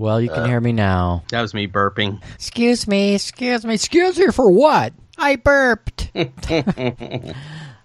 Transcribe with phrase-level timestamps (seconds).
[0.00, 1.24] Well, you can hear me now.
[1.28, 2.22] That was me burping.
[2.34, 4.94] Excuse me, excuse me, excuse me for what?
[5.18, 6.10] I burped.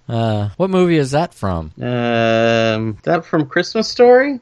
[0.07, 1.73] uh, what movie is that from?
[1.77, 4.39] Um, that from Christmas Story?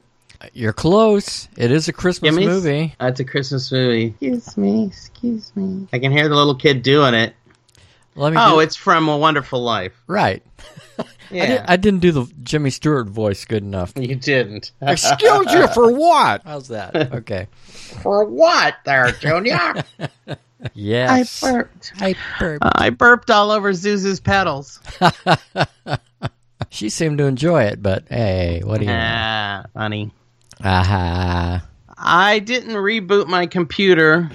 [0.54, 1.50] You're close.
[1.58, 2.46] It is a Christmas Gimme?
[2.46, 2.94] movie.
[3.00, 4.14] That's a Christmas movie.
[4.22, 5.88] Excuse me, excuse me.
[5.92, 7.34] I can hear the little kid doing it.
[8.14, 8.40] Let me.
[8.40, 9.94] Oh, do- it's from A Wonderful Life.
[10.06, 10.44] right.
[11.32, 13.94] Yeah, I, did, I didn't do the Jimmy Stewart voice good enough.
[13.98, 14.72] you didn't.
[14.82, 16.42] Excuse you for what?
[16.44, 16.96] How's that?
[17.14, 17.48] Okay.
[18.02, 19.84] For what, there, Junior?
[20.74, 21.44] Yes.
[21.44, 21.94] I burped.
[22.00, 22.64] I burped.
[22.66, 24.80] I burped all over Zuzu's petals.
[26.70, 28.98] She seemed to enjoy it, but hey, what do you know?
[29.00, 30.12] Ah, funny.
[30.64, 31.64] Aha.
[31.98, 34.30] I didn't reboot my computer,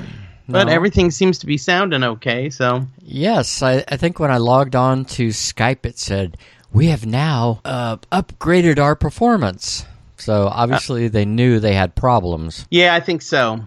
[0.49, 0.73] but No.
[0.73, 2.49] everything seems to be sounding okay.
[2.51, 6.37] So Yes, I, I think when I logged on to Skype, it said,
[6.73, 9.85] We have now uh, upgraded our performance.
[10.17, 12.67] So obviously they knew they had problems.
[12.71, 13.61] yeah, I think so.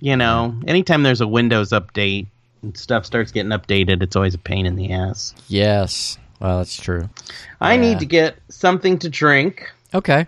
[0.00, 2.26] You know, anytime there's a Windows update
[2.62, 5.34] and stuff starts getting updated, it's always a pain in the ass.
[5.48, 6.18] Yes.
[6.40, 7.08] Well, that's true.
[7.60, 7.80] I Yeah.
[7.80, 9.70] need to get something to drink.
[9.94, 10.26] Okay.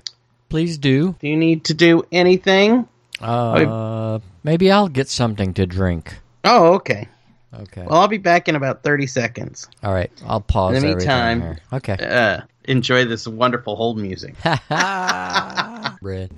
[0.48, 1.16] Please do.
[1.20, 2.86] Do you need to do anything?
[3.20, 6.20] Uh, maybe I'll get something to drink.
[6.44, 7.08] Oh, okay.
[7.62, 7.84] Okay.
[7.88, 9.68] Well, I'll be back in about 30 seconds.
[9.82, 10.10] All right.
[10.26, 11.96] I'll pause In the meantime- Okay.
[12.00, 14.34] Uh, enjoy this wonderful hold music.
[16.02, 16.30] Bread.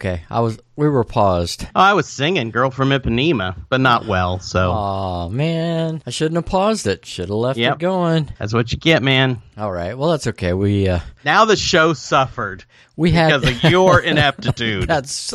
[0.00, 0.58] Okay, I was.
[0.76, 1.66] We were paused.
[1.76, 4.38] Oh, I was singing "Girl from Ipanema," but not well.
[4.38, 7.04] So Oh man, I shouldn't have paused it.
[7.04, 7.74] Should have left Yep.
[7.74, 8.32] it going.
[8.38, 9.42] that's what you get, man.
[9.58, 9.98] All right.
[9.98, 10.54] Well, that's okay.
[10.54, 12.64] We uh, Now the show suffered
[12.96, 14.88] we had because of your ineptitude.
[14.88, 15.34] That's.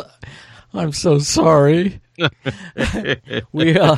[0.74, 2.02] I'm so sorry.
[3.52, 3.78] we.
[3.80, 3.98] Uh,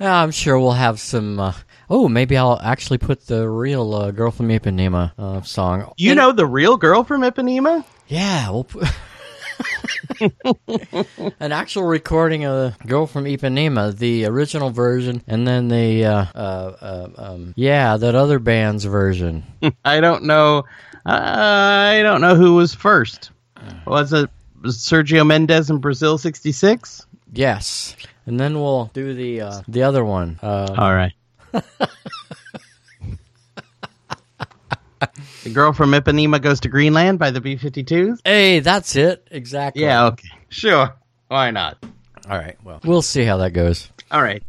[0.00, 1.40] I'm sure we'll have some.
[1.40, 1.54] Uh,
[1.88, 5.94] oh, maybe I'll actually put the real uh, "Girl from Ipanema" uh, song.
[5.96, 7.86] you know the real girl from Ipanema?
[8.06, 8.84] Yeah, we'll put.
[11.40, 16.26] An actual recording of the "Girl from Ipanema," the original version, and then the uh,
[16.34, 19.44] uh, uh, um, yeah, that other band's version.
[19.84, 20.64] I don't know.
[21.06, 23.30] I don't know who was first.
[23.86, 24.30] Was it
[24.62, 27.06] Sergio Mendes in Brasil '66?
[27.32, 30.38] Yes, and then we'll do the uh, the other one.
[30.42, 31.12] Uh, All right.
[35.44, 38.18] the girl from Ipanema goes to Greenland by the B-52s.
[38.24, 39.82] hey, that's it exactly.
[39.82, 40.06] Yeah.
[40.06, 40.28] Okay.
[40.48, 40.94] Sure.
[41.28, 41.78] Why not?
[42.28, 42.56] All right.
[42.64, 43.90] Well, we'll see how that goes.
[44.10, 44.42] All right.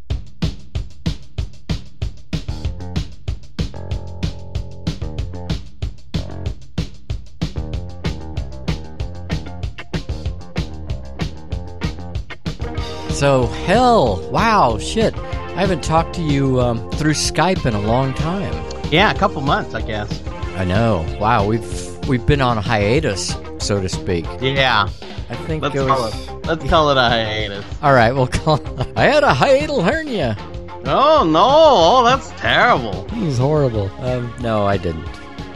[13.09, 15.13] So hell, wow, shit.
[15.13, 18.53] I haven't talked to you um, through Skype in a long time.
[18.93, 20.21] Yeah, a couple months, I guess.
[20.59, 21.05] I know.
[21.21, 24.25] Wow, we've we've been on a hiatus, so to speak.
[24.41, 24.89] Yeah.
[25.29, 26.45] I think Let's it call it.
[26.47, 27.65] Let's call it a hiatus.
[27.81, 28.59] All right, we'll call.
[28.97, 30.35] I had a hiatal hernia.
[30.83, 31.45] Oh no!
[31.45, 33.05] Oh, that's terrible.
[33.05, 33.89] It was horrible.
[34.03, 35.07] Um, no, I didn't.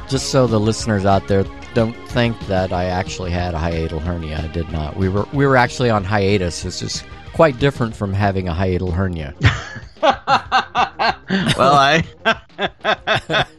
[0.08, 1.44] Just so the listeners out there
[1.74, 4.40] don't think that I actually had a hiatal hernia.
[4.42, 4.96] I did not.
[4.96, 6.64] We were we were actually on hiatus.
[6.64, 7.04] This is
[7.34, 9.36] quite different from having a hiatal hernia.
[11.58, 12.04] well, I.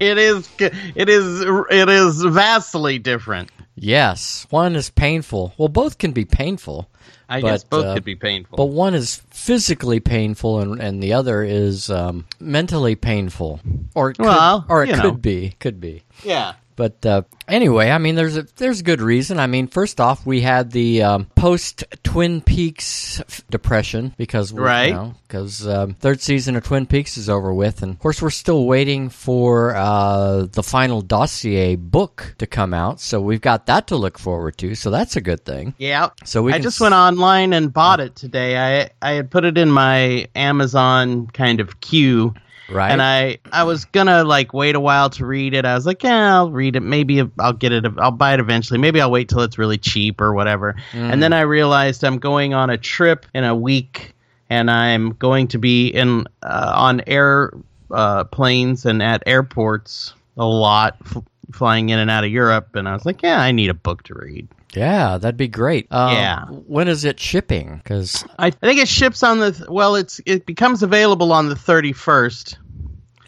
[0.00, 0.48] it is.
[0.58, 1.40] It is.
[1.70, 3.50] It is vastly different.
[3.76, 5.54] yes, one is painful.
[5.56, 6.88] Well, both can be painful.
[7.28, 8.56] I But, guess both uh, could be painful.
[8.56, 13.60] But one is physically painful, and, and the other is um, mentally painful,
[13.94, 15.12] or it could, Well, or it could know.
[15.12, 16.02] be, could be.
[16.22, 16.54] yeah.
[16.76, 19.38] But uh, anyway, I mean, there's a there's a good reason.
[19.38, 24.60] I mean, first off, we had the um, post Twin Peaks f- depression because we,
[24.60, 25.12] Right.
[25.28, 28.66] because um, third season of Twin Peaks is over with, and of course, we're still
[28.66, 33.00] waiting for uh, the final dossier book to come out.
[33.00, 34.74] So we've got that to look forward to.
[34.74, 35.74] So that's a good thing.
[35.78, 36.08] Yeah.
[36.24, 38.56] So we I just s- went online and bought it today.
[38.58, 42.34] I I had put it in my Amazon kind of queue.
[42.70, 42.90] Right.
[42.90, 45.64] And I, I was gonna like wait a while to read it.
[45.64, 46.80] I was like, yeah, I'll read it.
[46.80, 47.84] Maybe I'll get it.
[47.98, 48.78] I'll buy it eventually.
[48.78, 50.74] Maybe I'll wait till it's really cheap or whatever.
[50.92, 54.14] And then I realized I'm going on a trip in a week,
[54.50, 57.52] and I'm going to be in uh, on air
[57.90, 61.22] uh, planes and at airports a lot, f-
[61.52, 62.74] flying in and out of Europe.
[62.74, 64.48] And I was like, yeah, I need a book to read.
[64.74, 65.86] Yeah, that'd be great.
[65.92, 66.46] Um, Yeah.
[66.46, 67.76] When is it shipping?
[67.76, 69.94] Because I think it ships on the th- well.
[69.94, 72.56] It's it becomes available on the 31st.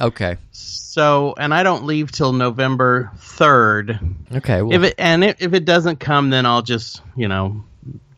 [0.00, 4.36] Okay, So, and I don't leave till November 3rd.
[4.36, 4.62] okay.
[4.62, 7.62] Well, If it and it, if it doesn't come, then I'll just you know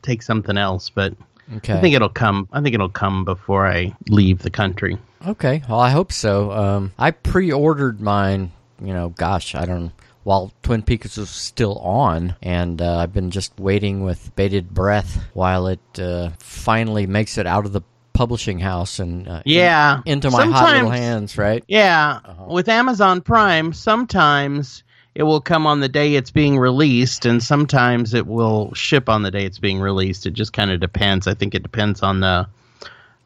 [0.02, 0.90] take something else.
[0.90, 1.14] But
[1.56, 1.74] okay.
[1.74, 2.48] I think it'll come.
[2.52, 4.98] I think it'll come before I leave the country.
[5.26, 6.52] Okay, well, I hope so.
[6.52, 8.52] Um, I pre-ordered mine.
[8.80, 9.92] You know, gosh, I don't.
[10.22, 15.24] While Twin Peaks was still on, and uh, I've been just waiting with bated breath
[15.32, 17.80] while it uh, finally makes it out of the
[18.18, 20.00] publishing house and uh, Yeah.
[20.04, 21.38] in- into my hot little hands.
[21.38, 21.62] Right?
[21.68, 22.44] Yeah, Uh-huh.
[22.52, 24.82] with Amazon Prime, sometimes
[25.14, 29.22] it will come on the day it's being released, and sometimes it will ship on
[29.22, 30.26] the day it's being released.
[30.26, 31.26] It just kind of depends.
[31.28, 32.48] I think it depends on the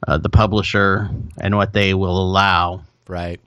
[0.07, 1.09] uh, the publisher
[1.41, 2.83] and what they will allow.
[3.09, 3.41] Right.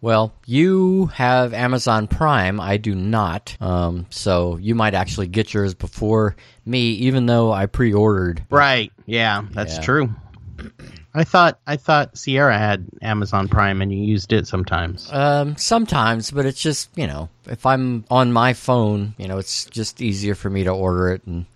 [0.00, 2.60] Well, you have Amazon Prime.
[2.60, 3.56] I do not.
[3.60, 6.34] Um, so you might actually get yours before
[6.64, 8.42] me, even though I pre-ordered.
[8.48, 8.90] Right?
[9.06, 9.82] Yeah, that's Yeah.
[9.82, 10.10] true.
[11.18, 15.08] I thought I thought Sierra had Amazon Prime, and you used it sometimes.
[15.12, 19.64] Um, sometimes, but it's just you know, if I'm on my phone, you know, it's
[19.66, 21.46] just easier for me to order it, and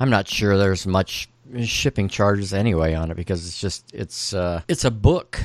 [0.00, 1.28] I'm not sure there's much
[1.64, 5.40] shipping charges anyway on it because it's just it's uh it's a book,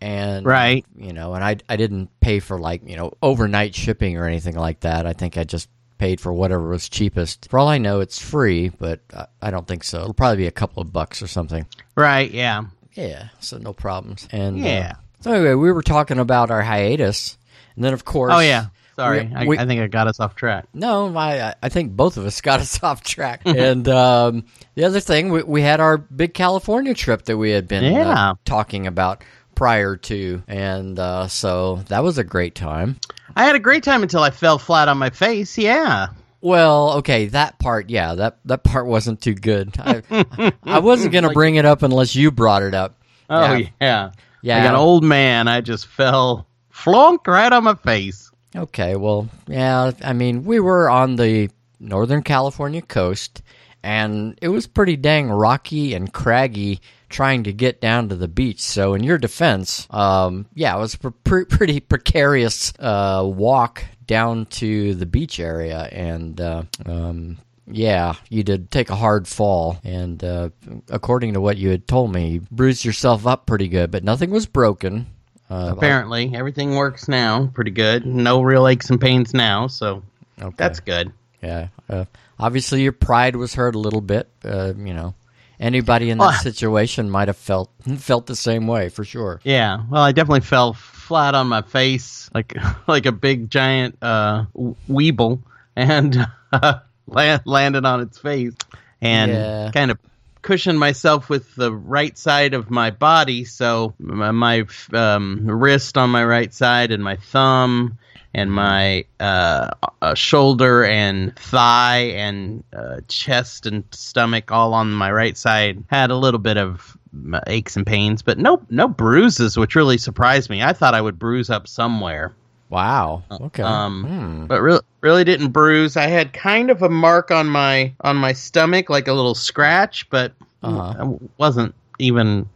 [0.00, 0.84] and Right.
[0.96, 4.56] you know, and I I didn't pay for like you know overnight shipping or anything
[4.56, 5.06] like that.
[5.06, 7.48] I think I just paid for whatever was cheapest.
[7.48, 10.00] For all I know, it's free, but I, I don't think so.
[10.00, 11.64] It'll probably be a couple of bucks or something.
[11.94, 12.28] Right?
[12.30, 12.64] Yeah.
[12.94, 14.28] Yeah, so no problems.
[14.32, 14.92] And uh, Yeah.
[15.20, 17.38] so anyway, we were talking about our hiatus,
[17.76, 18.32] and then of course.
[18.34, 18.66] Oh yeah.
[18.96, 20.66] Sorry, we- I, we- I think I got us off track.
[20.74, 23.40] No, I I think both of us got us off track.
[23.46, 24.44] and um,
[24.74, 28.34] the other thing, we, we had our big California trip that we had been uh,
[28.44, 29.24] talking about
[29.54, 32.98] prior to, and uh, so that was a great time.
[33.34, 35.56] I had a great time until I fell flat on my face.
[35.56, 36.08] Yeah.
[36.42, 39.74] Well, okay, that part, yeah, that that part wasn't too good.
[39.78, 43.00] I, I wasn't gonna bring it up unless you brought it up.
[43.30, 43.68] Oh Yeah.
[43.80, 44.10] yeah.
[44.42, 44.58] Yeah.
[44.58, 48.28] Like an old man, I just fell flunk right on my face.
[48.56, 51.48] Okay, well, yeah, I mean, we were on the
[51.78, 53.40] Northern California coast,
[53.84, 58.60] and it was pretty dang rocky and craggy trying to get down to the beach.
[58.60, 64.44] So, in your defense, um, yeah, it was a pre- pretty precarious uh, walk down
[64.44, 70.22] to the beach area, and uh, um, yeah, you did take a hard fall, and
[70.22, 70.50] uh,
[70.90, 74.30] according to what you had told me, you bruised yourself up pretty good, but nothing
[74.30, 75.06] was broken.
[75.48, 78.04] Uh, Apparently, everything works now pretty good.
[78.04, 80.02] No real aches and pains now, so
[80.38, 80.54] okay.
[80.58, 81.10] that's good.
[81.42, 81.68] Yeah.
[81.88, 82.04] Uh,
[82.38, 84.28] obviously, your pride was hurt a little bit.
[84.44, 85.14] Uh, you know,
[85.62, 89.40] anybody in that Well- situation might have felt felt the same way for sure.
[89.44, 89.82] Yeah.
[89.88, 92.54] Well, I definitely fell flat on my face like
[92.86, 94.44] like a big giant uh,
[94.88, 95.40] weeble
[95.76, 98.54] and uh, land, landed on its face
[99.00, 99.70] and Yeah.
[99.72, 99.98] kind of
[100.42, 103.44] cushioned myself with the right side of my body.
[103.44, 107.96] So my, my um, wrist on my right side and my thumb
[108.34, 109.68] and my uh,
[110.00, 116.10] uh, shoulder and thigh and uh, chest and stomach all on my right side had
[116.10, 116.96] a little bit of
[117.34, 120.62] uh, aches and pains, but no no bruises, which really surprised me.
[120.62, 122.32] I thought I would bruise up somewhere.
[122.70, 123.22] Wow.
[123.30, 123.62] Okay.
[123.62, 124.46] Um, Hmm.
[124.46, 125.98] but really, really didn't bruise.
[125.98, 130.08] I had kind of a mark on my on my stomach, like a little scratch,
[130.08, 130.32] but
[130.62, 130.94] Uh-huh.
[131.12, 132.48] it wasn't even.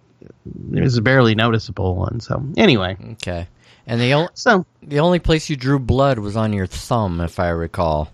[0.73, 3.47] It was barely noticeable, and so anyway, Okay.
[3.87, 7.39] And the only so the only place you drew blood was on your thumb, if
[7.39, 8.11] I recall.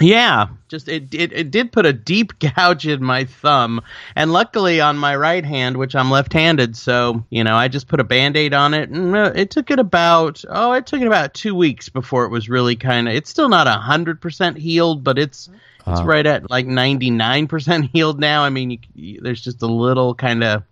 [0.00, 3.80] yeah, just it, it it did put a deep gouge in my thumb,
[4.16, 8.00] and luckily on my right hand, which I'm left-handed, so you know I just put
[8.00, 11.32] a band-aid on it, and uh, it took it about oh it took it about
[11.32, 13.14] two weeks before it was really kind of.
[13.14, 15.48] It's still not a hundred percent healed, but it's
[15.86, 18.42] It's Uh, right at like 99% healed now.
[18.42, 20.62] I mean, you, you, there's just a little kind of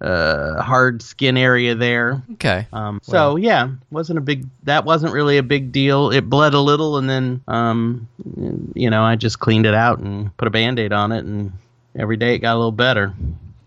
[0.00, 2.22] uh, hard skin area there.
[2.34, 2.66] Okay.
[2.72, 4.46] Um, so yeah, wasn't a big.
[4.64, 6.10] That wasn't really a big deal.
[6.10, 8.08] It bled a little, and then um,
[8.74, 11.52] you know, I just cleaned it out and put a band-aid on it, and
[11.96, 13.14] every day it got a little better.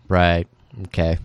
[0.08, 0.46] Right.
[0.84, 1.18] Okay.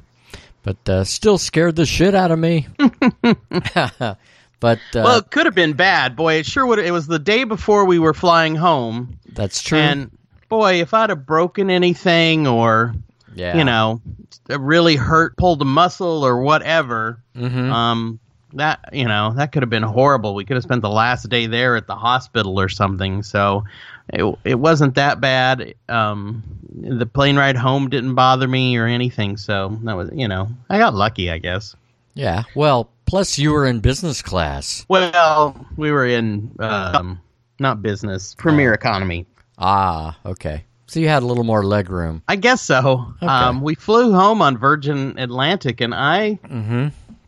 [0.63, 2.67] But uh, still scared the shit out of me.
[2.79, 4.19] but
[4.59, 6.35] uh, well, it could have been bad, boy.
[6.35, 6.79] It sure would.
[6.79, 9.79] It was the day before we were flying home, that's true.
[9.79, 10.11] and
[10.49, 12.93] boy, if I'd have broken anything or
[13.37, 13.57] yeah.
[13.57, 14.01] you know,
[14.49, 17.21] really hurt, pulled a muscle or whatever.
[17.35, 17.71] Mhm.
[17.71, 18.19] Um,
[18.53, 20.33] that you know, that could have been horrible.
[20.33, 23.23] We could have spent the last day there at the hospital or something.
[23.23, 23.65] So
[24.09, 25.73] it it wasn't that bad.
[25.89, 29.37] Um, the plane ride home didn't bother me or anything.
[29.37, 31.75] So that was you know, I got lucky, I guess.
[32.13, 32.43] Yeah.
[32.55, 34.85] Well, plus you were in business class.
[34.87, 37.21] Well, we were in um,
[37.59, 39.25] not business, premier economy.
[39.57, 40.63] Ah, okay.
[40.87, 42.23] So you had a little more leg room.
[42.27, 43.13] I guess so.
[43.21, 43.27] Okay.
[43.27, 46.87] Um, we flew home on Virgin Atlantic, and I Mm-hmm.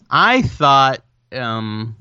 [0.09, 1.95] I thought, um,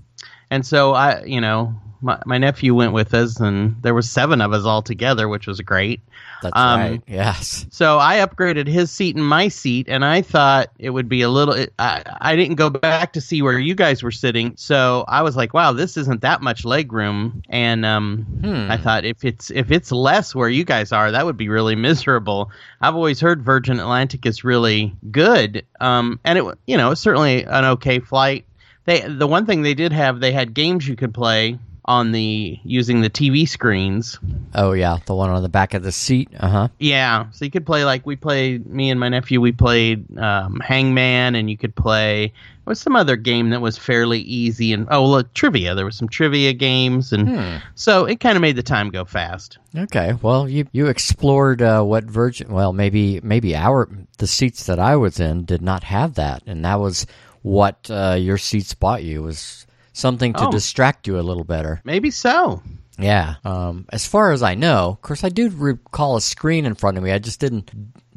[0.50, 4.40] and so I, you know, my, my nephew went with us, and there was seven
[4.40, 6.00] of us all together, which was great.
[6.42, 7.02] That's Um, right.
[7.06, 7.66] Yes.
[7.70, 11.28] So I upgraded his seat and my seat, and I thought it would be a
[11.28, 11.54] little.
[11.54, 15.22] It, I I didn't go back to see where you guys were sitting, so I
[15.22, 18.70] was like, "Wow, this isn't that much leg room." And um, Hmm.
[18.70, 21.74] I thought if it's if it's less where you guys are, that would be really
[21.74, 22.50] miserable.
[22.80, 27.44] I've always heard Virgin Atlantic is really good, um, and it you know it's certainly
[27.44, 28.44] an okay flight.
[28.84, 32.58] They the one thing they did have they had games you could play on the
[32.64, 34.18] using the TV screens.
[34.54, 36.28] Oh yeah, the one on the back of the seat.
[36.38, 36.68] Uh huh.
[36.78, 38.66] Yeah, so you could play like we played.
[38.66, 42.32] Me and my nephew, we played um, Hangman, and you could play.
[42.64, 45.74] Was some other game that was fairly easy, and oh, look, trivia.
[45.74, 47.56] There was some trivia games, and Hmm.
[47.74, 49.56] so it kind of made the time go fast.
[49.74, 50.12] Okay.
[50.20, 52.52] Well, you you explored uh, what Virgin.
[52.52, 56.62] Well, maybe maybe our the seats that I was in did not have that, and
[56.66, 57.06] that was
[57.40, 59.64] what uh, your seats bought you was
[59.98, 60.50] something to Oh.
[60.50, 61.80] distract you a little better.
[61.84, 62.62] Maybe so.
[62.98, 63.34] Yeah.
[63.44, 66.96] Um, as far as I know, of course, I do recall a screen in front
[66.96, 67.12] of me.
[67.12, 67.70] I just didn't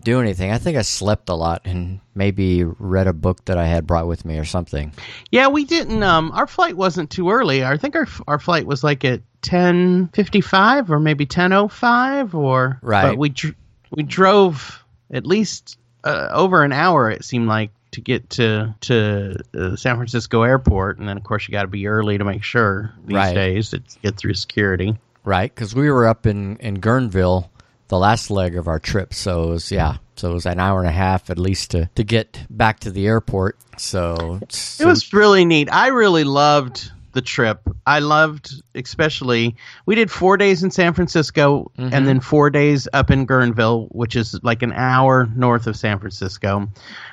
[0.04, 0.52] do anything.
[0.52, 4.08] I think I slept a lot and maybe read a book that I had brought
[4.08, 4.92] with me or something.
[5.30, 6.02] Yeah, we didn't.
[6.02, 7.64] Um, our flight wasn't too early.
[7.64, 11.68] I think our our flight was like at ten fifty five or maybe ten oh
[11.68, 13.10] five or Right.
[13.10, 13.56] But we dr-
[13.92, 14.84] we drove
[15.14, 17.12] at least uh, over an hour.
[17.12, 21.48] It seemed like to get to to uh, San Francisco Airport, and then of course
[21.48, 23.34] you got to be early to make sure these Right.
[23.34, 24.96] days to get through security.
[25.24, 27.50] Right, because we were up in in Guerneville
[27.90, 30.80] the last leg of our trip, so it was yeah, so it was an hour
[30.80, 33.58] and a half at least to to get back to the airport.
[33.78, 34.40] So,
[34.80, 35.68] It was really neat.
[35.72, 37.62] I really loved the trip.
[37.86, 42.06] I loved, especially, we did four days in San Francisco and mm-hmm.
[42.06, 46.70] then four days up in Guerneville, which is like an hour north of San Francisco.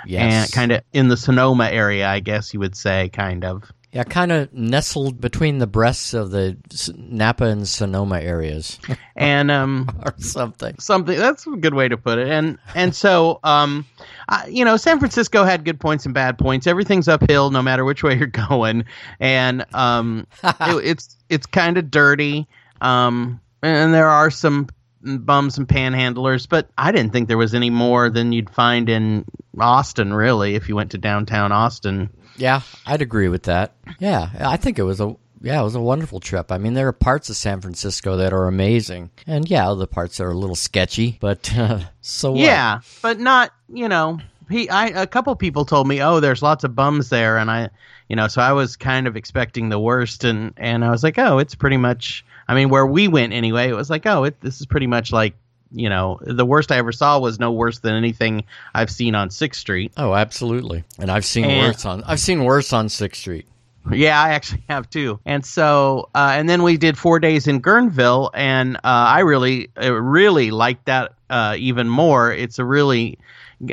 [0.06, 0.44] Yes.
[0.44, 3.70] And kind of in the Sonoma area, I guess you would say, kind of.
[3.92, 6.56] Yeah, kind of nestled between the breasts of the
[6.96, 8.78] Napa and Sonoma areas.
[9.20, 10.76] And, um, or something.
[10.78, 12.28] something that's a good way to put it.
[12.28, 13.84] And and so um
[14.28, 16.68] I, you know san francisco had good points and bad points.
[16.68, 18.84] Everything's uphill no matter which way you're going.
[19.18, 22.46] And um it, it's it's kind of dirty.
[22.80, 24.68] Um and there are some
[25.02, 29.24] bums and panhandlers but i didn't think there was any more than you'd find in
[29.58, 33.72] austin really if you went to downtown austin Yeah, I'd agree with that.
[33.98, 36.50] Yeah, I think it was a yeah, it was a wonderful trip.
[36.50, 40.16] I mean, there are parts of San Francisco that are amazing, and yeah, other parts
[40.16, 41.16] that are a little sketchy.
[41.20, 42.40] But uh, so what?
[42.40, 44.18] Yeah, but not you know.
[44.50, 47.68] He, I, a couple people told me, oh, there's lots of bums there, and I,
[48.08, 51.18] you know, so I was kind of expecting the worst, and and I was like,
[51.18, 52.24] oh, it's pretty much.
[52.48, 55.12] I mean, where we went anyway, it was like, oh, it, this is pretty much
[55.12, 55.34] like,
[55.72, 58.44] you know, the worst I ever saw was no worse than anything
[58.74, 59.92] I've seen on Sixth Street.
[59.96, 60.84] Oh, absolutely.
[60.98, 63.46] And I've seen And- worse on I've seen worse on Sixth Street.
[63.90, 65.18] Yeah, I actually have too.
[65.24, 69.70] And so, uh, and then we did four days in Guerneville, and uh, I really,
[69.82, 72.30] uh, really liked that uh, even more.
[72.32, 73.18] It's a really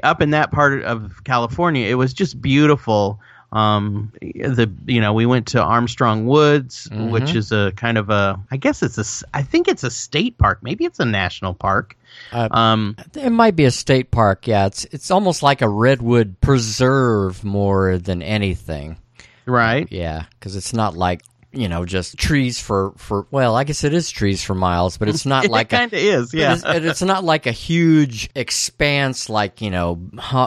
[0.04, 1.88] up in that part of California.
[1.88, 3.20] It was just beautiful.
[3.55, 8.38] Um, the you know we went to Armstrong Woods, which is a kind of a
[8.51, 10.59] I guess it's a I think it's a state park.
[10.62, 11.95] Maybe it's a national park.
[12.33, 14.45] Uh, Um, It might be a state park.
[14.47, 18.97] Yeah, it's it's almost like a redwood preserve more than anything.
[19.45, 19.88] right.
[19.91, 21.21] Yeah, because it's not like
[21.55, 23.27] you know just trees for for.
[23.31, 25.93] Well, I guess it is trees for miles, but it's not like it a, kind
[25.93, 26.33] of is.
[26.33, 26.53] Yeah.
[26.53, 30.00] it's, it's not like a huge expanse, like you know,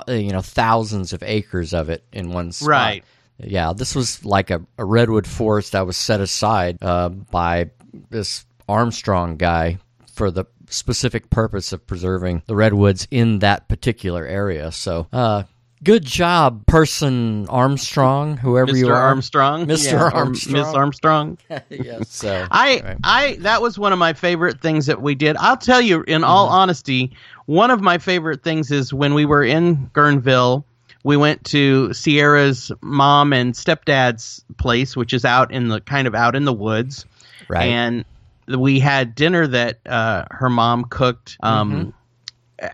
[0.09, 2.69] you know, thousands of acres of it in one spot.
[2.69, 3.05] Right.
[3.39, 7.71] Yeah, this was like a, a redwood forest that was set aside uh, by
[8.11, 9.79] this Armstrong guy
[10.13, 14.73] for the specific purpose of preserving the redwoods in that particular area.
[14.73, 15.45] So, uh,
[15.83, 18.91] good job, person Armstrong, whoever you Mr.
[18.91, 19.03] are.
[19.03, 19.93] Armstrong, Mr.
[19.93, 20.53] Yeah, Armstrong.
[20.53, 21.39] Miss Armstrong.
[21.71, 22.11] yes.
[22.11, 22.97] So, I right.
[23.05, 25.37] I that was one of my favorite things that we did.
[25.37, 27.13] I'll tell you in all honesty,
[27.47, 30.65] one of my favorite things is when we were in Guerneville,
[31.05, 36.15] we went to Sierra's mom and stepdad's place, which is out in the kind of
[36.15, 37.07] out in the woods.
[37.49, 37.69] right.
[37.69, 38.05] And
[38.49, 41.93] we had dinner that uh, her mom cooked um,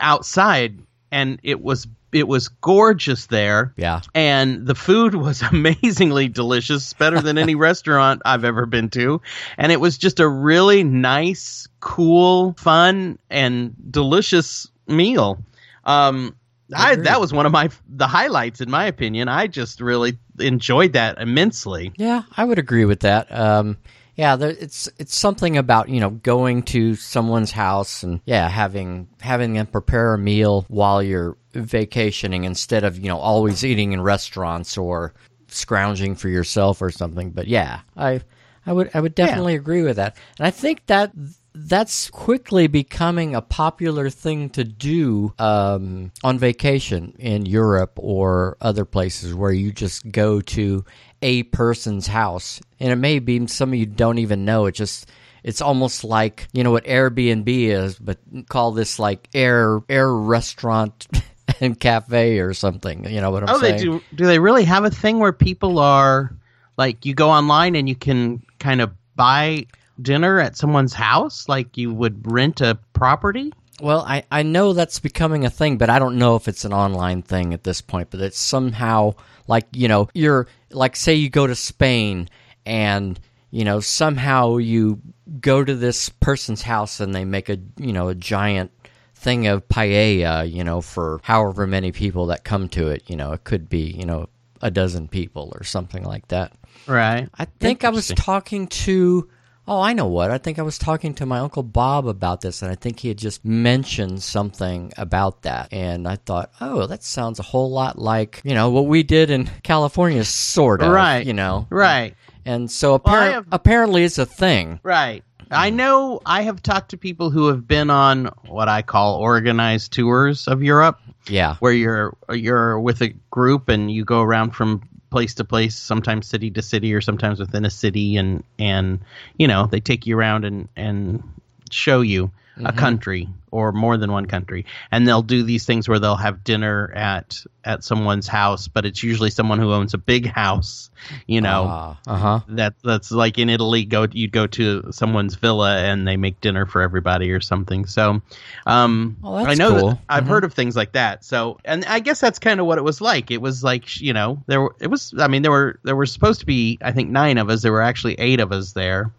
[0.00, 0.78] outside
[1.10, 4.00] and it was it was gorgeous there yeah.
[4.14, 9.20] and the food was amazingly delicious, better than any restaurant I've ever been to.
[9.58, 15.42] And it was just a really nice, cool, fun, and delicious meal.
[15.84, 16.36] Um,
[16.74, 19.28] I, that was one of my the highlights in my opinion.
[19.28, 21.92] I just really enjoyed that immensely.
[21.96, 23.30] Yeah, I would agree with that.
[23.30, 23.76] Um,
[24.16, 29.08] yeah, there, it's it's something about you know going to someone's house and yeah having
[29.20, 34.00] having them prepare a meal while you're vacationing instead of you know always eating in
[34.00, 35.14] restaurants or
[35.48, 37.30] scrounging for yourself or something.
[37.30, 38.20] But yeah, I
[38.66, 40.16] I would I would definitely agree with that.
[40.38, 41.12] And I think that
[41.54, 48.84] that's quickly becoming a popular thing to do um, on vacation in Europe or other
[48.84, 50.84] places where you just go to
[51.22, 54.66] a person's house, and it may be some of you don't even know.
[54.66, 55.10] It just
[55.42, 58.18] it's almost like you know what Airbnb is, but
[58.48, 61.06] call this like air air restaurant
[61.60, 63.08] and cafe or something.
[63.08, 63.76] You know what I'm oh, saying?
[63.76, 64.02] they do.
[64.14, 66.34] Do they really have a thing where people are
[66.76, 69.66] like you go online and you can kind of buy
[70.00, 73.52] dinner at someone's house like you would rent a property?
[73.80, 76.72] Well, I, I know that's becoming a thing, but I don't know if it's an
[76.72, 78.10] online thing at this point.
[78.10, 79.14] But it's somehow
[79.48, 82.28] like, you know, you're like, say you go to Spain
[82.64, 83.18] and,
[83.50, 85.00] you know, somehow you
[85.40, 88.70] go to this person's house and they make a, you know, a giant
[89.14, 93.02] thing of paella, you know, for however many people that come to it.
[93.08, 94.28] You know, it could be, you know,
[94.62, 96.52] a dozen people or something like that.
[96.86, 97.28] Right.
[97.36, 99.28] I think I was talking to.
[99.66, 100.30] Oh, I know what.
[100.30, 103.08] I think I was talking to my uncle Bob about this, and I think he
[103.08, 105.72] had just mentioned something about that.
[105.72, 109.30] And I thought, oh, that sounds a whole lot like you know what we did
[109.30, 110.92] in California, sort of.
[110.92, 111.26] Right.
[111.26, 111.66] You know.
[111.70, 112.14] Right.
[112.44, 114.80] And so Well, have- apparently it's a thing.
[114.82, 115.24] Right.
[115.50, 115.74] I mm.
[115.74, 120.46] know I have talked to people who have been on what I call organized tours
[120.46, 121.56] of Europe Yeah.
[121.60, 124.82] where you're you're with a group and you go around from
[125.14, 128.98] place to place, sometimes city to city or sometimes within a city and and
[129.38, 131.22] you know, they take you around and and
[131.70, 134.66] show you a country or more than one country.
[134.90, 139.02] And they'll do these things where they'll have dinner at at someone's house, but it's
[139.02, 140.90] usually someone who owns a big house,
[141.26, 141.96] you know.
[142.06, 142.40] Uh huh.
[142.48, 143.84] that that's like in Italy.
[143.84, 147.86] Go you'd go to someone's villa and they make dinner for everybody or something.
[147.86, 148.20] So,
[148.66, 150.00] um, that's I know cool.
[150.08, 150.28] I've Mhm.
[150.28, 151.24] heard of things like that.
[151.24, 153.30] So, and I guess that's kind of what it was like.
[153.30, 155.14] It was like you know there were it was.
[155.18, 157.62] I mean there were there were supposed to be I think nine of us.
[157.62, 159.10] There were actually eight of us there,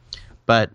[0.46, 0.70] but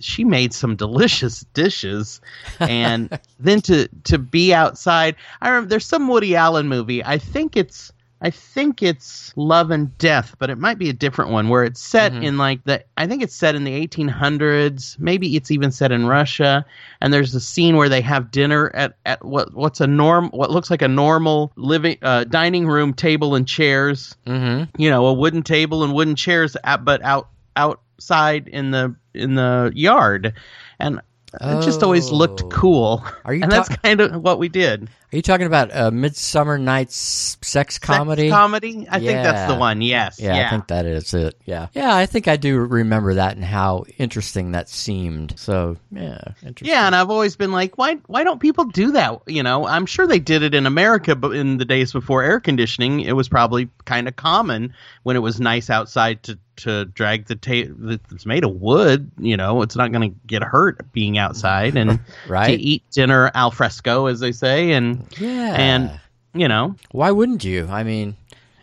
[0.00, 2.20] she made some delicious dishes.
[2.60, 7.04] And then to to be outside i remember there's some woody allen movie.
[7.04, 11.30] I think it's i think it's love and death but it might be a different
[11.30, 12.24] one where it's set Mhm.
[12.24, 16.06] in like the i think it's set in the 1800s maybe it's even set in
[16.06, 16.64] russia.
[17.00, 20.50] And there's a scene where they have dinner at, at what what's a norm what
[20.50, 24.16] looks like a normal living uh, dining room table and chairs.
[24.26, 24.64] Mm-hmm.
[24.82, 28.94] you know a wooden table and wooden chairs at, but out out outside in the
[29.14, 30.34] in the yard
[30.78, 31.00] and
[31.40, 32.48] it just always looked Oh.
[32.48, 35.74] cool Are you and ta- that's kind of what we did Are you talking about
[35.76, 38.28] uh, Midsummer Night's sex comedy?
[38.30, 41.34] Sex comedy i think that's the one yes Yeah, yeah, I think that is it.
[41.44, 45.38] Yeah, yeah, I think I do remember that and how interesting that seemed.
[45.38, 46.68] So, yeah, interesting.
[46.68, 49.84] yeah and i've always been like why why don't people do that you know i'm
[49.86, 53.28] sure they did it in america but in the days before air conditioning it was
[53.28, 58.26] probably kind of common when it was nice outside to to drag the table it's
[58.26, 62.46] made of wood you know it's not going to get hurt being outside and Right.
[62.48, 65.54] to eat dinner al fresco as they say and yeah.
[65.56, 66.00] and
[66.34, 67.66] you know why wouldn't you?
[67.68, 68.16] I mean,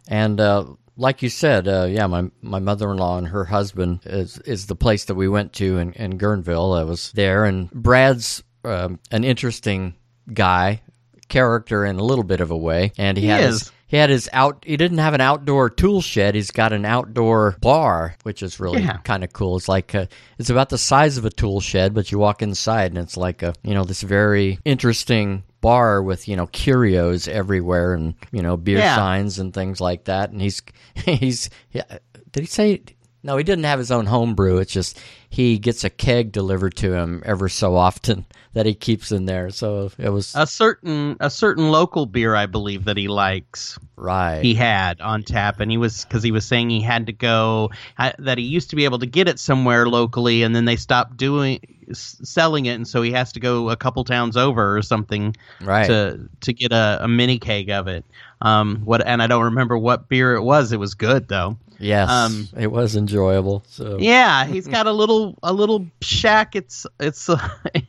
[0.07, 0.65] and uh,
[0.97, 4.67] like you said, uh, yeah, my my mother in law and her husband is is
[4.67, 6.79] the place that we went to in, in Guerneville.
[6.79, 9.95] I was there, and Brad's um, an interesting
[10.33, 10.81] guy,
[11.27, 13.71] character in a little bit of a way, and he, He had is.
[13.87, 14.63] He had his out.
[14.65, 16.33] He didn't have an outdoor tool shed.
[16.33, 18.97] He's got an outdoor bar, which is really Yeah.
[18.97, 19.57] kind of cool.
[19.57, 20.07] It's like a,
[20.39, 23.43] it's about the size of a tool shed, but you walk inside and it's like
[23.43, 28.57] a you know this very interesting bar with you know curios everywhere and you know
[28.57, 28.95] beer Yeah.
[28.95, 30.31] signs and things like that.
[30.31, 30.61] And he's
[30.95, 31.83] he's yeah,
[32.31, 32.81] did he say
[33.25, 33.37] no?
[33.37, 34.59] He didn't have his own home brew.
[34.59, 39.11] It's just he gets a keg delivered to him ever so often that he keeps
[39.11, 39.49] in there.
[39.49, 44.41] So it was a certain a certain local beer i believe that he likes right.
[44.41, 47.69] he had on tap and he was because he was saying he had to go
[47.97, 51.17] that he used to be able to get it somewhere locally and then they stopped
[51.17, 51.59] doing
[51.93, 55.87] selling it and so he has to go a couple towns over or something right.
[55.87, 58.05] to to get a, a mini keg of it
[58.41, 62.09] um what and i don't remember what beer it was it was good though yes,
[62.09, 63.63] um, it was enjoyable.
[63.67, 67.37] So yeah he's got a little a little shack it's it's uh,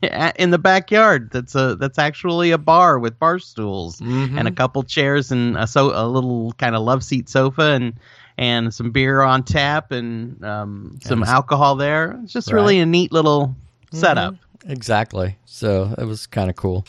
[0.39, 4.39] in the backyard that's a that's actually a bar with bar stools Mhm.
[4.39, 7.95] and a couple chairs and a so a little kind of love seat sofa and
[8.39, 12.21] and some beer on tap and um, some And- alcohol there.
[12.23, 13.57] It's just really a neat little
[13.93, 14.35] setup.
[14.69, 15.37] exactly.
[15.47, 16.85] So it was kind of cool.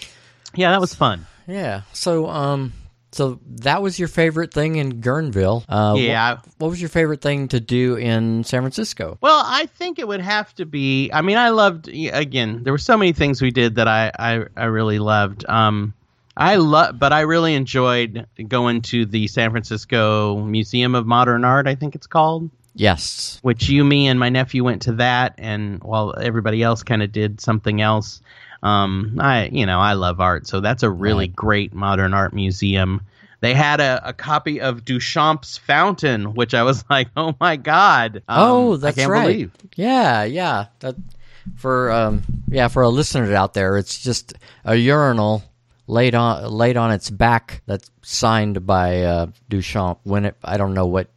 [0.56, 1.26] Yeah, that was fun.
[1.48, 1.82] Yeah.
[1.94, 2.74] So um
[3.18, 5.66] so that was your favorite thing in Guerneville.
[5.68, 6.36] Uh Yeah.
[6.36, 9.18] What, what was your favorite thing to do in San Francisco?
[9.22, 11.10] Well, I think it would have to be.
[11.12, 12.64] I mean, I loved again.
[12.64, 15.46] There were so many things we did that I I, I really loved.
[15.50, 15.94] Um,
[16.38, 21.68] I love, but I really enjoyed going to the San Francisco Museum of Modern Art.
[21.68, 22.52] I think it's called.
[22.76, 23.40] Yes.
[23.42, 27.12] which you, me, and my nephew went to that, and while everybody else kind of
[27.12, 28.22] did something else.
[28.64, 31.36] Um, I, you know, I love art, so that's a really Right.
[31.36, 33.02] great modern art museum.
[33.40, 38.18] They had a, a copy of Duchamp's Fountain, which I was like, oh my god!
[38.28, 39.28] Um, oh, I that's can't right.
[39.28, 39.52] believe.
[39.76, 40.66] Yeah, yeah.
[40.80, 40.96] That
[41.56, 44.34] for um yeah, for a listener out there, it's just
[44.66, 45.44] a urinal
[45.86, 50.74] laid on laid on its back that's signed by uh, Duchamp when it I don't
[50.74, 51.08] know what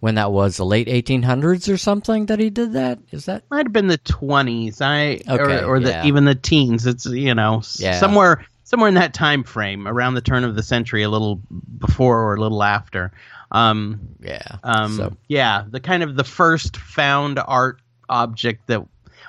[0.00, 2.98] when that was, the late 1800s or something that he did that.
[3.10, 6.06] Is that Might have been the twenties, I Okay, or, or the yeah.
[6.06, 6.86] even the teens.
[6.86, 7.98] It's you know Yeah.
[7.98, 11.40] somewhere somewhere in that time frame around the turn of the century, a little
[11.78, 13.12] before or a little after.
[13.52, 14.56] Um, yeah.
[14.64, 18.84] Um, so Yeah, the kind of the first found art object that,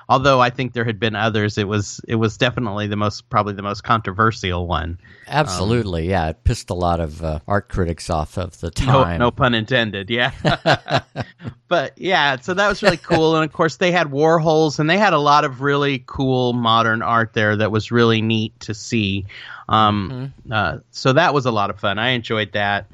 [0.09, 3.53] although I think there had been others, it was it was definitely the most probably
[3.53, 4.97] the most controversial one.
[5.27, 9.19] absolutely, yeah, it pissed a lot of uh, art critics off of the No, time.
[9.19, 10.09] no pun intended.
[10.09, 10.31] Yeah,
[11.67, 14.97] but yeah, so that was really cool, and of course they had Warhols, and they
[14.97, 19.25] had a lot of really cool modern art there that was really neat to see.
[19.69, 20.53] Um, Mm-hmm.
[20.53, 21.99] uh, so that was a lot of fun.
[21.99, 22.85] I enjoyed that.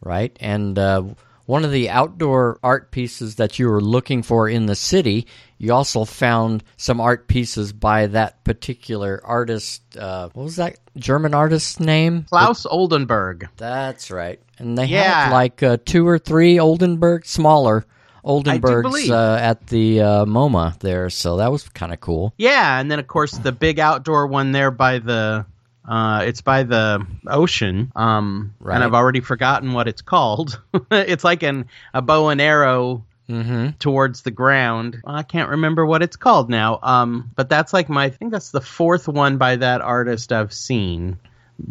[0.00, 0.34] right?
[0.40, 1.02] And uh,
[1.48, 5.72] one of the outdoor art pieces that you were looking for in the city, you
[5.72, 9.80] also found some art pieces by that particular artist.
[9.96, 12.26] Uh, what was that German artist's name?
[12.30, 13.48] Claes Oldenburg.
[13.56, 14.38] That's right.
[14.58, 15.24] And they Yeah.
[15.24, 17.86] had like uh, two or three Oldenburg, smaller
[18.22, 21.08] Oldenburgs uh, at the uh, MoMA there.
[21.08, 22.34] So that was kind of cool.
[22.36, 25.46] Yeah, and then of course the big outdoor one there by the
[25.88, 27.90] uh it's by the ocean.
[27.96, 28.74] Um Right.
[28.74, 30.60] and I've already forgotten what it's called.
[30.90, 33.76] it's like an a bow and arrow Mm-hmm.
[33.78, 35.02] towards the ground.
[35.04, 36.78] I can't remember what it's called now.
[36.82, 40.52] Um but that's like my I think that's the fourth one by that artist I've
[40.54, 41.18] seen.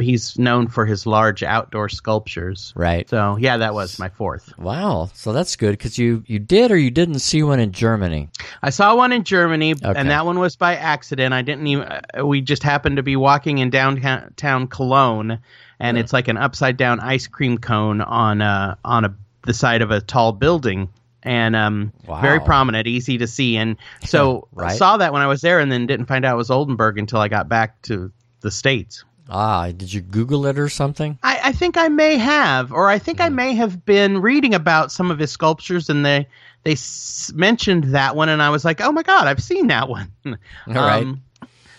[0.02, 2.73] He's known for his large outdoor sculptures.
[2.76, 3.10] Right.
[3.10, 4.54] So, yeah, that was my fourth.
[4.58, 5.10] Wow.
[5.13, 8.30] So that's good because you, you did or you didn't see one in Germany.
[8.62, 9.93] I saw one in Germany, Okay.
[9.95, 11.34] and that one was by accident.
[11.34, 11.84] I didn't even.
[11.88, 15.39] uh, We just happened to be walking in downtown Cologne,
[15.80, 19.82] and it's like an upside down ice cream cone on a on a the side
[19.82, 20.89] of a tall building,
[21.23, 22.19] and um, Wow.
[22.21, 23.56] very prominent, easy to see.
[23.56, 24.78] And so I Right.
[24.78, 27.19] saw that when I was there, and then didn't find out it was Oldenburg until
[27.21, 29.06] I got back to the states.
[29.29, 31.17] Ah, did you Google it or something?
[31.23, 34.91] I, I think I may have, or I think I may have been reading about
[34.91, 36.27] some of his sculptures, and they
[36.63, 39.89] they s- mentioned that one, and I was like, oh my god, I've seen that
[39.89, 40.11] one.
[40.25, 40.35] All
[40.73, 41.07] right.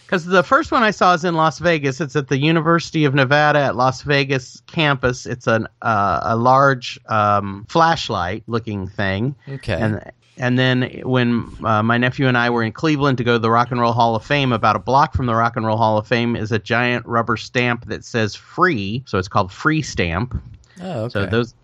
[0.05, 2.01] Because the first one I saw is in Las Vegas.
[2.01, 5.27] It's at the University of Nevada at Las Vegas campus.
[5.27, 9.75] It's an uh, a large um, flashlight looking thing, Okay.
[9.79, 13.39] and and then when uh, my nephew and I were in Cleveland to go to
[13.39, 15.77] the Rock and Roll Hall of Fame, about a block from the Rock and Roll
[15.77, 19.83] Hall of Fame is a giant rubber stamp that says "free," so it's called Free
[19.83, 20.41] Stamp.
[20.83, 21.13] oh, okay.
[21.13, 21.55] So those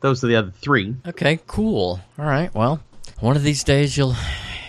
[0.00, 0.94] those are the other three.
[1.06, 2.00] Okay, cool.
[2.18, 2.52] All right.
[2.54, 2.80] Well,
[3.20, 4.16] one of these days you'll,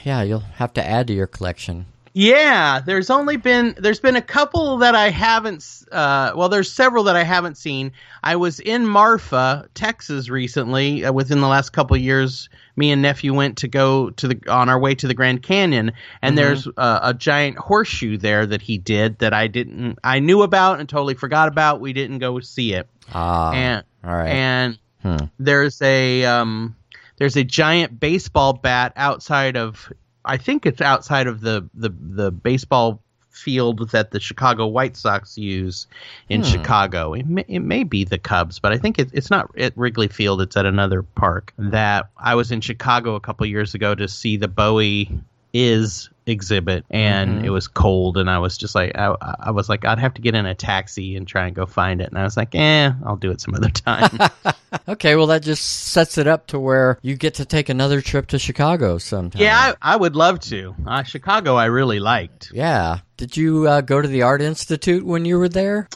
[0.03, 1.85] yeah, you'll have to add to your collection.
[2.15, 5.65] Yeah, there's only been there's been a couple that I haven't.
[5.91, 7.91] Uh, well, there's several that I haven't seen.
[8.23, 11.03] I was in Marfa, Texas, recently.
[11.03, 14.39] Uh, within the last couple of years, me and nephew went to go to the
[14.49, 18.61] on our way to the Grand Canyon, and there's uh, a giant horseshoe there that
[18.61, 19.99] he did that I didn't.
[20.03, 21.81] I knew about and totally forgot about.
[21.81, 24.29] We didn't go see it, Ah, and all right.
[24.29, 25.17] and Hmm.
[25.37, 26.77] there's a um,
[27.17, 29.91] there's a giant baseball bat outside of
[30.23, 33.02] I think it's outside of the the the baseball
[33.33, 35.87] field that the Chicago White Sox use
[36.29, 36.47] in Hmm.
[36.47, 37.13] Chicago.
[37.13, 40.07] It may, it may be the Cubs, but I think it, it's not at Wrigley
[40.07, 40.41] Field.
[40.41, 41.53] It's at another park.
[41.57, 45.09] That I was in Chicago a couple years ago to see the Bowie
[45.53, 47.45] is exhibit and Mhm.
[47.45, 50.21] it was cold and I was just like I, I was like I'd have to
[50.21, 52.91] get in a taxi and try and go find it and I was like eh
[53.05, 54.17] I'll do it some other time
[54.87, 58.27] okay, well that just sets it up to where you get to take another trip
[58.27, 59.41] to Chicago sometime.
[59.41, 60.75] Yeah, I, I would love to.
[60.85, 62.51] Uh, Chicago, I really liked.
[62.53, 62.99] yeah.
[63.17, 65.87] Did you uh, go to the Art Institute when you were there?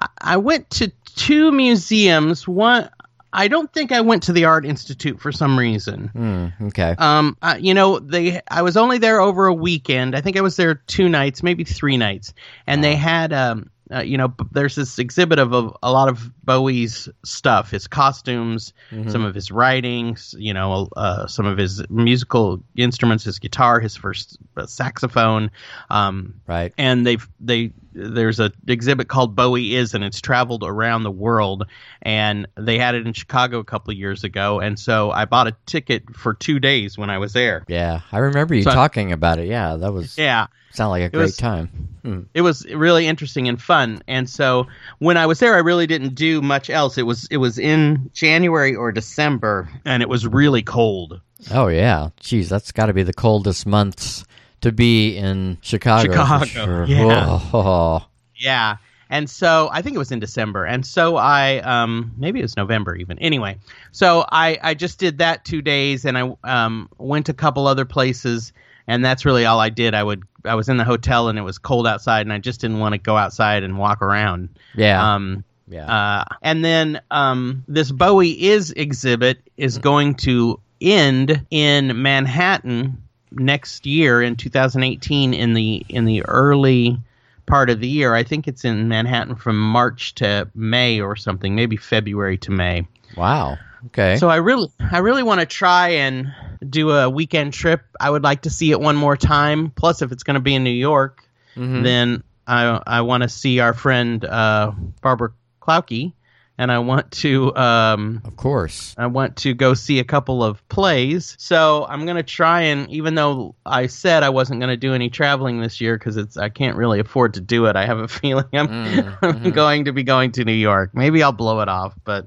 [0.00, 2.48] I, I went to two museums.
[2.48, 2.88] One,
[3.34, 6.08] I don't think I went to the Art Institute for some reason.
[6.08, 6.66] Hmm.
[6.68, 6.94] Okay.
[6.96, 8.40] Um, uh, you know, they.
[8.48, 10.14] I was only there over a weekend.
[10.16, 12.32] I think I was there two nights, maybe three nights,
[12.66, 13.32] and they had.
[13.32, 17.70] Um, uh, you know, b- there's this exhibit of a, a lot of Bowie's stuff,
[17.70, 19.12] his costumes, Mhm.
[19.12, 23.94] some of his writings, you know, uh, some of his musical instruments, his guitar, his
[23.94, 25.50] first uh, saxophone.
[25.90, 26.72] Um, Right.
[26.78, 31.64] and they've they there's a exhibit called Bowie is and it's traveled around the world
[32.02, 35.46] and they had it in Chicago a couple of years ago and so I bought
[35.46, 37.64] a ticket for 2 days when I was there.
[37.68, 39.46] Yeah, I remember you So- talking about it.
[39.48, 41.68] Yeah, that was Yeah, sound like a great was- time.
[42.04, 42.20] Hmm.
[42.34, 44.02] it was really interesting and fun.
[44.06, 44.66] And so
[44.98, 46.98] when I was there I really didn't do much else.
[46.98, 51.20] It was it was in January or December and it was really cold.
[51.50, 54.24] Oh yeah, geez, that's got to be the coldest months
[54.64, 56.10] to be in Chicago.
[56.12, 56.84] Chicago, sure.
[56.88, 57.26] yeah.
[57.52, 58.76] Oh, Yeah.
[59.10, 60.64] And so I think it was in December.
[60.64, 63.18] And so I um maybe it was November even.
[63.20, 63.58] Anyway,
[63.92, 67.84] so I I just did that 2 days and I um went a couple other
[67.84, 68.52] places
[68.88, 69.94] and that's really all I did.
[69.94, 72.60] I would I was in the hotel and it was cold outside and I just
[72.60, 74.48] didn't want to go outside and walk around.
[74.74, 75.86] yeah, Um yeah.
[75.86, 83.03] uh, and then um, this Bowie is exhibit is going to end in Manhattan
[83.34, 86.98] next year in 2018 in the in the early
[87.46, 88.14] part of the year.
[88.14, 92.86] I think it's in Manhattan from March to May or something, maybe February to May.
[93.16, 93.58] wow.
[93.88, 94.16] Okay.
[94.16, 96.32] So I really I really want to try and
[96.66, 97.82] do a weekend trip.
[98.00, 99.70] I would like to see it one more time.
[99.72, 101.22] Plus, if it's going to be in New York,
[101.54, 101.82] Mhm.
[101.84, 106.14] then I I want to see our friend uh, Barbara Klauke,
[106.58, 108.94] and I want to um, of course.
[108.98, 111.36] I want to go see a couple of plays.
[111.38, 115.60] So I'm gonna try and even though I said I wasn't gonna do any traveling
[115.60, 117.76] this year because it's I can't really afford to do it.
[117.76, 120.90] I have a feeling I'm, Mm, I'm going to be going to New York.
[120.94, 122.26] Maybe I'll blow it off, but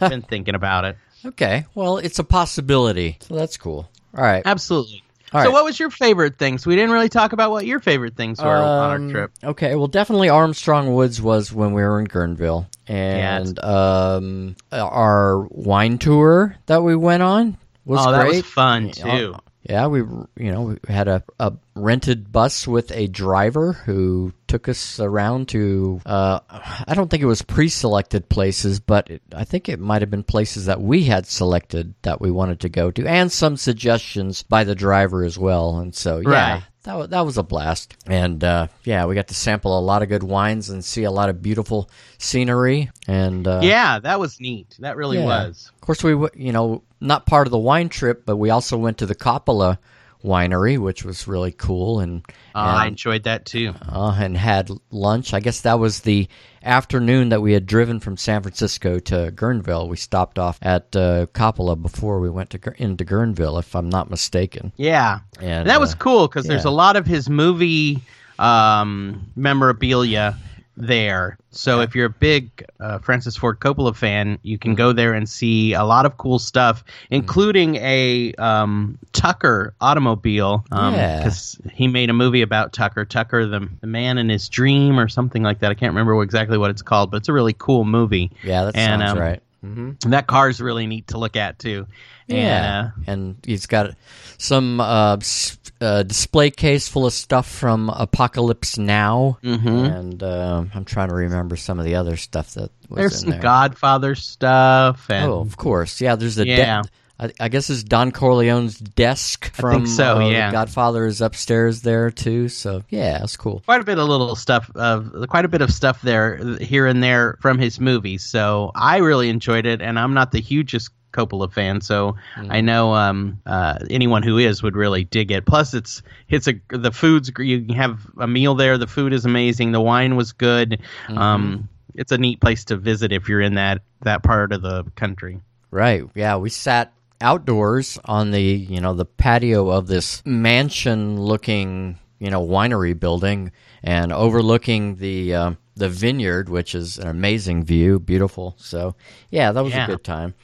[0.00, 0.96] I've been thinking about it.
[1.24, 1.66] Okay.
[1.74, 3.18] Well, it's a possibility.
[3.20, 3.88] So that's cool.
[4.16, 4.42] All right.
[4.44, 5.02] Absolutely.
[5.34, 5.52] All so, right.
[5.52, 6.64] what was your favorite things?
[6.64, 9.32] We didn't really talk about what your favorite things were on our Um, trip.
[9.42, 15.98] Okay, well, definitely Armstrong Woods was when we were in Guerneville, and um, our wine
[15.98, 18.44] tour that we went on was oh, that was great.
[18.44, 19.34] fun too.
[19.68, 24.68] Yeah, we you know we had a, a rented bus with a driver who took
[24.68, 29.68] us around to uh, I don't think it was pre-selected places, but it, I think
[29.68, 33.04] it might have been places that we had selected that we wanted to go to,
[33.04, 35.78] and some suggestions by the driver as well.
[35.78, 36.62] And so yeah, Right.
[36.84, 37.96] that wa- that was a blast.
[38.06, 41.10] And uh, yeah, we got to sample a lot of good wines and see a
[41.10, 42.90] lot of beautiful scenery.
[43.08, 44.76] And uh, yeah, that was neat.
[44.78, 45.24] That really yeah.
[45.24, 45.68] was.
[45.74, 48.76] of course, we w- you know not part of the wine trip, but we also
[48.78, 49.78] went to the Coppola
[50.24, 53.74] winery, which was really cool, and Uh, I enjoyed that too.
[53.88, 55.34] uh, and had lunch.
[55.34, 56.28] I guess that was the
[56.62, 59.86] afternoon that we had driven from San Francisco to Guerneville.
[59.88, 64.08] We stopped off at uh, Coppola before we went to into Guerneville, if I'm not
[64.10, 64.72] mistaken.
[64.76, 68.02] Yeah, And, and that was uh, cool because there's a lot of his movie
[68.38, 70.36] um, memorabilia
[70.76, 71.38] there.
[71.50, 75.28] So if you're a big uh, Francis Ford Coppola fan, you can go there and
[75.28, 80.64] see a lot of cool stuff, including a um, Tucker automobile.
[80.72, 81.18] Um, Yeah.
[81.18, 85.08] because he made a movie about Tucker, Tucker the, the man in his dream, or
[85.08, 85.70] something like that.
[85.70, 88.32] I can't remember exactly what it's called, but it's a really cool movie.
[88.42, 89.42] yeah, that and, sounds um, right.
[89.60, 91.86] hmm And that car's really neat to look at too.
[92.26, 93.90] Yeah, And, uh, and he's got
[94.38, 99.98] some uh, s- uh, display case full of stuff from Apocalypse Now, mhm.
[99.98, 103.18] and um I'm trying to remember some of the other stuff that was There's in
[103.20, 103.40] some there.
[103.40, 106.16] Godfather stuff, and oh, of course, yeah.
[106.16, 106.82] There's a de-
[107.18, 110.50] I, I guess it's Don Corleone's desk from so, uh, yeah.
[110.50, 112.48] Godfather is upstairs there too.
[112.48, 113.62] So yeah, that's cool.
[113.64, 116.86] quite a bit of little stuff, uh, quite a bit of stuff there, uh, here
[116.86, 118.24] and there from his movies.
[118.24, 122.48] So I really enjoyed it, and I'm not the hugest Coppola fan, so Mm.
[122.50, 125.46] I know um, uh, anyone who is would really dig it.
[125.46, 128.76] Plus, it's it's a the food's you can have a meal there.
[128.76, 129.72] The food is amazing.
[129.72, 130.80] The wine was good.
[131.06, 131.16] Mm-hmm.
[131.18, 134.84] Um, it's a neat place to visit if you're in that that part of the
[134.96, 135.40] country.
[135.70, 136.02] Right.
[136.14, 142.30] Yeah, we sat outdoors on the, you know, the patio of this mansion looking, you
[142.30, 143.50] know, winery building
[143.82, 148.54] and overlooking the uh, the vineyard, which is an amazing view, beautiful.
[148.58, 148.94] So,
[149.30, 149.84] yeah, that was Yeah.
[149.84, 150.34] a good time.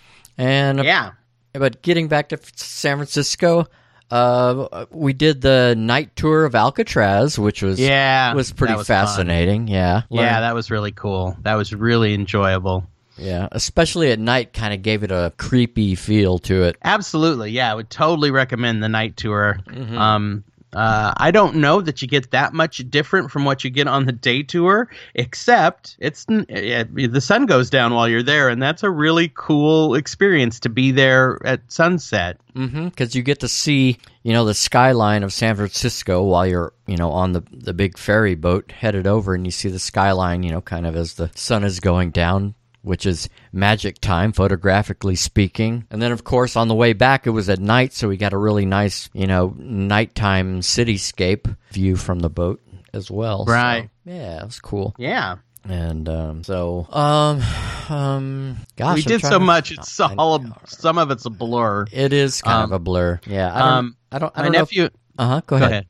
[0.41, 1.11] And Yeah.
[1.53, 3.67] but getting back to San Francisco,
[4.11, 9.69] uh, we did the night tour of Alcatraz, which was Yeah, was pretty was fascinating.
[9.69, 10.03] Yeah.
[10.11, 11.37] Yeah, Learned- that was really cool.
[11.43, 12.87] That was really enjoyable.
[13.19, 16.77] yeah, especially at night kind of gave it a creepy feel to it.
[16.83, 17.71] Absolutely, yeah.
[17.71, 19.59] I would totally recommend the night tour.
[19.95, 23.89] Um, uh, I don't know that you get that much different from what you get
[23.89, 28.63] on the day tour, except it's uh, the sun goes down while you're there, and
[28.63, 32.39] that's a really cool experience to be there at sunset.
[32.55, 32.89] Mm-hmm.
[32.89, 36.97] Because you get to see, you know, the skyline of San Francisco while you're, you
[36.97, 40.51] know, on the the big ferry boat headed over, and you see the skyline, you
[40.51, 45.87] know, kind of as the sun is going down, which is magic time, photographically speaking.
[45.91, 48.33] And then, of course, on the way back, it was at night, so we got
[48.33, 52.61] a really nice, you know, nighttime cityscape view from the boat
[52.93, 53.47] as well.
[53.47, 53.91] So, Right.
[54.05, 54.95] yeah, it was cool.
[54.99, 55.37] Yeah,
[55.69, 57.43] And um, so, um,
[57.89, 59.73] um, gosh, we did so to- much.
[59.73, 61.87] It's I- all some of it's a blur.
[61.93, 63.21] It is kind Um, of a blur.
[63.27, 63.69] Yeah, I don't.
[63.69, 64.33] um, I don't.
[64.35, 64.59] I My don't know.
[64.61, 64.89] nephew,
[65.19, 65.41] Uh huh.
[65.47, 65.87] Go, go ahead.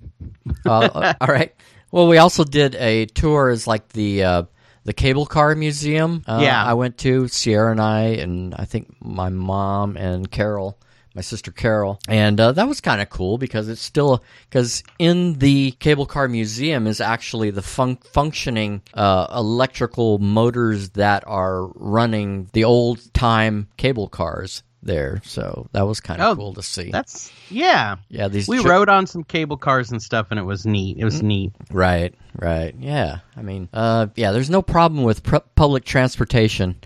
[0.66, 0.90] ahead.
[0.92, 1.54] Uh, all right.
[1.92, 4.42] Well, we also did a tour as like the uh,
[4.84, 6.22] the cable car museum.
[6.26, 6.64] Uh, Yeah.
[6.64, 10.78] I went to Sierra and I, and I think my mom and Carol
[11.12, 15.34] my sister Carol, and uh, that was kind of cool because it's still because in
[15.40, 22.48] the cable car museum is actually the fun- functioning uh, electrical motors that are running
[22.52, 25.20] the old time cable cars there.
[25.24, 26.90] So that was kind of Oh, cool to see.
[26.90, 27.96] That's yeah.
[28.08, 30.98] Yeah, these We chi- rode on some cable cars and stuff, and it was neat.
[30.98, 31.52] It was neat.
[31.70, 32.74] Right, right.
[32.78, 33.18] Yeah.
[33.36, 36.76] I mean, uh, yeah, there's no problem with pr- public transportation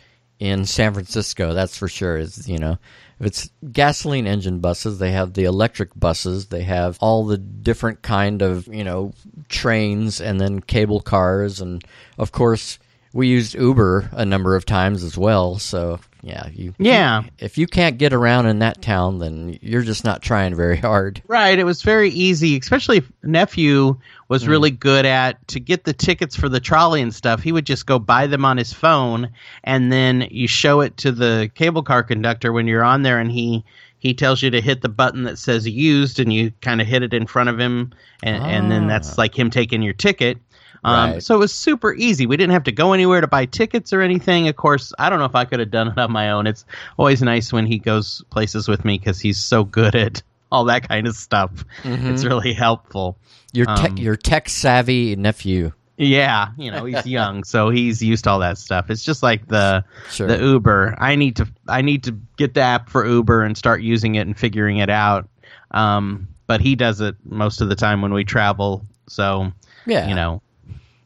[0.41, 2.17] in San Francisco, that's for sure.
[2.19, 2.77] Is, you know,
[3.21, 8.03] if it's gasoline engine buses, they have the electric buses, they have all the different
[8.03, 9.13] kind of, you know,
[9.49, 11.85] trains and then cable cars and
[12.19, 12.79] of course
[13.13, 17.25] we used Uber a number of times as well, so yeah, you Yeah.
[17.39, 21.23] if you can't get around in that town, then you're just not trying very hard.
[21.29, 21.59] Right.
[21.59, 24.51] It was very easy, especially if nephew was hmm.
[24.51, 27.43] really good at to get the tickets for the trolley and stuff.
[27.43, 29.31] He would just go buy them on his phone,
[29.63, 33.31] and then you show it to the cable car conductor when you're on there, and
[33.31, 33.65] he
[33.99, 37.03] he tells you to hit the button that says used, and you kind of hit
[37.03, 39.15] it in front of him, and, and then that's ah.
[39.19, 40.39] like him taking your ticket.
[40.85, 41.23] Um, Right.
[41.23, 42.27] So it was super easy.
[42.27, 44.49] We didn't have to go anywhere to buy tickets or anything.
[44.49, 46.47] Of course, I don't know if I could have done it on my own.
[46.47, 46.65] It's
[46.99, 50.87] always nice when he goes places with me because he's so good at all that
[50.89, 51.65] kind of stuff.
[51.85, 53.17] It's really helpful.
[53.53, 55.73] Your te- Um, your tech savvy nephew.
[55.97, 58.91] Yeah, you know he's young, so he's used to all that stuff.
[58.91, 60.27] It's just like the Sure.
[60.27, 60.97] the Uber.
[60.99, 64.27] I need to I need to get the app for Uber and start using it
[64.27, 65.29] and figuring it out.
[65.71, 69.53] Um, but he does it most of the time when we travel, so
[69.87, 70.09] Yeah.
[70.09, 70.43] you know,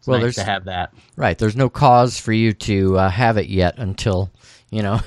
[0.09, 0.92] Well, nice there's- to have that.
[1.16, 1.37] Right.
[1.38, 4.31] There's no cause for you to uh, have it yet until,
[4.70, 5.00] you know,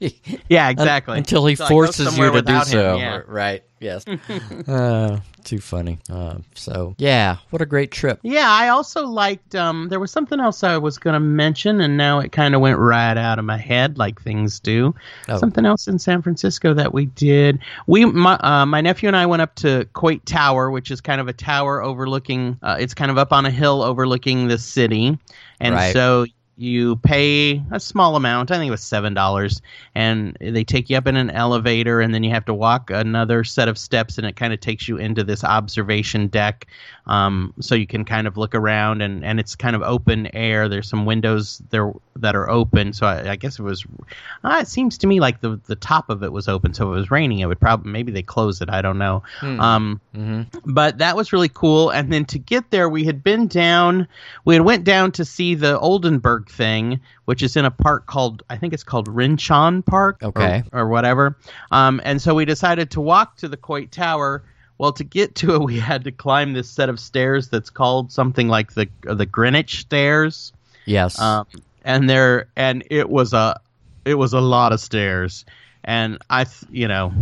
[0.48, 1.18] Yeah, exactly.
[1.18, 2.96] until he Until forces you to do without him, so.
[2.96, 3.20] yeah.
[3.26, 3.64] Right.
[3.80, 4.04] Yes.
[4.68, 5.98] uh, too funny.
[6.10, 8.18] Uh, so, yeah, what a great trip.
[8.22, 9.54] Yeah, I also liked.
[9.54, 12.60] Um, there was something else I was going to mention, and now it kind of
[12.60, 14.94] went right out of my head, like things do.
[15.28, 15.38] Oh.
[15.38, 17.60] Something else in San Francisco that we did.
[17.86, 21.20] We, my, uh, my nephew and I went up to Coit Tower, which is kind
[21.20, 22.58] of a tower overlooking.
[22.62, 25.16] Uh, it's kind of up on a hill overlooking the city,
[25.60, 25.92] and Right.
[25.92, 26.26] so
[26.58, 28.50] you pay a small amount.
[28.50, 29.62] I think it was seven dollars,
[29.94, 33.44] and they take you up in an elevator, and then you have to walk another
[33.44, 36.66] set of steps, and it kind of takes you into this observation deck,
[37.06, 40.68] um, so you can kind of look around, and and it's kind of open air.
[40.68, 43.86] There's some windows there that are open, so I, I guess it was.
[44.42, 46.96] Uh, it seems to me like the the top of it was open, so if
[46.96, 48.68] it was raining, it would probably maybe they closed it.
[48.68, 49.22] I don't know.
[49.60, 50.00] Um,
[50.64, 51.90] but that was really cool.
[51.90, 54.08] And then to get there, we had been down.
[54.44, 58.42] We had went down to see the Oldenburg thing, which is in a park called
[58.50, 60.62] I think it's called Rincon Park, Okay.
[60.72, 61.36] or, whatever.
[61.70, 64.42] Um, and so we decided to walk to the Coit Tower.
[64.78, 68.12] Well, to get to it, we had to climb this set of stairs that's called
[68.12, 70.52] something like the the Greenwich Stairs
[70.84, 71.18] Yes.
[71.20, 71.46] um,
[71.84, 73.60] and there and it was a
[74.04, 75.44] it was a lot of stairs
[75.84, 77.12] and i you know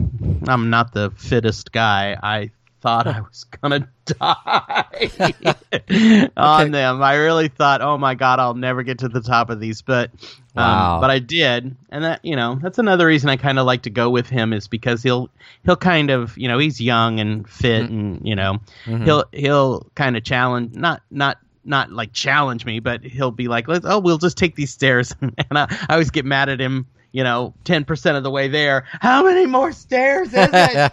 [0.49, 2.51] i'm not the fittest guy i
[2.87, 8.85] thought i was gonna die on them i really thought oh my god i'll never
[8.85, 10.13] get to the top of these but
[10.55, 13.83] um, but i did and that you know that's another reason i kind of like
[13.83, 15.29] to go with him is because he'll
[15.65, 20.17] he'll kind of you know he's young and fit and you know he'll he'll kind
[20.17, 24.19] of challenge not not not like challenge me, but he'll be like, "Let's oh, we'll
[24.19, 26.87] just take these stairs," and I, I always get mad at him.
[27.13, 28.85] You know, ten percent of the way there.
[29.01, 30.93] How many more stairs is it?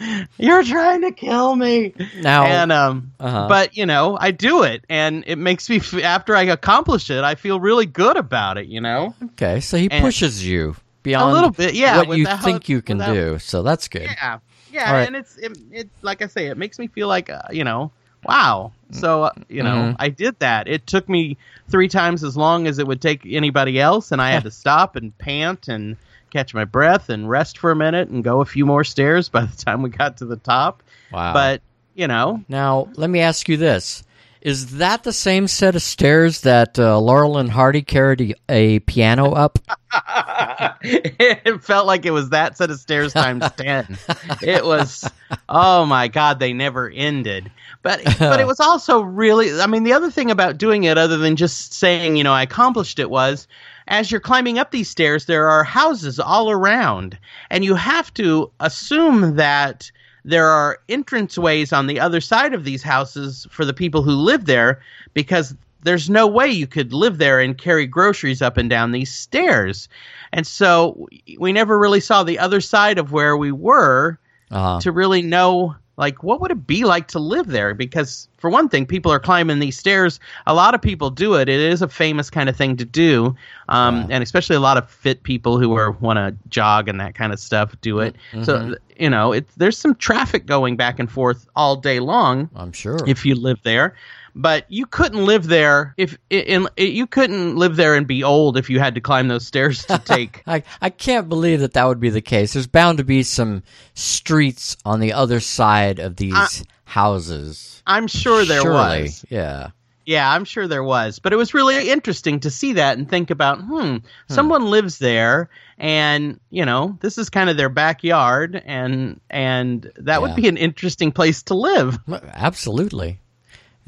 [0.38, 1.92] You're trying to kill me.
[2.20, 3.46] Now- and um, Uh-huh.
[3.48, 7.22] but you know, I do it, and it makes me f- after I accomplish it,
[7.22, 8.66] I feel really good about it.
[8.66, 9.60] You know, okay.
[9.60, 12.82] So he and- pushes you beyond a little bit, yeah, what you without- think you
[12.82, 13.38] can without- do.
[13.38, 14.02] So that's good.
[14.02, 14.38] yeah,
[14.72, 15.06] yeah, right.
[15.06, 17.90] and it's it, it like I say, it makes me feel like uh, you know,
[18.24, 18.72] wow.
[18.92, 19.96] So uh, you know, Mhm.
[19.98, 20.66] I did that.
[20.68, 21.36] It took me
[21.68, 24.96] three times as long as it would take anybody else, and I had to stop
[24.96, 25.96] and pant and
[26.30, 29.44] catch my breath and rest for a minute and go a few more stairs by
[29.44, 30.82] the time we got to the top.
[31.12, 31.32] Wow.
[31.32, 31.62] But
[31.94, 34.02] you know, Now, let me ask you this.
[34.42, 38.78] Is that the same set of stairs that uh, Laurel and Hardy carried a, a
[38.80, 39.58] piano up?
[40.82, 43.98] it felt like it was that set of stairs times 10
[44.40, 45.10] it was
[45.48, 47.50] oh my god they never ended.
[47.82, 51.16] But but it was also really i mean the other thing about doing it other
[51.16, 53.48] than just saying you know i accomplished it was
[53.90, 57.18] as you're climbing up these stairs there are houses all around.
[57.50, 59.90] And you have to assume that
[60.24, 64.44] there are entranceways on the other side of these houses for the people who live
[64.46, 64.80] there
[65.14, 69.10] because there's no way you could live there and carry groceries up and down these
[69.12, 69.88] stairs.
[70.32, 71.08] And so
[71.38, 74.18] we never really saw the other side of where we were
[74.50, 74.80] Uh-huh.
[74.80, 78.68] to really know like what would it be like to live there because for one
[78.68, 81.88] thing people are climbing these stairs a lot of people do it it is a
[81.88, 83.36] famous kind of thing to do
[83.68, 84.06] um, Yeah.
[84.16, 87.32] and especially a lot of fit people who are want to jog and that kind
[87.32, 91.46] of stuff do it so you know it, there's some traffic going back and forth
[91.54, 92.98] all day long I'm sure.
[93.06, 93.94] if you live there.
[94.34, 98.70] But you couldn't live there if in, you couldn't live there and be old if
[98.70, 100.42] you had to climb those stairs to take.
[100.46, 102.52] I, I can't believe that that would be the case.
[102.52, 103.62] There's bound to be some
[103.94, 107.82] streets on the other side of these houses.
[107.86, 109.02] I'm sure there Surely.
[109.02, 109.24] was.
[109.28, 109.70] Yeah.
[110.06, 111.20] Yeah, I'm sure there was.
[111.20, 115.50] But it was really interesting to see that and think about, hmm, someone lives there
[115.78, 120.56] and, you know, this is kind of their backyard and and that would be an
[120.56, 121.98] interesting place to live.
[122.08, 123.20] Absolutely.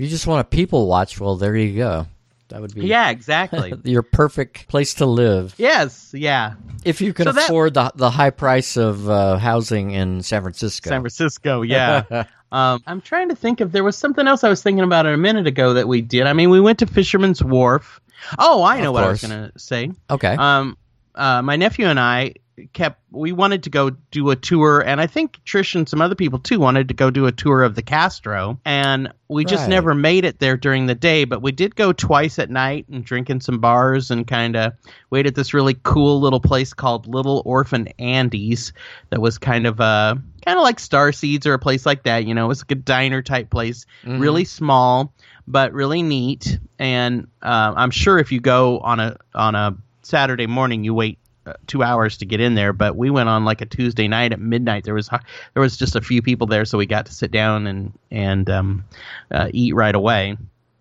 [0.02, 2.06] You just want to people watch, well, there you go.
[2.48, 3.72] That would be Yeah, exactly.
[3.84, 5.54] your perfect place to live.
[5.58, 6.54] yes, yeah.
[6.84, 10.42] If you can So that- afford the the high price of uh, housing in San
[10.42, 10.90] Francisco.
[10.90, 12.02] San Francisco, yeah.
[12.52, 15.16] um, I'm trying to think if there was something else I was thinking about a
[15.16, 16.26] minute ago that we did.
[16.26, 18.00] I mean, we went to Fisherman's Wharf.
[18.40, 19.92] Oh, I know Of what I was going to say.
[20.10, 20.34] okay.
[20.36, 20.76] Um,
[21.14, 22.34] uh, my nephew and I
[22.72, 26.14] kept we wanted to go do a tour, and I think Trish and some other
[26.14, 29.70] people too wanted to go do a tour of the Castro, and we just Right.
[29.70, 31.24] never made it there during the day.
[31.24, 34.72] But we did go twice at night and drink in some bars and kind of
[35.10, 38.72] wait at this really cool little place called Little Orphan Andy's
[39.10, 42.24] that was kind of uh kind of like Star Seeds or a place like that.
[42.26, 45.12] You know, it was like a diner type place, really small
[45.48, 46.56] but really neat.
[46.78, 51.18] And uh, I'm sure if you go on a on a Saturday morning, you wait
[51.46, 52.72] uh, two hours to get in there.
[52.72, 54.84] But we went on like a Tuesday night at midnight.
[54.84, 57.66] There was there was just a few people there, so we got to sit down
[57.66, 58.84] and and um,
[59.30, 60.36] uh, eat right away.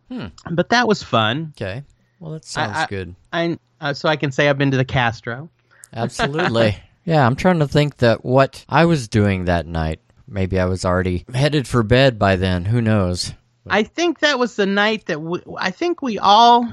[0.10, 0.28] Hmm.
[0.50, 1.54] But that was fun.
[1.56, 1.84] okay.
[2.20, 3.16] Well, that sounds I- good.
[3.34, 5.50] I uh, so I can say I've been to the Castro.
[5.94, 6.78] Absolutely.
[7.06, 10.00] yeah, I'm trying to think that what I was doing that night.
[10.28, 12.64] Maybe I was already headed for bed by then.
[12.64, 13.34] Who knows?
[13.68, 16.72] I think that was the night that we, I think we all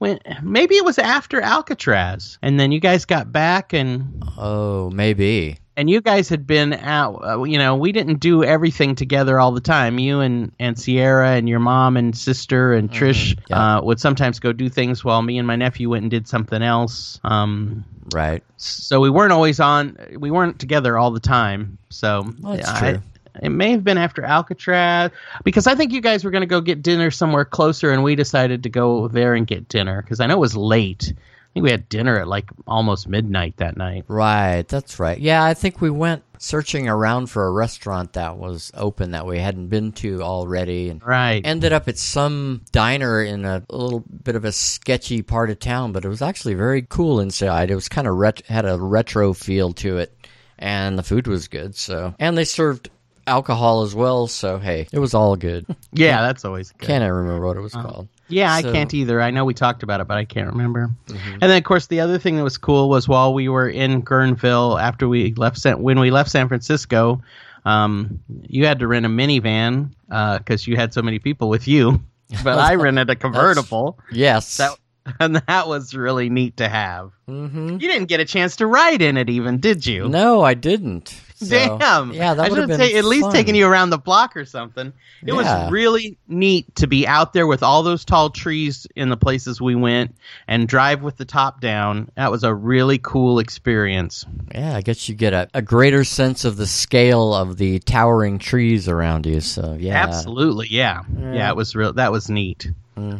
[0.00, 0.22] went.
[0.42, 5.58] Maybe it was after Alcatraz, and then you guys got back and Oh, maybe.
[5.76, 7.22] and you guys had been out.
[7.24, 9.98] Uh, you know, we didn't do everything together all the time.
[9.98, 13.76] You and and Sierra and your mom and sister and Trish yeah.
[13.78, 16.62] uh, would sometimes go do things while me and my nephew went and did something
[16.62, 17.20] else.
[17.22, 18.42] Um, Right.
[18.56, 19.96] so we weren't always on.
[20.18, 21.78] We weren't together all the time.
[21.90, 23.02] So Well, that's I- true.
[23.40, 25.10] It may have been after Alcatraz
[25.44, 28.14] because I think you guys were going to go get dinner somewhere closer, and we
[28.14, 31.12] decided to go there and get dinner because I know it was late.
[31.12, 34.04] I think we had dinner at like almost midnight that night.
[34.06, 34.66] Right.
[34.68, 35.18] That's right.
[35.18, 39.40] Yeah, I think we went searching around for a restaurant that was open that we
[39.40, 41.44] hadn't been to already and Right.
[41.44, 45.90] ended up at some diner in a, little bit of a sketchy part of town,
[45.90, 47.70] but it was actually very cool inside.
[47.70, 50.16] It was kind of ret- had a retro feel to it,
[50.56, 51.74] and the food was good.
[51.74, 52.90] So, and they served
[53.30, 54.26] alcohol as well.
[54.26, 55.64] So, hey, it was all good.
[55.92, 56.86] yeah, that's always good.
[56.86, 58.08] Can't I remember what it was called?
[58.28, 59.20] Yeah, I can't either.
[59.20, 60.90] I know we talked about it, but I can't remember.
[61.08, 64.02] And then, of course, the other thing that was cool was while we were in
[64.02, 67.22] Guerneville, after we left San, when we left San Francisco,
[67.64, 69.90] um, you had to rent a minivan
[70.38, 72.00] because you had so many people with you.
[72.44, 74.58] But I rented a convertible, Yes.
[74.58, 74.78] that,
[75.18, 77.10] and that was really neat to have.
[77.26, 80.08] hmm You didn't get a chance to ride in it, even, did you?
[80.08, 81.12] No, I didn't.
[81.40, 82.12] So, Damn.
[82.12, 83.32] Yeah, that I would have should been say at least fun.
[83.32, 84.88] taking you around the block or something.
[85.22, 85.34] It Yeah.
[85.64, 89.58] was really neat to be out there with all those tall trees in the places
[89.60, 90.14] we went
[90.46, 92.10] and drive with the top down.
[92.16, 94.26] That was a really cool experience.
[94.54, 98.38] Yeah, I guess you get a, a greater sense of the scale of the towering
[98.38, 99.40] trees around you.
[99.40, 101.02] So yeah, Absolutely, yeah.
[101.18, 101.48] yeah.
[101.48, 101.94] it was real.
[101.94, 102.70] That was neat.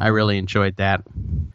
[0.01, 1.03] I really enjoyed that.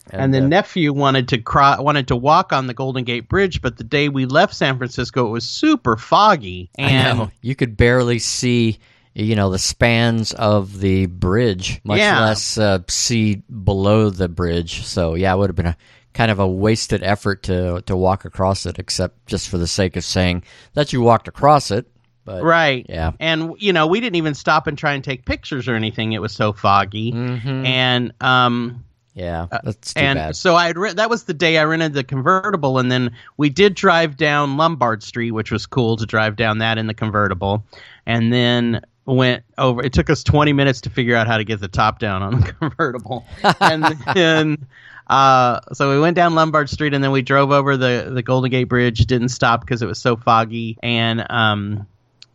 [0.10, 3.62] And, the uh, nephew wanted to cro- wanted to walk on the Golden Gate Bridge,
[3.62, 6.70] but the day we left San Francisco, it was super foggy.
[6.78, 8.78] And you could barely see,
[9.14, 12.22] you know, the spans of the bridge, much Yeah.
[12.22, 14.86] less uh, see below the bridge.
[14.86, 15.78] So yeah, it would have been a
[16.14, 19.96] kind of a wasted effort to to walk across it, except just for the sake
[19.98, 21.88] of saying that you walked across it.
[22.26, 25.68] But right, yeah, and you know we didn't even stop and try and take pictures
[25.68, 26.14] or anything.
[26.14, 27.12] It was so foggy.
[27.12, 27.66] Mhm.
[27.68, 30.36] And um, yeah, that's too and bad.
[30.36, 33.76] so I re- that was the day I rented the convertible, and then we did
[33.76, 37.64] drive down Lombard Street, which was cool to drive down that in the convertible,
[38.08, 39.84] and then went over.
[39.84, 42.42] It took us twenty minutes to figure out how to get the top down on
[42.42, 43.24] the convertible,
[43.62, 43.84] and
[44.16, 44.66] then.
[45.08, 48.50] Uh, so we went down Lombard Street and then we drove over the, the Golden
[48.50, 49.06] Gate Bridge.
[49.06, 50.80] Didn't stop because it was so foggy.
[50.82, 51.86] And um,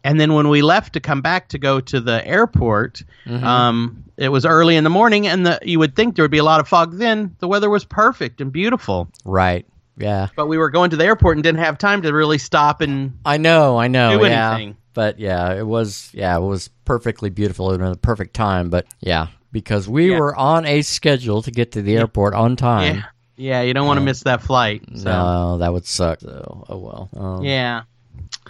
[0.05, 4.28] and then when we left to come back to go to the airport, um, it
[4.28, 6.61] was early in the morning, and the, you would think there would be a lot
[6.61, 6.96] of fog.
[6.98, 9.66] Then the weather was perfect and beautiful, right?
[9.96, 12.80] Yeah, but we were going to the airport and didn't have time to really stop
[12.80, 14.24] and I know, I know.
[14.24, 14.76] yeah, anything.
[14.94, 18.70] but yeah, it was yeah, it was perfectly beautiful and a perfect time.
[18.70, 20.18] But yeah, because we Yeah.
[20.18, 22.96] were on a schedule to get to the airport on time.
[22.96, 23.03] Yeah,
[23.36, 24.82] yeah, you don't want to miss that flight.
[24.94, 26.20] So No, that would suck.
[26.20, 27.11] So, oh well.
[27.14, 27.82] Um, yeah.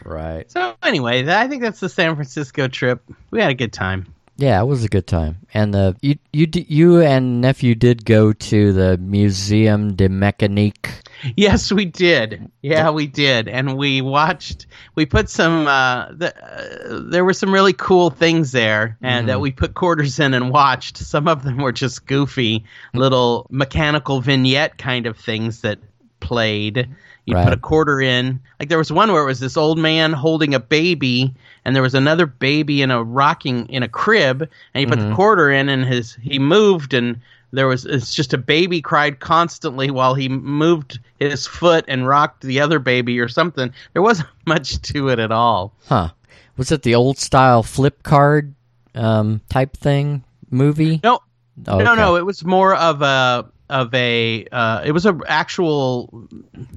[0.04, 0.50] Right.
[0.50, 3.02] So anyway, I think that's the San Francisco trip.
[3.30, 4.14] We had a good time.
[4.40, 5.36] Yeah, it was a good time.
[5.52, 10.88] And the you you you and nephew did go to the Museum de Mécanique.
[11.36, 12.50] Yes, we did.
[12.62, 14.64] Yeah, we did, and we watched.
[14.94, 15.66] We put some.
[15.66, 20.18] Uh, the, uh, there were some really cool things there, and that we put quarters
[20.18, 20.96] in and watched.
[20.96, 22.64] Some of them were just goofy
[22.94, 25.80] little mechanical vignette kind of things that
[26.20, 26.88] played.
[27.26, 27.44] You Right.
[27.44, 28.40] put a quarter in.
[28.58, 31.82] Like there was one where it was this old man holding a baby, and there
[31.82, 35.68] was another baby in a rocking in a crib, and you put the quarter in,
[35.68, 37.20] and his he moved, and
[37.52, 42.42] there was it's just a baby cried constantly while he moved his foot and rocked
[42.42, 43.72] the other baby or something.
[43.92, 45.74] There wasn't much to it at all.
[45.88, 46.10] Huh.
[46.56, 48.54] Was it the old style flip card
[48.94, 51.00] um, type thing movie?
[51.04, 51.20] No,
[51.68, 52.00] Oh, no, okay.
[52.00, 52.16] no.
[52.16, 54.44] It was more of a of a.
[54.52, 56.28] Uh, it was a actual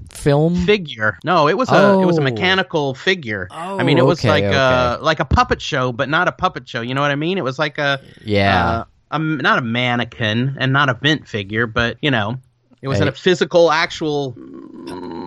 [0.09, 0.55] Film?
[0.65, 1.17] figure.
[1.25, 2.23] No, it was a it was a Oh.
[2.23, 3.47] mechanical figure.
[3.51, 6.31] Oh, I mean, it was okay, like a like a puppet show, but not a
[6.31, 6.81] puppet show.
[6.81, 7.37] You know what I mean?
[7.37, 8.69] It was like a Yeah.
[8.69, 12.37] uh, a, not a mannequin and not a vent figure, but you know,
[12.81, 13.07] it was Hey.
[13.07, 14.35] a physical, actual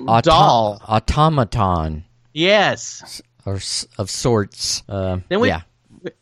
[0.08, 0.82] Auto- doll.
[0.88, 3.20] Automaton Yes.
[3.44, 3.54] or
[3.98, 4.82] of sorts.
[4.88, 5.60] Uh, Then we yeah.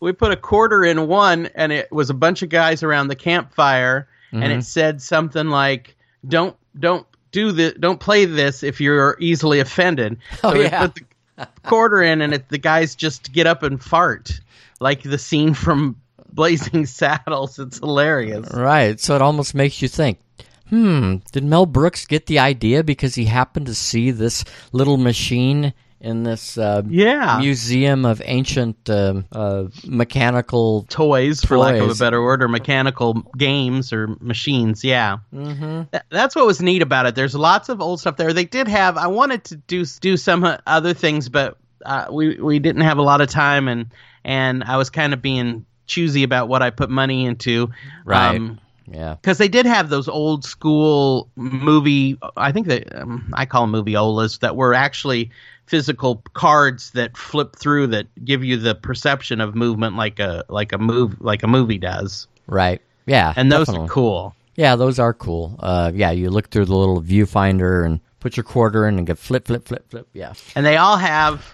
[0.01, 3.17] we put a quarter in one, and it was a bunch of guys around the
[3.17, 4.59] campfire, and Mm-hmm.
[4.59, 10.19] it said something like, "Don't don't do the don't play this if you're easily offended."
[10.41, 10.87] So Oh, yeah.
[10.87, 14.41] put the quarter in, and it, the guys just get up and fart,
[14.81, 15.97] like the scene from
[16.33, 17.59] Blazing Saddles.
[17.59, 18.49] It's hilarious.
[18.53, 18.99] Right.
[19.01, 20.19] So it almost makes you think,
[20.69, 25.73] hmm, did Mel Brooks get the idea because he happened to see this little machine
[26.05, 27.39] in this uh, Yeah.
[27.41, 30.85] museum of ancient um uh, mechanical.
[30.89, 34.85] toys, for lack of a better word, or mechanical games or machines.
[34.85, 35.97] Yeah, mm-hmm.
[36.11, 37.15] that's what was neat about it.
[37.15, 38.33] There's lots of old stuff there.
[38.33, 38.97] They did have.
[38.97, 42.99] I wanted to do do some uh, other things, but uh, we we didn't have
[42.99, 43.87] a lot of time, and
[44.25, 47.71] and I was kind of being choosy about what I put money into.
[48.05, 48.37] Right.
[48.37, 49.15] Um, Yeah.
[49.15, 53.73] because they did have those old school movie i think that um, i call them
[53.73, 55.31] Moviolas that were actually
[55.67, 60.73] physical cards that flip through that give you the perception of movement like a like
[60.73, 62.81] a move like a movie does Right.
[63.07, 63.33] Yeah.
[63.37, 63.87] and those definitely.
[63.87, 65.57] are cool Yeah, those are cool.
[65.59, 69.19] Uh, yeah, you look through the little viewfinder and put your quarter in and get
[69.19, 70.07] flip, flip, flip, flip.
[70.13, 70.35] Yeah.
[70.55, 71.45] and they all have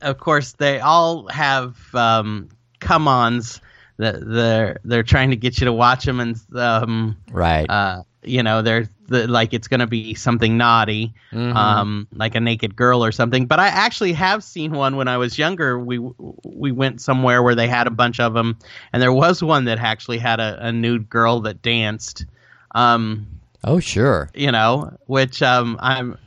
[0.00, 2.48] of course they all have um
[2.80, 3.60] come ons
[3.98, 7.68] that they're they're trying to get you to watch them and um Right.
[7.68, 11.56] uh, you know, they're the, like it's going to be something naughty, Mm-hmm.
[11.56, 13.46] um, like a naked girl or something.
[13.46, 15.78] But I actually have seen one when I was younger.
[15.78, 15.98] We
[16.44, 18.58] we went somewhere where they had a bunch of them,
[18.92, 22.26] and there was one that actually had a, a nude girl that danced.
[22.74, 23.26] Um,
[23.64, 24.30] oh, sure.
[24.34, 26.18] you know, which um, I'm.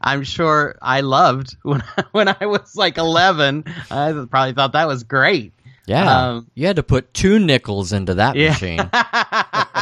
[0.00, 1.82] I'm sure I loved when
[2.12, 3.64] when I was like 11.
[3.90, 5.52] I probably thought that was great.
[5.86, 6.28] Yeah.
[6.28, 8.50] Um, you had to put two nickels into that Yeah.
[8.52, 8.78] machine.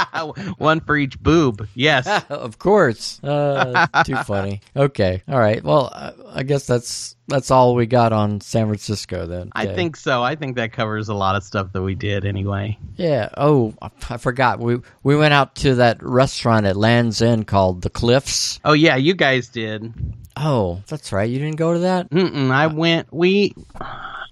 [0.58, 1.66] One for each boob.
[1.74, 2.06] Yes.
[2.30, 3.20] of course.
[3.22, 4.60] Uh, too funny.
[4.76, 5.22] Okay.
[5.28, 5.62] All right.
[5.62, 9.50] Well, uh, I guess that's that's all we got on San Francisco then.
[9.54, 10.22] I think so.
[10.22, 12.78] I think that covers a lot of stuff that we did anyway.
[12.96, 13.28] Yeah.
[13.36, 14.58] Oh, I- I forgot.
[14.60, 18.60] We we went out to that restaurant at Land's End called the Cliffs.
[18.64, 19.92] Oh yeah, you guys did.
[20.36, 21.28] Oh, that's right.
[21.28, 22.10] You didn't go to that.
[22.10, 23.12] Mm-mm, I went.
[23.12, 23.54] We.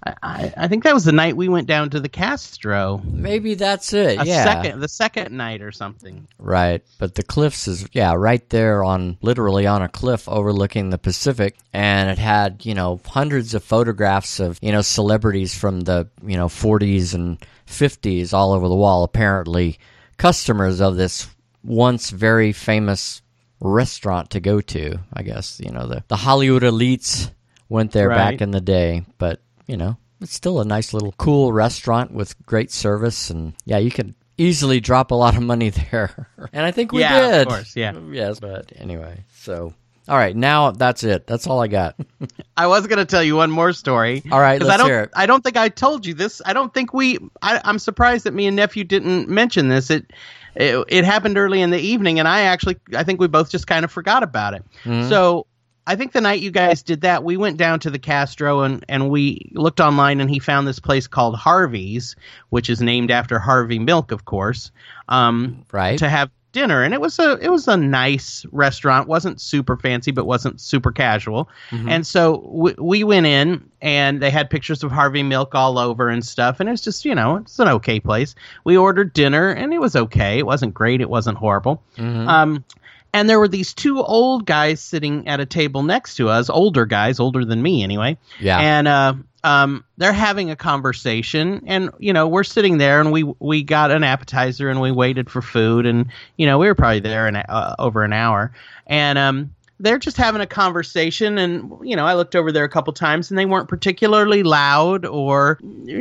[0.03, 3.03] I, I, think that was the night we went down to the Castro.
[3.05, 4.19] Maybe that's it.
[4.19, 4.45] A yeah.
[4.45, 6.27] second, the second night or something.
[6.39, 10.97] Right, but the cliffs is yeah, right there on literally on a cliff overlooking the
[10.97, 16.09] Pacific and it had, you know, hundreds of photographs of, you know, celebrities from the,
[16.27, 19.79] you know, 40s and 50s all over the wall apparently
[20.17, 21.29] customers of this
[21.63, 23.23] once very famous
[23.61, 27.31] restaurant to go to, I guess, you know, the the Hollywood elites
[27.69, 28.17] went there Right.
[28.17, 29.41] back in the day, but,
[29.71, 33.91] you know, it's still a nice little cool restaurant with great service and yeah, you
[33.91, 36.29] can easily drop a lot of money there.
[36.53, 37.49] and I think we Yeah, of did.
[37.49, 37.93] course, yeah.
[38.11, 39.25] Yes, but anyway.
[39.37, 39.73] So,
[40.09, 41.27] all right, now that's it.
[41.29, 41.95] That's all I got.
[42.57, 44.23] I was going to tell you one more story.
[44.33, 45.11] All right, let's I don't, hear it.
[45.15, 46.43] I don't think I told you this.
[46.45, 47.19] I don't think we.
[47.41, 49.89] I, I'm surprised that me and nephew didn't mention this.
[49.89, 50.11] It,
[50.57, 53.69] it it happened early in the evening, and I actually I think we both just
[53.69, 54.65] kind of forgot about it.
[54.85, 55.09] Mm-hmm.
[55.09, 55.47] So
[55.87, 58.85] I think the night you guys did that, we went down to the Castro and
[58.89, 62.17] and we looked online, and he found this place called Harvey's,
[62.51, 64.71] which is named after Harvey Milk, of course.
[65.09, 65.99] Um, Right.
[65.99, 69.09] to have dinner, and it was a it was a nice restaurant.
[69.09, 71.49] wasn't super fancy, but wasn't super casual.
[71.71, 71.89] Mm-hmm.
[71.89, 76.09] And so we, we went in, and they had pictures of Harvey Milk all over
[76.09, 78.35] and stuff, and it was just you know it's an okay place.
[78.65, 80.39] We ordered dinner, and it was okay.
[80.39, 81.01] It wasn't great.
[81.01, 81.83] It wasn't horrible.
[81.97, 82.29] Mhm.
[82.29, 82.65] Um,
[83.13, 86.87] and there were these two old guys sitting at a table next to us, older
[86.87, 88.17] guys, older than me anyway.
[88.39, 88.59] yeah.
[88.59, 93.23] And uh, um, they're having a conversation, and you know we're sitting there, and we
[93.39, 96.07] we got an appetizer, and we waited for food, and
[96.37, 98.53] you know we were probably there in uh, over an hour,
[98.87, 99.55] and um.
[99.83, 103.31] They're just having a conversation, and you know, I looked over there a couple times,
[103.31, 105.59] and they weren't particularly loud, or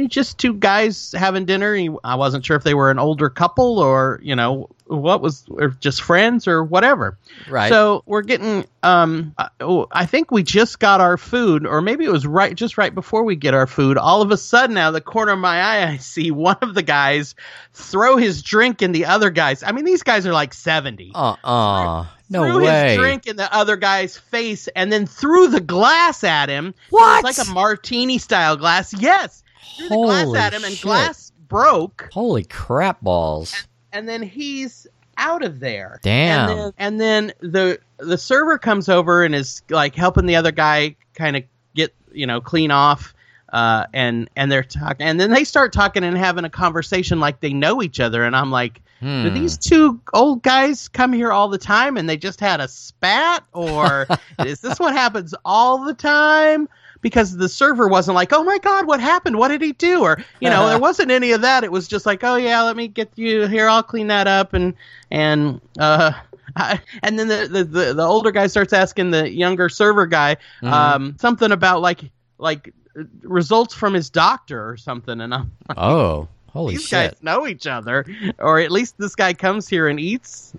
[0.08, 1.78] just two guys having dinner.
[2.04, 5.70] I wasn't sure if they were an older couple, or you know, what was, or
[5.80, 7.18] just friends, or whatever.
[7.50, 7.70] right.
[7.70, 8.66] So we're getting.
[8.82, 12.78] Um, oh, I think we just got our food, or maybe it was right just
[12.78, 13.98] right before we get our food.
[13.98, 16.74] All of a sudden, out of the corner of my eye, I see one of
[16.74, 17.36] the guys
[17.74, 19.62] throw his drink in the other guy's.
[19.64, 21.12] I mean, these guys are like seventy.
[21.14, 22.90] uh uh No threw way.
[22.90, 26.74] his drink in the other guy's face, and then threw the glass at him.
[26.90, 27.20] What?
[27.20, 28.94] It was like a martini style glass.
[29.00, 29.44] Yes,
[29.78, 30.82] threw the glass Holy at him, and shit.
[30.84, 33.68] glass broke Holy crap balls.
[33.94, 34.88] And then he's
[35.18, 36.00] out of there.
[36.02, 36.50] Damn.
[36.50, 40.52] And then, and then the the server comes over and is like helping the other
[40.52, 41.44] guy kind of
[41.76, 43.14] get you know clean off.
[43.52, 47.40] Uh, and and they're talking, and then they start talking and having a conversation like
[47.40, 48.24] they know each other.
[48.24, 49.24] And I'm like, Hmm.
[49.24, 52.68] do these two old guys come here all the time and they just had a
[52.68, 54.08] spat, or
[54.46, 56.68] is this what happens all the time?
[57.02, 59.38] Because the server wasn't like, oh my god, what happened?
[59.38, 60.02] What did he do?
[60.02, 61.64] Or you know, there wasn't any of that.
[61.64, 63.70] It was just like, oh yeah, let me get you here.
[63.70, 64.74] I'll clean that up and
[65.12, 66.12] and uh.
[66.56, 70.38] I, and then the, the, the, the older guy starts asking the younger server guy
[70.64, 70.72] Mhm.
[70.72, 72.74] um, something about like like
[73.22, 77.12] results from his doctor or something, and I'm Oh, holy these shit.
[77.12, 78.04] guys know each other,
[78.40, 80.54] or at least this guy comes here and eats.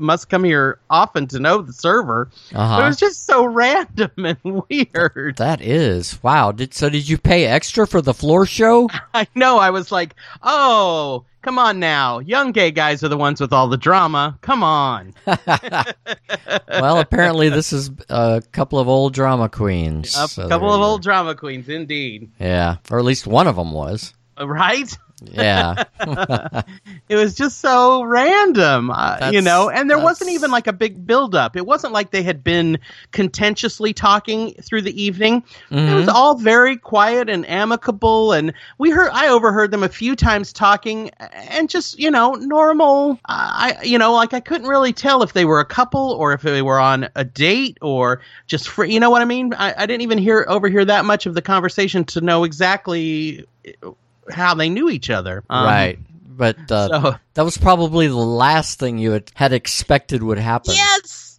[0.00, 2.30] Must come here often to know the server.
[2.50, 2.86] But it Uh-huh.
[2.88, 4.38] was just so random and
[4.68, 5.36] weird.
[5.36, 6.22] That is.
[6.22, 6.52] Wow.
[6.52, 8.88] Did so did you pay extra for the floor show?
[9.14, 9.58] I know.
[9.58, 12.18] I was like, oh, come on now.
[12.20, 14.38] Young gay guys are the ones with all the drama.
[14.42, 15.14] Come on.
[16.68, 20.16] well, apparently this is a couple of old drama queens.
[20.16, 22.30] A so couple of old drama queens, indeed.
[22.38, 24.14] Yeah, or at least one of them was.
[24.48, 24.96] Right?
[25.24, 25.84] Yeah.
[27.08, 31.06] It was just so random, uh, you know, and there wasn't even like a big
[31.06, 31.56] build up.
[31.56, 32.78] It wasn't like they had been
[33.10, 35.44] contentiously talking through the evening.
[35.70, 36.14] It was Mhm.
[36.14, 41.10] all very quiet and amicable, and we heard I overheard them a few times talking,
[41.50, 43.18] and just you know normal.
[43.26, 46.40] I you know like I couldn't really tell if they were a couple or if
[46.40, 49.52] they were on a date or just for you know what I mean.
[49.52, 53.44] I, I didn't even hear overhear that much of the conversation to know exactly
[54.30, 55.42] how they knew each other.
[55.50, 55.98] Um, right.
[56.24, 60.74] But uh, So that was probably the last thing you had, had expected would happen.
[60.74, 61.38] Yes.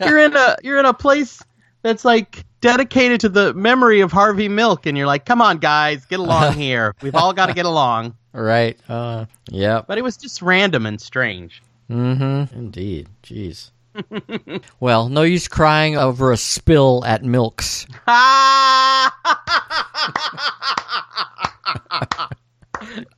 [0.00, 1.42] you're in a you're in a place
[1.82, 6.04] that's like dedicated to the memory of Harvey Milk, and you're like, come on, guys,
[6.06, 6.94] get along here.
[7.02, 8.16] We've all got to get along.
[8.32, 8.78] Right.
[8.88, 9.86] Uh, yep.
[9.86, 11.62] But it was just random and strange.
[11.90, 12.56] Mm-hmm.
[12.56, 13.08] Indeed.
[13.22, 13.70] Jeez.
[14.80, 17.86] well, no use crying over a spill at Milks.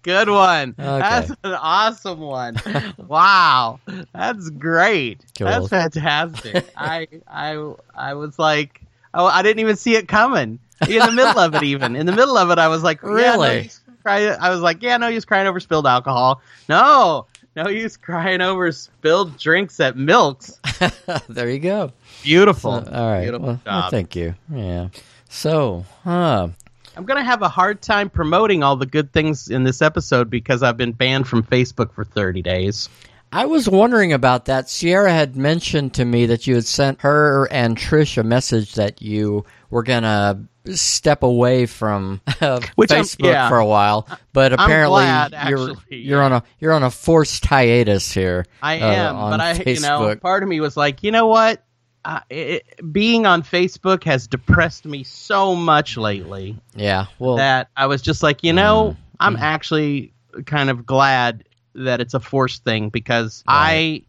[0.03, 0.75] Good one.
[0.79, 0.99] Okay.
[1.01, 2.57] That's an awesome one.
[2.99, 3.81] Wow,
[4.13, 5.25] that's great.
[5.37, 5.49] Cool.
[5.49, 6.71] That's fantastic.
[6.77, 8.83] I I I was like,
[9.15, 10.61] oh, I didn't even see it coming.
[10.89, 13.09] In the middle of it, even in the middle of it, I was like, yeah,
[13.09, 13.63] no Really?
[13.63, 16.41] use I was like, yeah, no use crying over spilled alcohol.
[16.69, 17.27] No,
[17.57, 20.61] no use crying over spilled drinks at Milks.
[21.29, 21.93] there you go.
[22.23, 22.73] Beautiful.
[22.73, 23.23] Uh, all right.
[23.23, 23.91] Beautiful Well, well, job.
[23.91, 24.35] thank you.
[24.53, 24.89] Yeah.
[25.29, 26.49] So, huh.
[26.97, 30.63] I'm gonna have a hard time promoting all the good things in this episode because
[30.63, 32.89] I've been banned from Facebook for 30 days.
[33.33, 34.71] I was wondering about that.
[34.71, 39.03] Sierra had mentioned to me that you had sent her and Trish a message that
[39.03, 40.45] you were gonna
[40.75, 43.49] step away from uh, Which Facebook yeah.
[43.49, 47.45] for a while, but apparently glad, you're actually, you're on a you're on a forced
[47.45, 48.45] hiatus here.
[48.63, 51.63] I uh, am, but I, you know, part of me was like, you know what?
[52.05, 57.07] Uh, it, being on Facebook has depressed me so much lately Yeah.
[57.19, 59.17] Well, that I was just like, you know, Mm.
[59.21, 60.13] I'm actually
[60.45, 61.45] kind of glad
[61.75, 64.03] that it's a forced thing because I.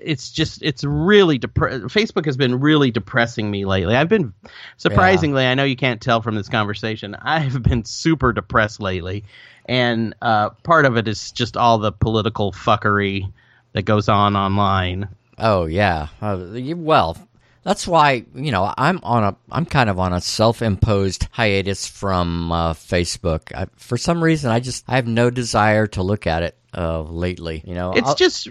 [0.00, 3.96] It's just it's really depre- Facebook has been really depressing me lately.
[3.96, 4.32] I've been
[4.76, 7.14] surprisingly, I know you can't tell from this conversation.
[7.22, 9.24] I've been super depressed lately,
[9.66, 13.30] and uh, part of it is just all the political fuckery
[13.72, 15.08] that goes on online.
[15.38, 16.08] Oh yeah.
[16.20, 16.38] Uh,
[16.76, 17.16] well,
[17.62, 22.50] That's why you know I'm on a I'm kind of on a self-imposed hiatus from
[22.52, 23.54] uh, Facebook.
[23.54, 27.02] I, for some reason, I just I have no desire to look at it uh,
[27.02, 27.62] lately.
[27.66, 28.48] You know, It's I'll- just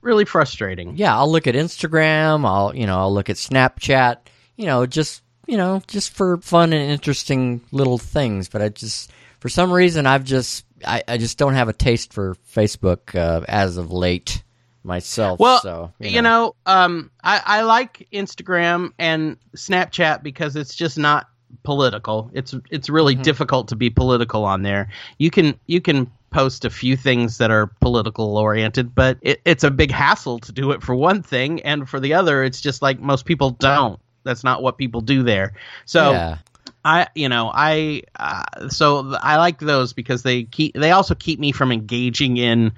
[0.00, 0.96] really frustrating.
[0.96, 2.44] yeah, I'll look at Instagram.
[2.46, 4.16] I'll you know I'll look at Snapchat.
[4.56, 8.48] You know, just you know just for fun and interesting little things.
[8.48, 12.12] But I just for some reason I've just I, I just don't have a taste
[12.12, 14.42] for Facebook uh, as of late
[14.84, 15.38] myself.
[15.40, 21.26] Well, so you know, um, I, I like Instagram and Snapchat because it's just not
[21.62, 22.30] political.
[22.32, 23.22] It's it's really Mm-hmm.
[23.22, 24.88] difficult to be political on there.
[25.18, 29.64] You can you can post a few things that are political oriented, but it, it's
[29.64, 32.82] a big hassle to do it for one thing, and for the other, it's just
[32.82, 33.98] like most people don't.
[34.24, 35.54] That's not what people do there.
[35.86, 36.38] So yeah.
[36.84, 41.14] I, you know, I, uh, so th- I like those because they keep, they also
[41.14, 42.72] keep me from engaging in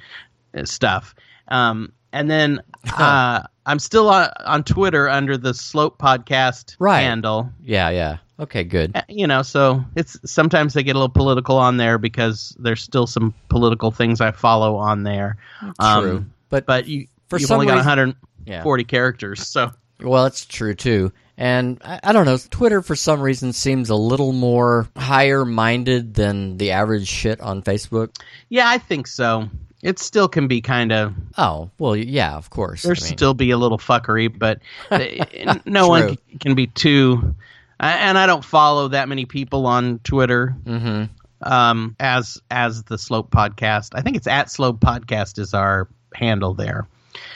[0.56, 1.14] uh, stuff.
[1.48, 2.60] Um, and then,
[2.96, 7.00] uh, I'm still on, on Twitter under the Slope Podcast Right.
[7.00, 7.50] handle.
[7.62, 8.18] Yeah, yeah.
[8.40, 8.96] Okay, good.
[8.96, 12.82] Uh, You know, so it's sometimes they get a little political on there because there's
[12.82, 15.36] still some political things I follow on there.
[15.78, 16.26] Um, True.
[16.48, 18.86] But, but you, For you've only got 140 yeah.
[18.86, 21.12] characters, so Well, it's true too.
[21.36, 26.14] And I, I don't know, Twitter for some reason seems a little more higher minded
[26.14, 28.16] than the average shit on Facebook.
[28.48, 29.48] yeah, I think so.
[29.82, 32.82] It still can be kind of Oh, well, yeah, of course.
[32.82, 34.60] there I mean, still be a little fuckery, but
[35.66, 37.34] no one can be too.
[37.80, 41.08] And I don't follow that many people on Twitter Mhm.
[41.42, 43.90] um, as as the Slope Podcast.
[43.94, 46.86] I think it's at Slope Podcast is our handle there.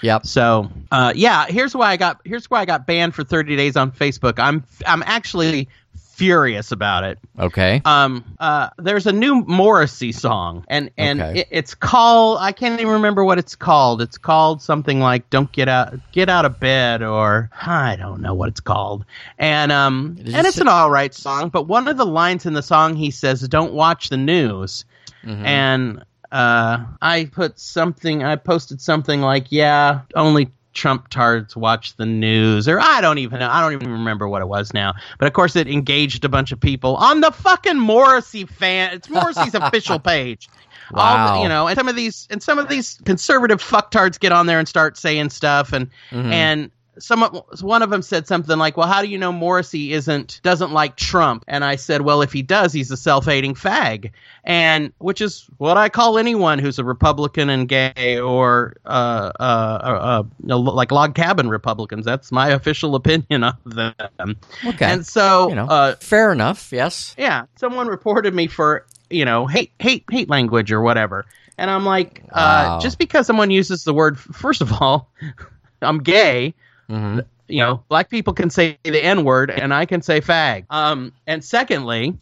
[0.03, 0.27] Yep.
[0.27, 3.77] So uh, yeah, here's why I got here's why I got banned for 30 days
[3.77, 4.39] on Facebook.
[4.39, 5.69] I'm I'm actually
[6.15, 7.19] furious about it.
[7.39, 7.83] Okay.
[7.85, 11.41] Um, uh, there's a new Morrissey song, and and Okay.
[11.41, 14.01] it, it's called I can't even remember what it's called.
[14.01, 18.35] It's called something like "Don't Get Out Get Out of Bed" or I don't know
[18.35, 19.05] what it's called.
[19.39, 22.55] And um, you and it's an all right song, but one of the lines in
[22.55, 24.85] the song he says, "Don't watch the news,"
[25.27, 25.45] Mhm.
[25.45, 28.23] and uh, I put something.
[28.23, 33.39] I posted something like, "Yeah, only." Trump tards watch the news, or I don't even
[33.39, 33.49] know.
[33.49, 34.93] I don't even remember what it was now.
[35.19, 38.93] But of course, it engaged a bunch of people on the fucking Morrissey fan.
[38.93, 40.49] It's Morrissey's official page.
[40.93, 41.37] All Wow.
[41.37, 44.47] the, you know, and some of these and some of these conservative fucktards get on
[44.47, 46.33] there and start saying stuff, and Mhm.
[46.33, 49.93] and some of- one of them said something like, "Well, how do you know Morrissey
[49.93, 54.11] isn't doesn't like Trump?" And I said, "Well, if he does, he's a self-hating fag,"
[54.45, 59.43] and which is what I call anyone who's a Republican and gay or uh, uh,
[59.43, 62.05] uh, uh, like log cabin Republicans.
[62.05, 64.37] That's my official opinion of them.
[64.67, 64.85] Okay.
[64.87, 66.71] And so, you know, uh, fair enough.
[66.73, 67.15] Yes.
[67.19, 71.27] yeah, someone reported me for you know hate hate hate language or whatever,
[71.59, 72.79] and I'm like, Wow.
[72.79, 75.11] uh, just because someone uses the word, first of all,
[75.83, 76.55] I'm gay.
[76.89, 80.65] Hmm You know, black people can say the N word, and I can say fag.
[80.71, 82.17] Um, and secondly,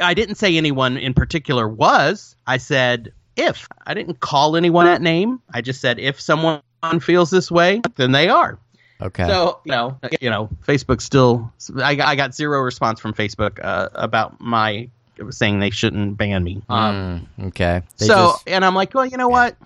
[0.00, 2.36] I didn't say anyone in particular was.
[2.46, 3.66] I said if.
[3.86, 5.40] I didn't call anyone that name.
[5.52, 6.60] I just said if someone
[7.00, 8.58] feels this way, then they are.
[9.00, 9.26] Okay.
[9.26, 11.52] So you know, you know, Facebook still.
[11.82, 14.88] I, got- I got zero response from Facebook uh, about my
[15.30, 16.62] saying they shouldn't ban me.
[16.68, 17.82] Um, Mm, okay.
[17.98, 19.56] They so, just- and I'm like, well, you know what?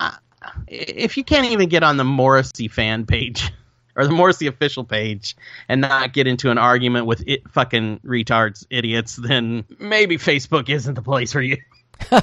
[0.00, 0.16] I,
[0.68, 3.50] if you can't even get on the Morrissey fan page
[3.96, 5.36] or the Morrissey official page
[5.68, 10.94] and not get into an argument with it fucking retards, idiots, then maybe Facebook isn't
[10.94, 11.56] the place for you.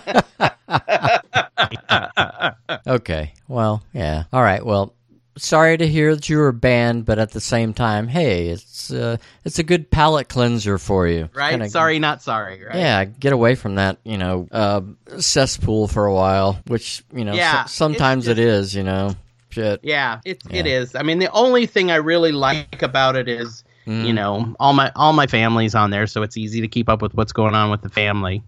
[2.87, 3.33] okay.
[3.47, 4.23] Well, yeah.
[4.31, 4.65] All right.
[4.65, 4.93] Well,
[5.37, 9.17] sorry to hear that you were banned, but at the same time, hey, it's uh,
[9.43, 11.29] it's a good palate cleanser for you.
[11.33, 11.51] right?
[11.51, 12.63] Kinda- sorry, not sorry.
[12.63, 12.75] Right?
[12.75, 14.81] Yeah, get away from that, you know, uh,
[15.19, 19.15] cesspool for a while, which you know, Yeah, so- sometimes it is, you know,
[19.53, 19.79] shit.
[19.83, 20.79] Yeah, it it Yeah.
[20.81, 20.95] is.
[20.95, 24.05] I mean, the only thing I really like about it is, Mm.
[24.07, 27.01] you know, all my all my family's on there, so it's easy to keep up
[27.01, 28.43] with what's going on with the family.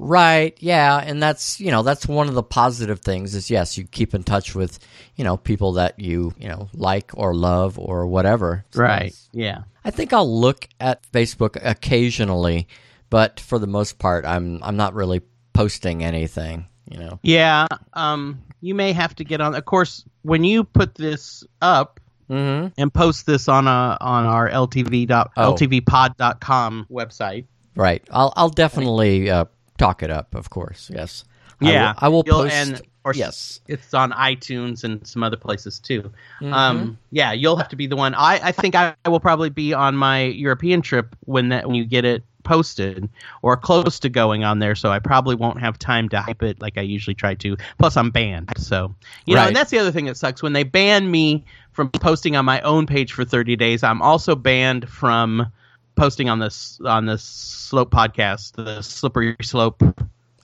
[0.00, 0.56] Right.
[0.60, 4.14] Yeah, and that's you know that's one of the positive things is yes you keep
[4.14, 4.78] in touch with
[5.16, 8.64] you know people that you you know like or love or whatever.
[8.70, 9.62] So that's- Yeah.
[9.84, 12.68] I think I'll look at Facebook occasionally,
[13.10, 16.66] but for the most part, I'm I'm not really posting anything.
[16.90, 17.18] You know.
[17.22, 17.66] Yeah.
[17.92, 18.42] Um.
[18.60, 19.54] You may have to get on.
[19.54, 22.00] Of course, when you put this up
[22.30, 22.74] Mm-hmm.
[22.76, 25.54] and post this on a on our ltv dot Oh.
[25.54, 27.46] ltvpod.com website.
[27.74, 28.06] Right.
[28.10, 29.46] I'll I'll definitely uh,
[29.78, 30.34] talk it up.
[30.34, 30.90] Of course.
[30.92, 31.24] Yes.
[31.60, 32.54] Yeah, I will You'll- post.
[32.54, 33.60] and or yes.
[33.66, 36.12] it's on iTunes and some other places too.
[36.42, 36.52] Mhm.
[36.52, 38.14] Um, yeah, you'll have to be the one.
[38.14, 41.76] I, I think I, I will probably be on my European trip when that when
[41.76, 43.08] you get it posted
[43.42, 44.74] or close to going on there.
[44.74, 47.56] So I probably won't have time to hype it like I usually try to.
[47.78, 48.94] Plus, I'm banned, so
[49.26, 49.46] you know.
[49.46, 52.60] And that's the other thing that sucks when they ban me from posting on my
[52.62, 53.82] own page for 30 days.
[53.84, 55.46] I'm also banned from
[55.94, 59.82] posting on this on this slope podcast, the slippery slope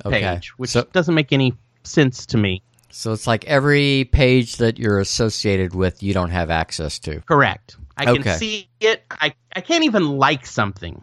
[0.04, 0.20] Okay.
[0.20, 2.62] page, which So- doesn't make any sense to me.
[2.90, 7.20] So it's like every page that you're associated with, you don't have access to.
[7.22, 7.76] Correct.
[7.96, 9.04] I can see it.
[9.10, 11.00] I, I can't even like something.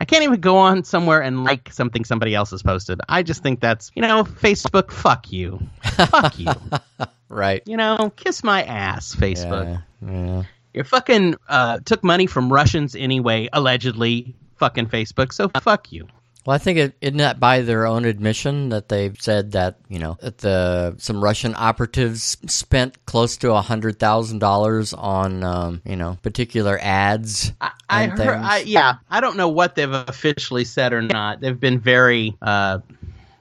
[0.00, 3.00] I can't even go on somewhere and like something somebody else has posted.
[3.08, 5.60] I just think that's, you know, Facebook, fuck you.
[5.82, 6.48] fuck you.
[7.30, 7.62] Right.
[7.64, 9.80] You know, kiss my ass, Facebook.
[10.02, 10.10] Yeah.
[10.10, 10.42] yeah.
[10.74, 16.08] You fucking uh, took money from Russians anyway, allegedly, fucking Facebook, so fuck you.
[16.46, 19.98] Well, I think it, isn't that by their own admission that they've said that you
[19.98, 25.82] know that the some Russian operatives spent close to a hundred thousand dollars on um,
[25.84, 27.52] you know particular ads.
[27.60, 28.28] I, I heard.
[28.28, 31.40] I, yeah, I don't know what they've officially said or not.
[31.40, 32.78] They've been very uh,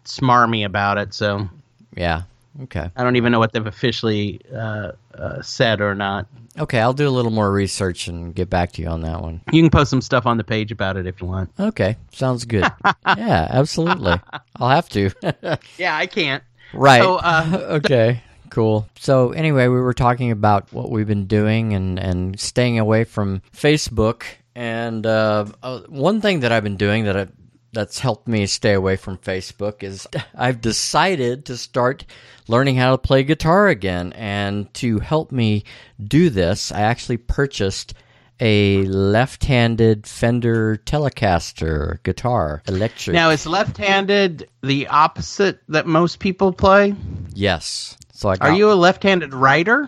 [0.04, 1.48] smarmy about it, so
[1.96, 2.24] Yeah.
[2.64, 2.90] Okay.
[2.96, 6.28] I don't even know what they've officially uh, uh, said or not.
[6.58, 6.80] Okay.
[6.80, 9.42] I'll do a little more research and get back to you on that one.
[9.52, 11.52] You can post some stuff on the page about it if you want.
[11.60, 11.96] Okay.
[12.12, 12.66] Sounds good.
[13.06, 13.48] yeah.
[13.50, 14.20] Absolutely.
[14.58, 15.12] I'll have to.
[15.78, 16.44] Yeah, I can't.
[16.74, 17.02] right.
[17.02, 18.22] So, uh, okay.
[18.50, 18.88] Cool.
[19.00, 23.42] So anyway, we were talking about what we've been doing and and staying away from
[23.56, 24.24] Facebook.
[24.56, 27.28] And uh, uh, one thing that I've been doing that I,
[27.72, 32.06] that's helped me stay away from Facebook is I've decided to start
[32.48, 34.14] learning how to play guitar again.
[34.14, 35.64] And to help me
[36.04, 37.94] do this, I actually purchased
[38.40, 43.14] a left-handed Fender Telecaster guitar, electric.
[43.14, 46.96] now is left-handed the opposite that most people play?
[47.34, 47.98] yes.
[48.14, 49.88] So I Are you a left-handed writer?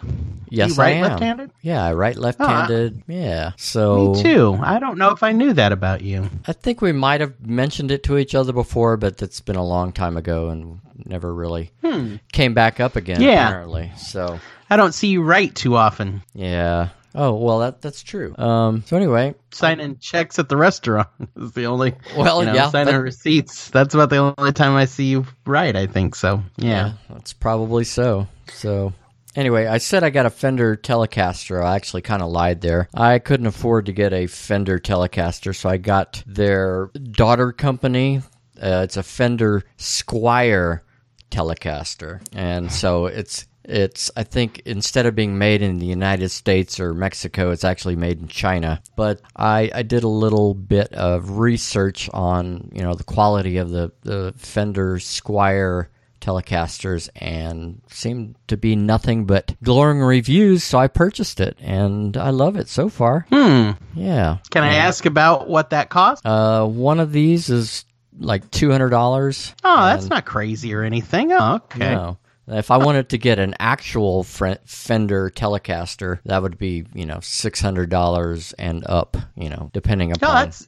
[0.53, 1.01] Yes, you I write am.
[1.03, 1.51] left-handed?
[1.61, 3.03] Yeah, I write left-handed.
[3.07, 3.51] yeah.
[3.57, 4.59] So Me too.
[4.61, 6.29] I don't know if I knew that about you.
[6.45, 9.63] I think we might have mentioned it to each other before, but it's been a
[9.65, 11.71] long time ago and never really
[12.33, 13.17] came back up again.
[13.17, 13.23] Hmm.
[13.23, 13.47] Yeah.
[13.47, 13.91] Apparently.
[13.97, 14.39] So
[14.69, 16.21] I don't see you write too often.
[16.33, 16.89] yeah.
[17.13, 18.33] Oh well, that that's true.
[18.37, 18.83] Um.
[18.85, 21.93] So anyway, Signing checks at the restaurant is the only.
[22.15, 23.69] Well, you know, yeah, signing that- receipts.
[23.69, 25.75] That's about the only time I see you write.
[25.75, 26.41] I think so.
[26.55, 26.93] Yeah.
[27.09, 28.27] that's probably so.
[28.53, 28.93] So.
[29.35, 31.63] Anyway, I said I got a Fender Telecaster.
[31.63, 32.89] I actually kind of lied there.
[32.93, 38.21] I couldn't afford to get a Fender Telecaster, so I got their daughter company.
[38.61, 40.81] Uh, it's a Fender Squier
[41.31, 46.79] Telecaster, and so it's it's I think instead of being made in the United States
[46.79, 48.81] or Mexico, it's actually made in China.
[48.95, 53.69] But I, I did a little bit of research on you know the quality of
[53.69, 55.87] the the Fender Squier
[56.21, 60.63] Telecasters and seemed to be nothing but glowing reviews.
[60.63, 63.25] So I purchased it and I love it so far.
[63.29, 63.71] Hmm.
[63.95, 64.37] Yeah.
[64.51, 66.25] Can I ask about what that cost?
[66.25, 67.85] Uh, one of these is
[68.19, 69.53] like two hundred dollars.
[69.63, 71.31] Oh, that's not crazy or anything.
[71.33, 71.93] Oh, okay.
[71.95, 72.17] No.
[72.47, 77.61] If I wanted to get an actual Fender Telecaster, that would be you know six
[77.61, 79.15] hundred dollars and up.
[79.35, 80.35] You know, depending No, upon.
[80.45, 80.67] that's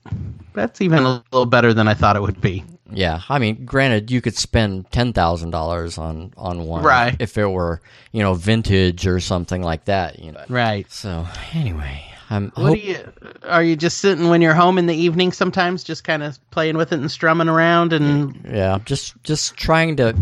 [0.54, 2.64] that's even a little better than I thought it would be.
[2.96, 7.16] Yeah, I mean, granted, you could spend ten thousand dollars on on one, Right.
[7.20, 7.82] If it were
[8.12, 10.20] you know vintage or something like that.
[10.20, 10.44] You know.
[10.50, 10.90] Right.
[10.92, 12.52] So anyway, I'm.
[12.56, 13.14] What hope- do you?
[13.44, 15.32] Are you just sitting when you're home in the evening?
[15.32, 19.98] Sometimes just kind of playing with it and strumming around and Yeah, just just trying
[19.98, 20.14] to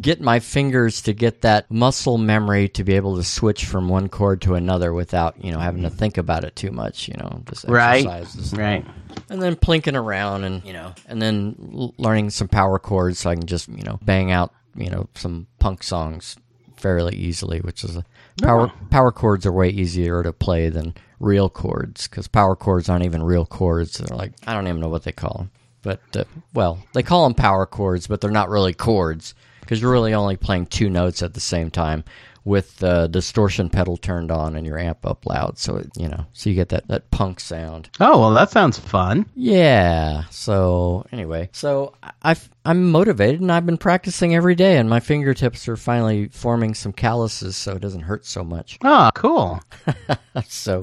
[0.00, 4.08] get my fingers to get that muscle memory to be able to switch from one
[4.08, 7.08] chord to another without you know having to think about it too much.
[7.08, 8.84] You know, just right, exercises, right.
[9.28, 11.54] and then plinking around and you know, and then
[11.98, 15.46] learning some power chords so I can just you know bang out you know some
[15.58, 16.36] punk songs
[16.76, 18.04] fairly easily, which is a
[18.42, 23.04] power power chords are way easier to play than real chords because power chords aren't
[23.04, 23.98] even real chords.
[23.98, 25.50] They're like I don't even know what they call them,
[25.82, 29.92] but uh, well, they call them power chords, but they're not really chords because you're
[29.92, 32.02] really only playing two notes at the same time
[32.44, 36.24] with the distortion pedal turned on and your amp up loud so it, you know
[36.32, 39.26] so you get that that punk sound Oh well, that sounds fun.
[39.34, 40.24] yeah.
[40.30, 45.68] So anyway, so I've, I'm motivated and I've been practicing every day, and my fingertips
[45.68, 48.78] are finally forming some calluses, so it doesn't hurt so much.
[48.82, 49.60] Oh, cool.
[50.46, 50.80] So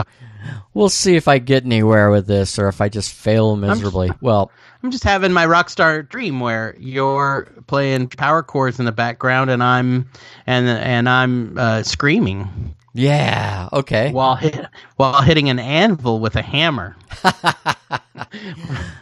[0.73, 4.11] we'll see if I get anywhere with this, or if I just fail miserably.
[4.21, 4.51] well,
[4.83, 9.49] I'm just having my rock star dream where you're playing power chords in the background
[9.49, 10.09] and I'm
[10.45, 13.69] and and I'm uh, screaming yeah.
[13.71, 14.11] Okay.
[14.11, 16.95] while hit, while hitting an anvil with a hammer.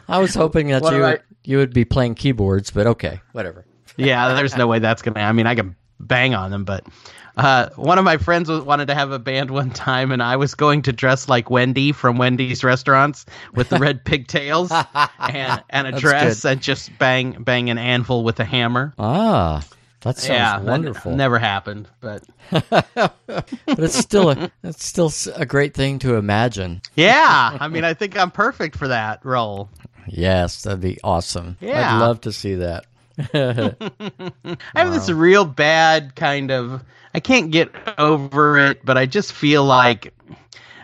[0.07, 3.65] I was hoping that What you I- you would be playing keyboards, but okay, whatever.
[3.97, 5.19] Yeah, there's no way that's gonna.
[5.19, 6.85] I mean, I can bang on them, but
[7.37, 10.55] uh, one of my friends wanted to have a band one time, and I was
[10.55, 15.91] going to dress like Wendy from Wendy's restaurants with the red pigtails and and a
[15.91, 16.51] That's dress good.
[16.53, 18.93] and just bang bang an anvil with a hammer.
[18.97, 19.63] Ah,
[20.01, 21.15] That sounds yeah, that wonderful.
[21.15, 23.13] never happened, but but
[23.67, 26.81] it's still a it's still a great thing to imagine.
[26.95, 29.69] yeah, I mean, I think I'm perfect for that role.
[30.07, 31.57] Yes, that'd be awesome.
[31.59, 31.95] Yeah.
[31.95, 32.85] I'd love to see that.
[33.33, 33.75] I
[34.75, 36.83] have this real bad kind of.
[37.15, 40.13] I can't get over it, but I just feel like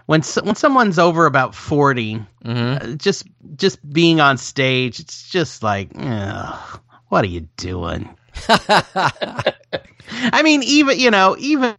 [0.05, 3.27] when so, when someone's over about 40 uh, just
[3.57, 8.09] just being on stage, it's just like, what are you doing?
[8.47, 11.75] I mean, even you know, even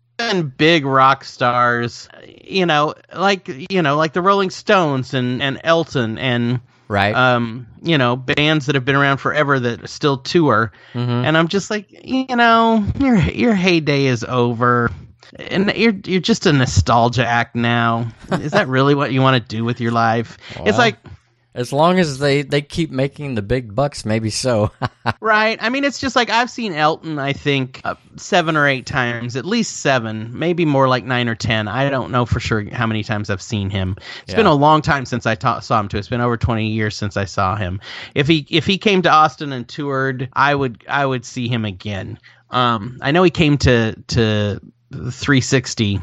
[0.59, 2.11] big rock stars,
[2.45, 6.61] you know, like you know, like the Rolling Stones and and Elton and
[6.93, 7.15] Right.
[7.15, 10.73] um, you know, bands that have been around forever that still tour.
[10.93, 11.25] Mhm.
[11.25, 14.91] And I'm just like, you know, your your heyday is over.
[15.39, 18.09] And you're you're just a nostalgia act now.
[18.33, 20.37] Is that really what you want to do with your life?
[20.67, 20.97] it's like
[21.55, 24.71] As long as they, they keep making the big bucks, maybe so.
[25.21, 25.59] right.
[25.61, 27.19] I mean, it's just like I've seen Elton.
[27.19, 31.35] I think uh, seven or eight times, at least seven, maybe more like nine or
[31.35, 31.69] ten.
[31.69, 33.97] I don't know for sure how many times I've seen him.
[34.23, 35.99] It's been a long time since I ta- saw him too.
[35.99, 37.81] It's been over twenty years since I saw him.
[38.15, 41.67] If he if he came to Austin and toured, I would I would see him
[41.67, 42.19] again.
[42.51, 44.61] Um, I know he came to to
[44.93, 46.01] 360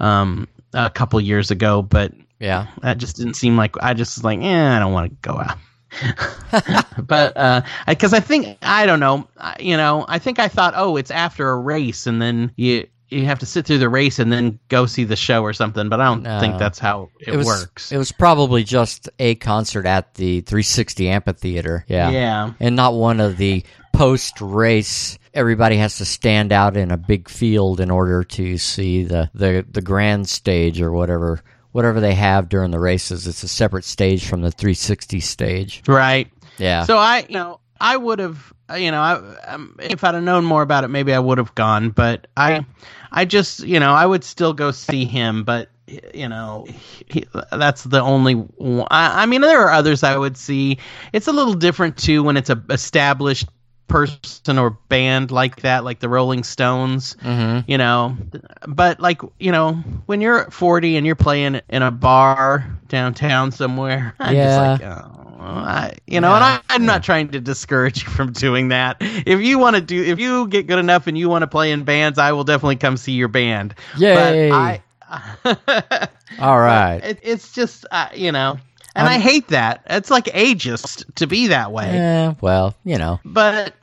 [0.00, 2.66] um, a couple years ago, but yeah.
[2.82, 5.38] that just didn't seem like I just was like, eh, I don't want to go
[5.38, 5.58] out.
[6.98, 9.28] but uh because I think I don't know,
[9.58, 13.24] you know, I think I thought, oh, it's after a race, and then you you
[13.26, 15.88] have to sit through the race and then go see the show or something.
[15.88, 16.40] But I don't No.
[16.40, 17.92] think that's how it, was, works.
[17.92, 21.84] It was probably just a concert at the 360 amphitheater.
[21.86, 22.10] Yeah.
[22.10, 23.62] yeah, And not one of the
[23.92, 25.20] post race.
[25.34, 29.64] Everybody has to stand out in a big field in order to see the, the,
[29.70, 31.42] the grand stage or whatever
[31.76, 33.26] whatever they have during the races.
[33.26, 35.82] It's a separate stage from the 360 stage.
[35.86, 36.26] right.
[36.56, 36.84] Yeah.
[36.84, 40.46] So I, you know, I would have, you know, I, um, if I'd have known
[40.46, 41.90] more about it, maybe I would have gone.
[41.90, 42.64] But I,
[43.12, 45.44] I just, you know, I would still go see him.
[45.44, 45.68] But
[46.14, 46.66] you know,
[47.06, 48.32] he, that's the only.
[48.32, 48.88] One.
[48.90, 50.78] I, I mean, there are others I would see.
[51.12, 53.48] It's a little different too when it's a established
[53.88, 57.16] person or band like that, like the Rolling Stones.
[57.22, 57.68] mm-hmm.
[57.70, 58.16] You know,
[58.66, 59.74] but like you know,
[60.06, 64.44] when you're 40 and you're playing in a bar downtown somewhere, I'm Yeah.
[64.44, 68.32] just like, oh, I, you know, and I, I'm not trying to discourage you from
[68.32, 68.96] doing that.
[69.00, 71.70] If you want to do, if you get good enough and you want to play
[71.72, 73.74] in bands, I will definitely come see your band.
[73.96, 74.14] Yay.
[74.14, 74.82] But I,
[76.40, 77.00] All right.
[77.02, 78.58] it, it's just, uh, you know,
[78.96, 79.82] and I I'm- hate that.
[79.88, 81.92] It's like ageist to be that way.
[81.94, 83.20] Yeah, well, you know.
[83.24, 83.74] But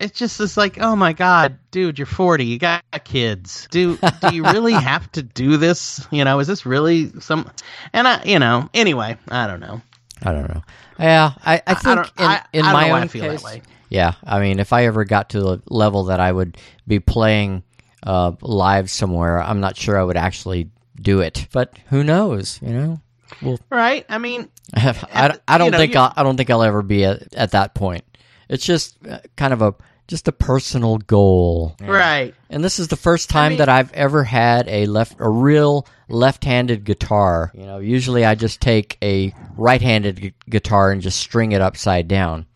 [0.00, 3.68] it's just it's like, oh my god, dude, you're 40, you got kids.
[3.70, 6.06] Do do you really have to do this?
[6.10, 7.50] You know, is this really some?
[7.92, 9.80] And I, you know, anyway, I don't know.
[10.22, 10.62] I don't know.
[10.98, 13.30] Yeah, I, I think don't- in, I- in I my know I own feel that
[13.32, 13.62] case, way.
[13.90, 14.12] yeah.
[14.24, 16.56] I mean, if I ever got to the level that I would
[16.86, 17.62] be playing
[18.04, 21.48] uh, live somewhere, I'm not sure I would actually do it.
[21.52, 22.60] But who knows?
[22.62, 23.00] You know,
[23.42, 24.06] well, Right?
[24.08, 27.04] I mean, I, I don't you know, think I'll, I don't think I'll ever be
[27.04, 28.04] at, at that point.
[28.48, 29.74] It's just uh, kind of a
[30.06, 31.76] just a personal goal.
[31.80, 32.34] right.
[32.50, 35.86] And this is the first time mean- that I've ever had a left a real
[36.08, 37.50] left-handed guitar.
[37.54, 42.06] You know, usually I just take a right-handed gu- guitar and just string it upside
[42.08, 42.46] down.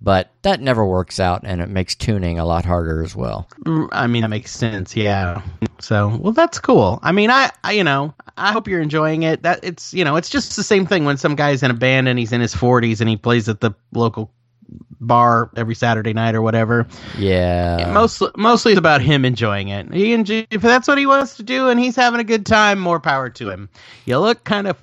[0.00, 3.48] But that never works out and it makes tuning a lot harder as well.
[3.64, 4.94] Mm, I mean, that makes sense.
[4.94, 5.40] Yeah.
[5.80, 6.98] So, well, that's cool.
[7.02, 9.42] I mean, I, I, you know, I hope you're enjoying it.
[9.44, 12.08] That it's, you know, it's just the same thing when some guy's in a band
[12.08, 14.30] and he's in his 40s and he plays at the local
[15.00, 16.86] bar every Saturday night or whatever.
[17.18, 17.90] Yeah.
[17.92, 19.92] mostly, mostly it's about him enjoying it.
[19.92, 22.78] He enjoy, if that's what he wants to do and he's having a good time,
[22.78, 23.70] more power to him.
[24.04, 24.76] You look kind of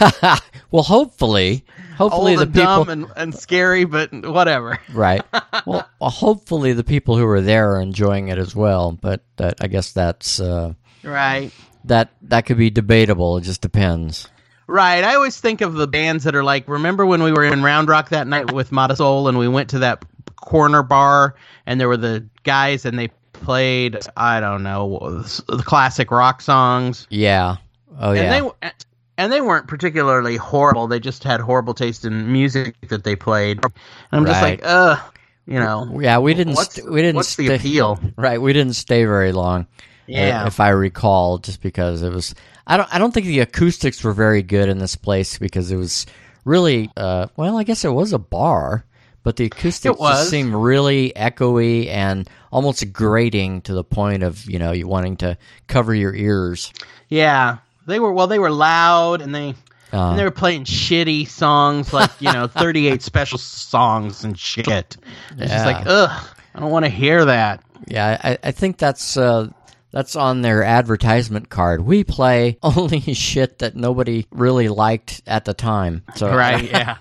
[0.70, 1.64] well, hopefully,
[1.96, 4.78] hopefully old the and people dumb and, and scary, but whatever.
[4.92, 5.22] right.
[5.64, 8.92] Well, hopefully the people who are there are enjoying it as well.
[8.92, 11.52] But that, I guess that's uh, Right.
[11.84, 13.36] that that could be debatable.
[13.38, 14.28] It just depends.
[14.66, 15.04] Right.
[15.04, 17.88] I always think of the bands that are like, remember when we were in Round
[17.88, 20.04] Rock that night with Mata Soul and we went to that
[20.36, 21.36] corner bar
[21.66, 27.06] and there were the guys and they played, I don't know, the classic rock songs.
[27.10, 27.56] Yeah.
[27.98, 28.40] Oh yeah.
[28.40, 28.70] They
[29.18, 30.86] and they weren't particularly horrible.
[30.86, 33.64] They just had horrible taste in music that they played.
[33.64, 33.72] And
[34.12, 34.98] I'm just like, ugh,
[35.46, 35.98] you know.
[36.00, 36.56] yeah, we didn't.
[36.56, 37.16] St- we didn't.
[37.16, 37.98] what's the stay- appeal?
[38.16, 39.66] Right, we didn't stay very long.
[40.06, 40.46] Yeah.
[40.46, 42.34] if I recall, just because it was.
[42.66, 42.94] I don't.
[42.94, 46.06] I don't think the acoustics were very good in this place because it was
[46.44, 46.90] really.
[46.96, 48.84] Uh, well, I guess it was a bar,
[49.22, 54.58] but the acoustics just seemed really echoey and almost grating to the point of you
[54.58, 55.36] know you wanting to
[55.66, 56.72] cover your ears.
[57.08, 57.58] Yeah.
[57.86, 59.54] They were well, they were loud and they
[59.92, 64.66] Uh, and they were playing shitty songs like, you know, 38 special songs and shit.
[65.38, 67.62] It's just like, ugh, I don't want to hear that.
[67.86, 69.48] Yeah, I, I think that's uh,
[69.92, 71.82] that's on their advertisement card.
[71.82, 76.02] We play only shit that nobody really liked at the time.
[76.16, 76.96] So Right, yeah.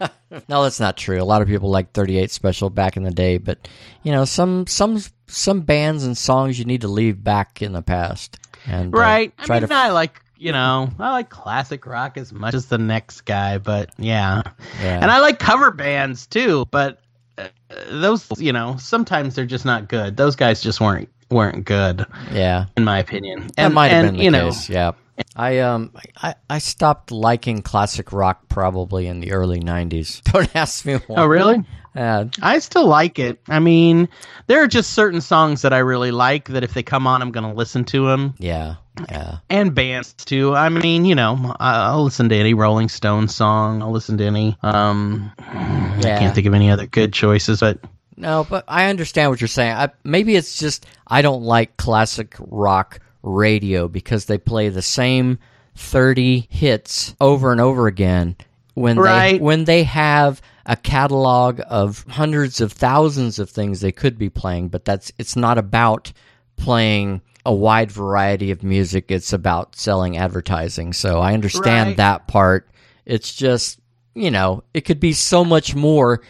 [0.47, 1.21] no, that's not true.
[1.21, 3.67] A lot of people liked 38 Special back in the day, but
[4.03, 7.81] you know, some some some bands and songs you need to leave back in the
[7.81, 8.37] past.
[8.67, 9.33] And uh, Right.
[9.39, 12.67] I try mean, to I like you know, I like classic rock as much as
[12.67, 14.41] the next guy, but yeah,
[14.81, 14.99] Yeah.
[15.01, 16.65] and I like cover bands too.
[16.71, 16.99] But
[17.37, 17.47] uh,
[17.89, 20.15] those, you know, sometimes they're just not good.
[20.17, 22.65] Those guys just weren't weren't good, yeah.
[22.77, 23.47] in my opinion.
[23.55, 24.69] That And might have been the you know, case.
[24.69, 24.91] Yeah.
[25.35, 25.91] I um
[26.21, 30.21] I, I stopped liking classic rock probably in the early '90s.
[30.31, 31.15] Don't ask me why.
[31.21, 31.63] Oh, really?
[31.95, 33.39] Uh, I still like it.
[33.47, 34.09] I mean,
[34.47, 37.31] there are just certain songs that I really like that if they come on, I'm
[37.31, 38.33] going to listen to them.
[38.37, 38.75] yeah,
[39.09, 40.53] yeah, And bands too.
[40.53, 43.81] I mean, you know, I'll listen to any Rolling Stones song.
[43.81, 44.57] I'll listen to any.
[44.61, 47.79] Um, I can't think of any other good choices, but
[48.17, 49.71] No, but I understand what you're saying.
[49.73, 55.39] I, maybe it's just I don't like classic rock radio because they play the same
[55.75, 58.35] 30 hits over and over again
[58.75, 64.17] when they when they have a catalog of hundreds of thousands of things they could
[64.17, 66.11] be playing, but that's it's not about
[66.55, 69.11] playing a wide variety of music.
[69.11, 70.93] It's about selling advertising.
[70.93, 71.97] So I understand Right.
[71.97, 72.67] that part.
[73.05, 73.79] It's just,
[74.15, 76.21] you know, it could be so much more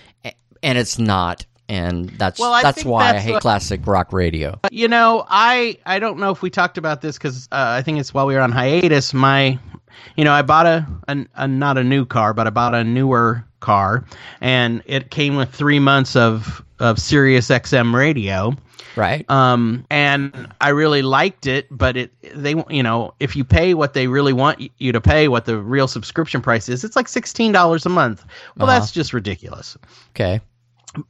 [0.61, 1.45] and it's not.
[1.68, 4.59] And that's Well, that's why I hate what- classic rock radio.
[4.72, 7.99] you know, I I don't know if we talked about this because uh, I think
[7.99, 9.13] it's while we were on hiatus.
[9.13, 9.57] My,
[10.16, 12.84] you know, I bought a, a, a not a new car, but I bought a
[12.84, 14.05] newer car,
[14.41, 18.53] and it came with three months of of Sirius XM radio.
[18.97, 19.30] Right?
[19.30, 21.68] um, and I really liked it.
[21.70, 25.28] But it they you know if you pay what they really want you to pay,
[25.28, 28.24] what the real subscription price is, it's like sixteen dollars a month.
[28.55, 28.80] Well, Uh-huh.
[28.80, 29.78] that's just ridiculous.
[30.11, 30.39] okay.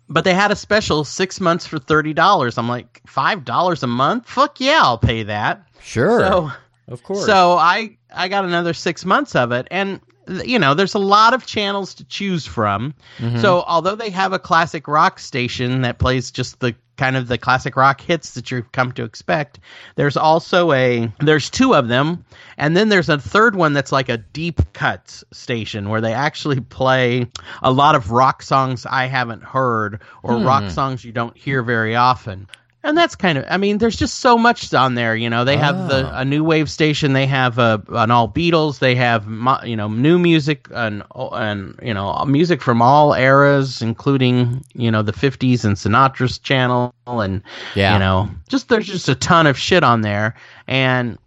[0.10, 2.58] But they had a special six months for thirty dollars.
[2.58, 4.28] I'm like five dollars a month.
[4.28, 5.68] Fuck yeah, I'll pay that.
[5.82, 6.20] Sure.
[6.20, 6.52] So
[6.88, 7.26] of course.
[7.26, 10.00] so I I got another six months of it, and
[10.44, 12.94] you know there's a lot of channels to choose from.
[13.18, 13.40] Mm-hmm.
[13.40, 17.38] So although they have a classic rock station that plays just the kind of the
[17.38, 19.60] classic rock hits that you've come to expect,
[19.96, 22.26] there's also a there's two of them,
[22.58, 26.60] and then there's a third one that's like a deep cuts station where they actually
[26.60, 27.28] play
[27.62, 30.70] a lot of rock songs I haven't heard or rock hmm.
[30.70, 32.48] songs you don't hear very often.
[32.86, 35.16] And that's kind of, I mean, there's just so much on there.
[35.16, 36.20] You know, they have the Ah.
[36.22, 37.14] a new wave station.
[37.14, 38.78] They have a an all Beatles.
[38.80, 39.26] They have
[39.66, 45.02] you know new music and and you know music from all eras, including you know
[45.02, 47.42] the 50s and Sinatra's channel and
[47.74, 47.94] Yeah.
[47.94, 50.36] you know just there's just a ton of shit on there,
[50.68, 51.18] and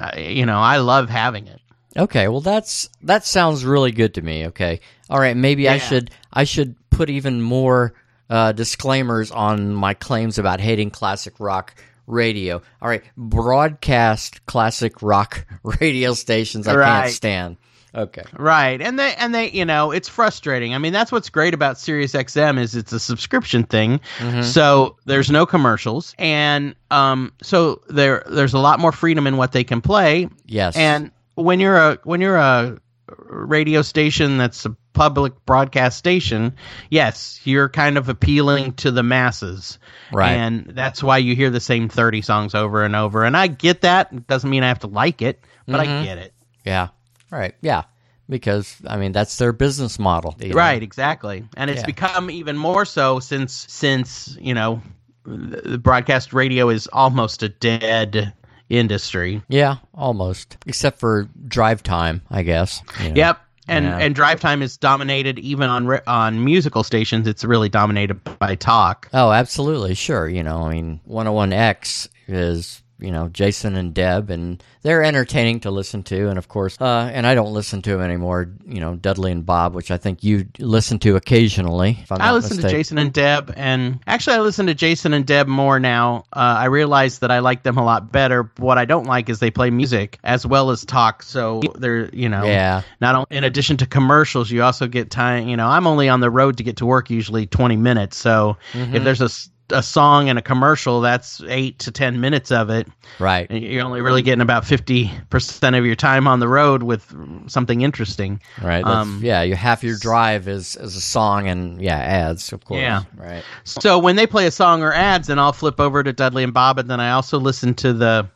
[0.00, 1.60] uh, you know I love having it.
[1.96, 4.46] Okay, well that's that sounds really good to me.
[4.46, 4.78] Okay,
[5.10, 7.92] all right, maybe I should I should put even more
[8.30, 11.74] uh, disclaimers on my claims about hating classic rock
[12.06, 12.62] radio.
[12.82, 15.46] All right, broadcast classic rock
[15.80, 17.02] radio stations I Right.
[17.02, 17.56] can't stand.
[17.94, 18.80] Okay, Right.
[18.82, 20.74] And they and they, you know, it's frustrating.
[20.74, 24.00] I mean, that's what's great about Sirius XM is it's a subscription thing.
[24.42, 29.52] So there's no commercials and um so there there's a lot more freedom in what
[29.52, 30.28] they can play.
[30.46, 32.78] yes, And when you're a when you're a
[33.24, 36.54] radio station that's a public broadcast station,
[36.90, 39.78] yes, you're kind of appealing to the masses.
[40.12, 40.32] Right.
[40.32, 43.24] And that's why you hear the same 30 songs over and over.
[43.24, 44.12] And I get that.
[44.12, 46.04] It doesn't mean I have to like it, but I mm-hmm.
[46.04, 46.34] get it.
[46.64, 46.88] yeah,
[47.30, 47.54] Right.
[47.60, 47.84] yeah,
[48.28, 50.56] because I mean that's their business model, you know?
[50.56, 51.44] Right, exactly.
[51.56, 51.86] And it's Yeah.
[51.86, 54.82] become even more so since since, you know,
[55.24, 58.32] the the broadcast radio is almost a dead
[58.68, 59.42] industry.
[59.48, 62.82] Yeah, almost, except for drive time, I guess.
[63.00, 63.14] you know.
[63.14, 63.40] Yep.
[63.68, 63.98] And Yeah.
[63.98, 67.26] and drive time is dominated even on on musical stations.
[67.28, 69.08] It's really dominated by talk.
[69.12, 69.94] Oh, absolutely.
[69.94, 70.26] Sure.
[70.28, 75.70] You know, I mean, 101X is, you know, Jason and Deb, and they're entertaining to
[75.70, 76.28] listen to.
[76.28, 79.44] And of course, uh, and I don't listen to them anymore, you know, Dudley and
[79.46, 81.98] Bob, which I think you listen to occasionally.
[82.02, 82.68] If I'm I listen to.
[82.68, 86.24] Jason and Deb, and actually, I listen to Jason and Deb more now.
[86.32, 88.50] Uh, I realize that I like them a lot better.
[88.56, 91.22] What I don't like is they play music as well as talk.
[91.22, 92.82] So they're, you know, Yeah.
[93.00, 95.48] Not only, in addition to commercials, you also get time.
[95.48, 98.16] You know, I'm only on the road to get to work usually 20 minutes.
[98.16, 98.96] So Mm-hmm.
[98.96, 99.28] if there's a
[99.70, 102.88] a song and a commercial, that's eight to 10 minutes of it.
[103.18, 103.46] Right.
[103.50, 107.04] And You're only really getting about 50% of your time on the road with
[107.48, 108.40] something interesting.
[108.62, 108.84] Right.
[108.84, 109.42] Um, yeah.
[109.42, 112.80] You half your drive is, is a song and, yeah, ads, of course.
[112.80, 113.02] Yeah.
[113.16, 113.44] Right.
[113.64, 116.54] So when they play a song or ads, then I'll flip over to Dudley and
[116.54, 118.28] Bob, and then I also listen to the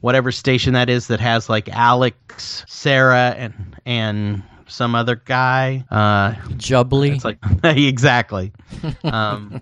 [0.00, 5.84] whatever station that is that has like Alex, Sarah, and and some other guy.
[5.90, 7.14] Uh, Jubbly.
[7.14, 8.52] it's like exactly.
[9.04, 9.60] Um,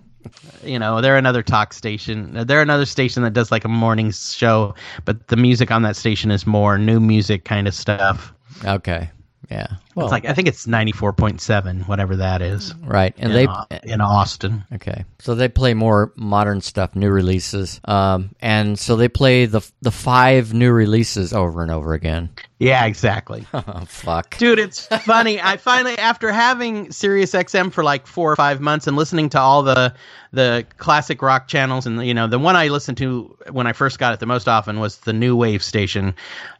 [0.63, 2.45] you know, they're another talk station.
[2.45, 4.75] They're another station that does like a morning show,
[5.05, 8.33] but the music on that station is more new music kind of stuff.
[8.65, 9.09] Okay.
[9.49, 9.67] Yeah.
[9.95, 12.73] Well, It's like I think it's ninety four point seven, whatever that is.
[12.75, 13.13] right.
[13.17, 14.63] And in, they Au- in Austin.
[14.73, 19.61] Okay, so they play more modern stuff, new releases, um, and so they play the
[19.81, 22.29] the five new releases over and over again.
[22.59, 23.45] Yeah, exactly.
[23.53, 24.37] Oh fuck!
[24.37, 25.41] Dude, it's funny.
[25.41, 29.39] I finally, after having Sirius XM for like four or five months and listening to
[29.39, 29.93] all the
[30.33, 33.99] the classic rock channels, and you know, the one I listened to when I first
[33.99, 36.13] got it the most often was the New Wave station.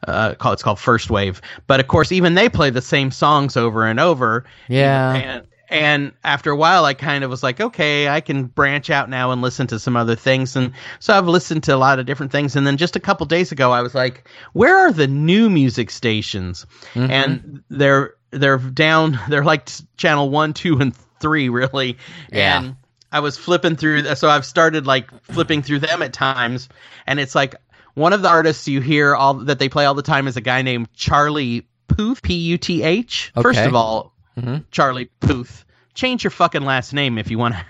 [0.07, 1.41] Uh, called it's called First Wave.
[1.67, 4.45] But of course, even they play the same songs over and over.
[4.67, 5.13] Yeah.
[5.13, 9.09] And and after a while, I kind of was like, okay, I can branch out
[9.09, 10.57] now and listen to some other things.
[10.57, 12.57] And so I've listened to a lot of different things.
[12.57, 15.91] And then just a couple days ago, I was like, where are the new music
[15.91, 16.65] stations?
[16.93, 17.11] Mm-hmm.
[17.11, 19.19] And they're they're down.
[19.29, 21.97] They're like channel one, two, and three, really.
[22.31, 22.63] Yeah.
[22.63, 22.75] And
[23.11, 24.15] I was flipping through.
[24.15, 26.69] So I've started like flipping through them at times,
[27.05, 27.55] and it's like
[27.93, 30.41] one of the artists you hear all that they play all the time is a
[30.41, 33.31] guy named Charlie Puth, P U T H.
[33.41, 34.63] First of all, Mhm.
[34.71, 35.65] Charlie Puth.
[35.93, 37.65] Change your fucking last name if you want to.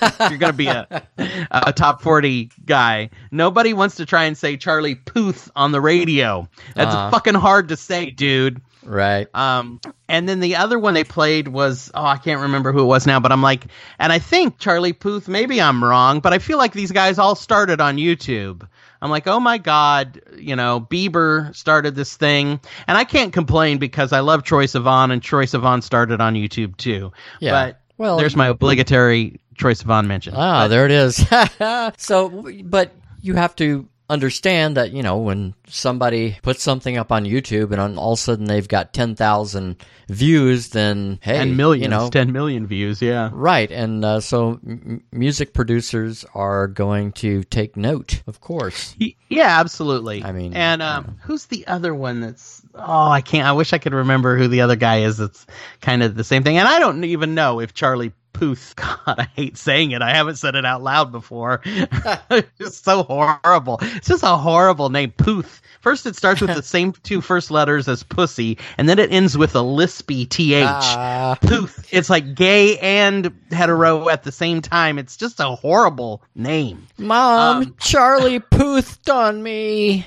[0.30, 1.02] you're gonna be a
[1.50, 3.10] a top forty guy.
[3.30, 6.48] Nobody wants to try and say Charlie Puth on the radio.
[6.74, 7.10] That's Uh-huh.
[7.10, 8.60] fucking hard to say, dude.
[8.84, 9.28] Right.
[9.34, 12.86] Um, and then the other one they played was oh I can't remember who it
[12.86, 13.66] was now, but I'm like,
[13.98, 15.28] and I think Charlie Puth.
[15.28, 18.66] Maybe I'm wrong, but I feel like these guys all started on YouTube.
[19.02, 23.78] I'm like, oh my god, you know, Bieber started this thing, and I can't complain
[23.78, 27.12] because I love Troye Sivan, and Troye Sivan started on YouTube too.
[27.40, 27.50] Yeah.
[27.50, 30.34] But Well, there's my obligatory Troye Sivan mention.
[30.36, 31.26] Ah, there it is.
[31.98, 37.24] so, but you have to understand that you know when somebody puts something up on
[37.24, 39.76] YouTube and on, all of a sudden they've got ten thousand
[40.08, 43.30] views, then hey, and millions, you know, 10 million views, yeah.
[43.32, 48.94] Right, and uh, so m- music producers are going to take note, of course.
[49.28, 50.22] Yeah, absolutely.
[50.22, 52.62] I mean, and um, who's the other one that's?
[52.74, 53.46] Oh, I can't.
[53.46, 55.16] I wish I could remember who the other guy is.
[55.16, 55.46] That's
[55.80, 56.58] kind of the same thing.
[56.58, 58.12] And I don't even know if Charlie
[58.42, 58.74] Puth.
[59.06, 60.02] God, I hate saying it.
[60.02, 61.60] I haven't said it out loud before.
[61.64, 63.78] it's just so horrible.
[63.80, 65.62] It's just a horrible name, Puth.
[65.80, 69.38] First, it starts with the same two first letters as pussy, and then it ends
[69.38, 70.64] with a lispy th.
[70.66, 71.38] Ah.
[71.40, 71.86] Puth.
[71.92, 74.98] It's like gay and hetero at the same time.
[74.98, 76.84] It's just a horrible name.
[76.98, 80.04] Mom, Um, Charlie poothed on me.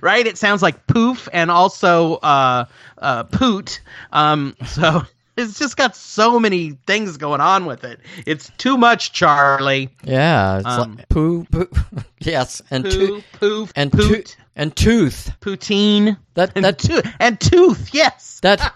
[0.00, 0.26] right?
[0.26, 2.66] It sounds like poof and also uh,
[2.98, 3.80] uh, poot.
[4.12, 5.02] Um, so
[5.36, 8.00] it's just got so many things going on with it.
[8.26, 9.90] It's too much, Charlie.
[10.04, 11.68] Yeah, it's Um, like poo, poo.
[12.20, 15.32] yes, and Poo, tooth poof, and poot, tooth and tooth.
[15.40, 17.90] poutine, That and, that tooth, and tooth.
[17.92, 18.72] Yes, that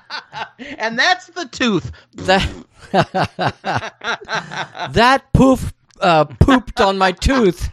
[0.78, 1.90] and that's the tooth.
[2.14, 2.48] that
[4.92, 7.68] that poof uh, pooped on my tooth.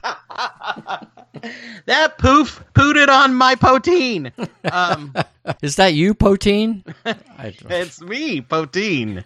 [1.85, 4.31] That poof pooted on my poutine.
[4.71, 5.13] Um,
[5.61, 6.83] Is that you, Potine?
[7.05, 7.15] I,
[7.69, 9.23] it's me, poutine.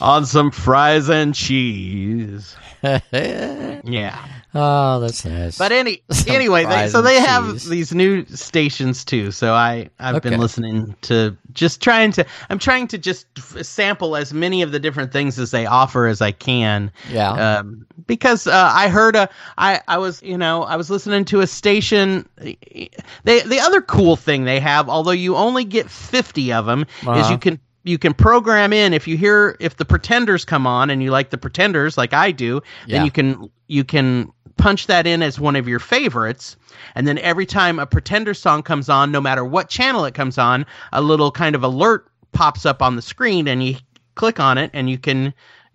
[0.00, 2.56] on some fries and cheese.
[2.82, 4.26] Yeah.
[4.56, 5.58] Oh, that's nice.
[5.58, 7.68] But any anyway, they, so they have cheese.
[7.68, 9.30] these new stations too.
[9.30, 10.30] So I I've Okay.
[10.30, 13.26] been listening to just trying to I'm trying to just
[13.64, 16.90] sample as many of the different things as they offer as I can.
[17.08, 19.28] yeah, Um, because uh, I heard a
[19.58, 22.28] I I was you know I was listening to a station.
[23.24, 27.06] They the other cool thing they have, although you only get fifty of them, is
[27.06, 27.32] Uh-huh.
[27.32, 31.02] you can you can program in if you hear if the Pretenders come on and
[31.02, 32.96] you like the Pretenders like I do, Yeah.
[32.96, 36.56] then you can you can punch that in as one of your favorites.
[36.94, 40.38] And then every time a Pretender song comes on, no matter what channel it comes
[40.38, 43.76] on, a little kind of alert pops up on the screen and you
[44.14, 45.32] click on it and you can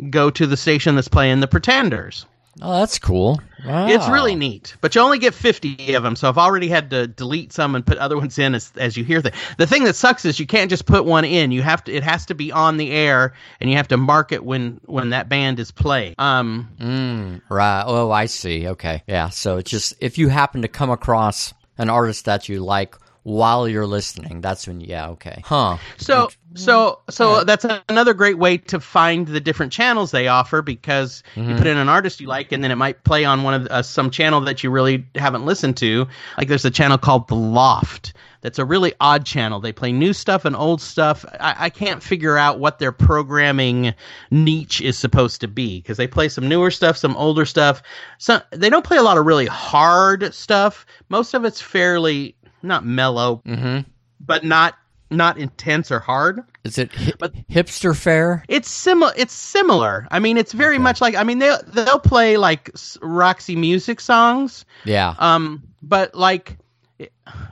[0.09, 2.25] go to the station that's playing the Pretenders.
[2.61, 3.39] Oh, that's cool.
[3.63, 6.15] It's really neat, but you only get 50 of them.
[6.15, 9.03] So I've already had to delete some and put other ones in as, as you
[9.03, 9.33] hear them.
[9.57, 11.51] The thing that sucks is you can't just put one in.
[11.51, 14.31] You have to, it has to be on the air and you have to mark
[14.31, 16.15] it when, when that band is played.
[16.17, 17.83] Um, Mm, right.
[17.85, 18.67] Oh, I see.
[18.69, 19.03] Okay.
[19.07, 19.29] Yeah.
[19.29, 23.67] So it's just if you happen to come across an artist that you like while
[23.67, 24.81] you're listening, that's when.
[24.81, 25.09] Yeah.
[25.09, 25.41] Okay.
[25.45, 25.77] Huh.
[25.97, 31.23] So so so that's another great way to find the different channels they offer because
[31.35, 33.67] you put in an artist you like and then it might play on one of
[33.67, 36.07] uh, some channel that you really haven't listened to.
[36.37, 38.13] Like there's a channel called The Loft.
[38.41, 39.59] That's a really odd channel.
[39.59, 41.23] They play new stuff and old stuff.
[41.39, 43.93] I, I can't figure out what their programming
[44.31, 47.83] niche is supposed to be because they play some newer stuff, some older stuff.
[48.17, 50.87] So they don't play a lot of really hard stuff.
[51.07, 53.87] Most of it's fairly not mellow, Mm-hmm.
[54.19, 54.75] but not
[55.11, 56.41] not intense or hard.
[56.63, 57.13] Is it hi-
[57.49, 58.43] hipster fair?
[58.47, 59.11] It's similar.
[59.15, 60.07] It's similar.
[60.11, 61.15] I mean, it's very much like.
[61.15, 62.71] I mean, they they'll play like
[63.01, 64.65] Roxy Music songs.
[64.85, 65.15] Yeah.
[65.19, 66.57] Um, but like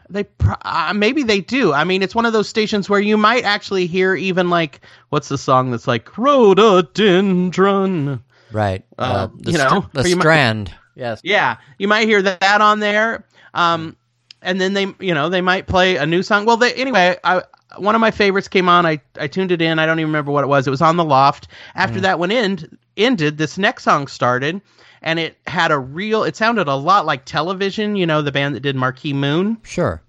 [0.09, 0.25] they
[0.63, 1.73] uh, maybe they do.
[1.73, 5.29] I mean, it's one of those stations where you might actually hear even like what's
[5.29, 8.23] the song that's like rhododendron.
[8.51, 8.83] right.
[8.97, 10.73] uh, the you know, the you might- strand.
[10.95, 11.21] yes.
[11.23, 13.25] Yeah, you might hear that on there.
[13.53, 13.95] Um,
[14.41, 16.45] and then they, you know, they might play a new song.
[16.45, 17.43] Well, they, anyway, I,
[17.77, 18.85] one of my favorites came on.
[18.85, 19.79] I, I tuned it in.
[19.79, 20.67] I don't even remember what it was.
[20.67, 21.47] It was on the loft.
[21.75, 24.61] After that one end, ended, this next song started,
[25.01, 26.23] and it had a real.
[26.23, 27.95] It sounded a lot like Television.
[27.95, 29.57] You know, the band that did Marquee Moon.
[29.63, 30.01] Sure.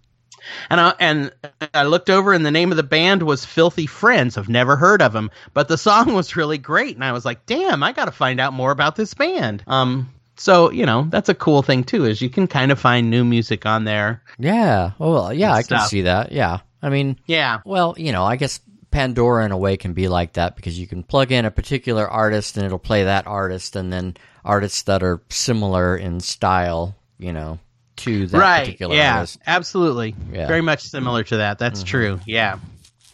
[0.70, 1.32] And I, and
[1.74, 4.39] I looked over, and the name of the band was Filthy Friends.
[4.39, 7.44] I've never heard of them, but the song was really great, and I was like,
[7.47, 11.28] "Damn, I got to find out more about this band." Um, so you know, that's
[11.28, 14.22] a cool thing too, is you can kind of find new music on there.
[14.38, 14.92] Yeah.
[14.98, 16.32] Well, yeah, I can see that.
[16.32, 16.60] Yeah.
[16.82, 18.58] I mean, Yeah, well, you know, I guess
[18.90, 22.08] Pandora in a way can be like that because you can plug in a particular
[22.08, 27.34] artist and it'll play that artist, and then artists that are similar in style, you
[27.34, 27.58] know,
[27.96, 28.64] to that right.
[28.64, 29.38] particular Yeah, artist.
[29.46, 30.16] absolutely.
[30.32, 30.46] Yeah.
[30.46, 31.58] Very much similar to that.
[31.58, 31.86] That's mm-hmm.
[31.86, 32.20] true.
[32.26, 32.58] Yeah.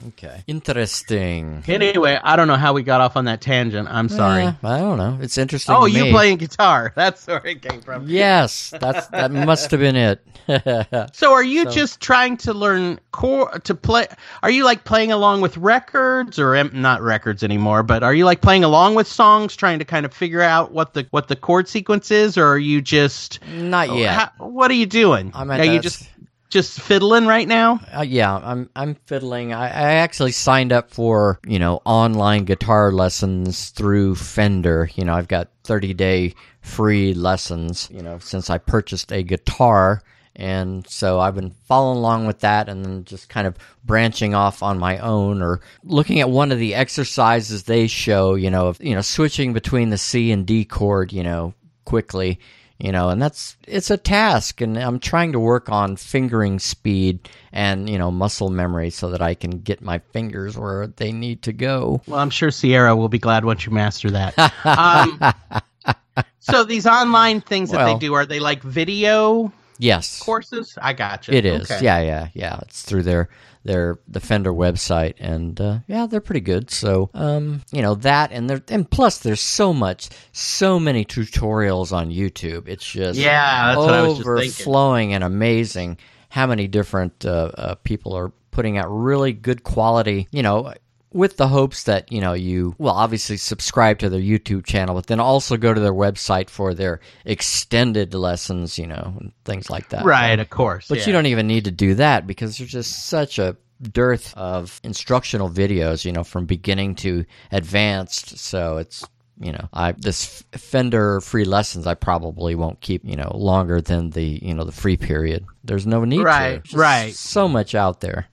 [0.08, 0.44] Okay.
[0.46, 1.64] Interesting.
[1.66, 3.88] Anyway, I don't know how we got off on that tangent.
[3.90, 4.44] I'm sorry.
[4.44, 5.18] Eh, I don't know.
[5.20, 5.74] It's interesting.
[5.74, 6.10] oh, you me.
[6.10, 6.92] playing guitar?
[6.96, 8.06] That's where it came from.
[8.08, 10.22] Yes, that's that must have been it.
[11.12, 14.06] So, are you So- just trying to learn chord to play?
[14.42, 17.82] Are you like playing along with records, or not records anymore?
[17.82, 20.94] But are you like playing along with songs, trying to kind of figure out what
[20.94, 24.14] the what the chord sequence is, or are you just Not yet.
[24.14, 25.32] How- what are you doing?
[25.34, 26.08] I'm at are you just
[26.48, 27.80] just fiddling right now?
[27.96, 29.52] Uh, yeah, I'm I'm fiddling.
[29.52, 34.90] I, I actually signed up for you know online guitar lessons through Fender.
[34.94, 37.88] You know, I've got 30 day free lessons.
[37.92, 40.02] You know, since I purchased a guitar,
[40.36, 44.62] and so I've been following along with that, and then just kind of branching off
[44.62, 48.34] on my own or looking at one of the exercises they show.
[48.34, 51.12] You know, of you know switching between the C and D chord.
[51.12, 51.54] You know,
[51.84, 52.38] quickly
[52.78, 57.28] you know and that's it's a task and i'm trying to work on fingering speed
[57.52, 61.40] and you know muscle memory so that i can get my fingers where they need
[61.42, 64.34] to go Well, I'm sure Sierra will be glad once you master that.
[64.66, 65.94] um,
[66.40, 70.76] so these online things that Well- they do are they like video yes courses?
[70.80, 71.34] I got gotcha.
[71.34, 71.84] it is Okay.
[71.84, 73.28] yeah yeah yeah it's through their
[73.66, 76.70] their the fender website and uh, yeah they're pretty good.
[76.70, 81.92] So um you know that and there and plus there's so much so many tutorials
[81.92, 82.68] on youtube.
[82.68, 85.98] It's just Yeah, that's what I was just overflowing and amazing
[86.28, 90.72] how many different uh, uh, people are putting out really good quality you know
[91.16, 95.06] with the hopes that you know you will obviously subscribe to their youtube channel but
[95.06, 99.88] then also go to their website for their extended lessons you know and things like
[99.88, 100.88] that Right, of course.
[100.88, 101.06] but yeah.
[101.06, 105.50] you don't even need to do that because there's just such a dearth of instructional
[105.50, 108.38] videos, you know, from beginning to advanced.
[108.38, 109.04] So it's
[109.38, 114.10] you know, I this Fender free lessons I probably won't keep you know longer than
[114.10, 115.44] the you know the free period.
[115.62, 116.60] There's no need Right, to.
[116.62, 117.14] Just right.
[117.14, 118.28] So much out there.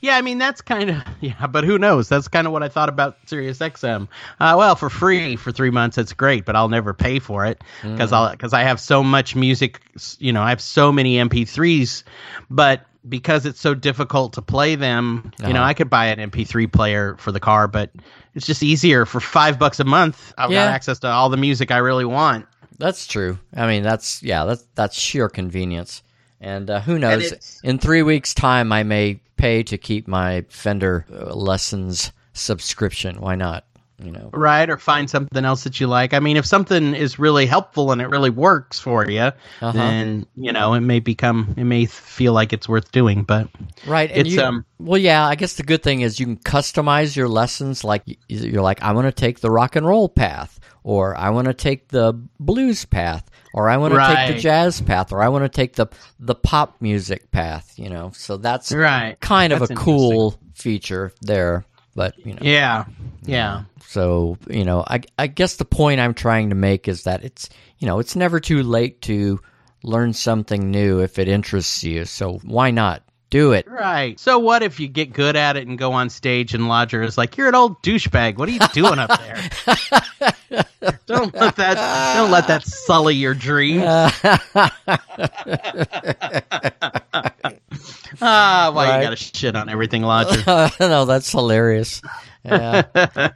[0.00, 2.08] Yeah, I mean that's kind of yeah, but who knows?
[2.08, 4.08] That's kind of what I thought about Sirius XM.
[4.40, 7.62] Uh, well, for free for three months, it's great, but I'll never pay for it
[7.82, 9.80] because I'll because I have so much music.
[10.18, 12.02] You know, I have so many MP3s,
[12.50, 15.68] but because it's so difficult to play them, you know, Uh-huh.
[15.68, 17.90] I could buy an MP3 player for the car, but
[18.34, 20.34] it's just easier for five bucks a month.
[20.36, 20.64] I've Yeah.
[20.66, 22.46] got access to all the music I really want.
[22.78, 23.38] That's true.
[23.54, 26.02] I mean, that's yeah, that's that's sheer convenience.
[26.40, 27.26] And uh, who knows?
[27.26, 33.20] it's- In three weeks' time, I may pay to keep my Fender uh, lessons subscription.
[33.20, 33.64] Why not?
[33.98, 34.28] You know.
[34.34, 37.92] right or find something else that you like i mean if something is really helpful
[37.92, 39.72] and it really works for you Uh-huh.
[39.72, 43.48] then you know it may become it may feel like it's worth doing but
[43.86, 44.10] Right.
[44.10, 45.26] And It's, you, um, well, yeah.
[45.26, 47.84] I guess the good thing is you can customize your lessons.
[47.84, 51.46] Like you're like, I want to take the rock and roll path, or I want
[51.46, 55.28] to take the blues path, or I want to take the jazz path, or I
[55.28, 55.88] want to take the
[56.20, 57.74] the pop music path.
[57.76, 61.64] You know, so that's right kind of a cool feature there.
[61.96, 62.84] But you know, yeah
[63.24, 67.24] yeah so you know, I I guess the point I'm trying to make is that
[67.24, 69.40] it's you know it's never too late to
[69.82, 72.04] learn something new if it interests you.
[72.04, 73.02] So why not
[73.36, 73.66] do it?
[73.68, 77.02] right so what if you get good at it and go on stage and lodger
[77.02, 80.64] is like you're an old douchebag what are you doing up there
[81.06, 83.84] don't let that don't let that sully your dreams
[88.22, 88.96] ah why Right.
[88.96, 90.42] you gotta shit on everything lodger
[90.80, 92.00] no, that's hilarious.
[92.46, 92.82] Yeah.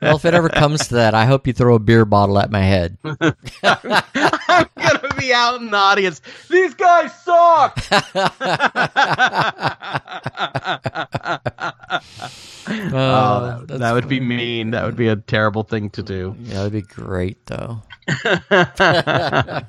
[0.02, 2.50] Well, if it ever comes to that, I hope you throw a beer bottle at
[2.50, 2.96] my head.
[3.04, 3.16] I'm
[3.62, 6.20] gonna be out in the audience.
[6.48, 7.78] These guys suck.
[12.72, 14.70] Oh, Oh, that, that would be mean.
[14.70, 16.36] That would be a terrible thing to do.
[16.40, 17.82] Yeah, that'd be great, though.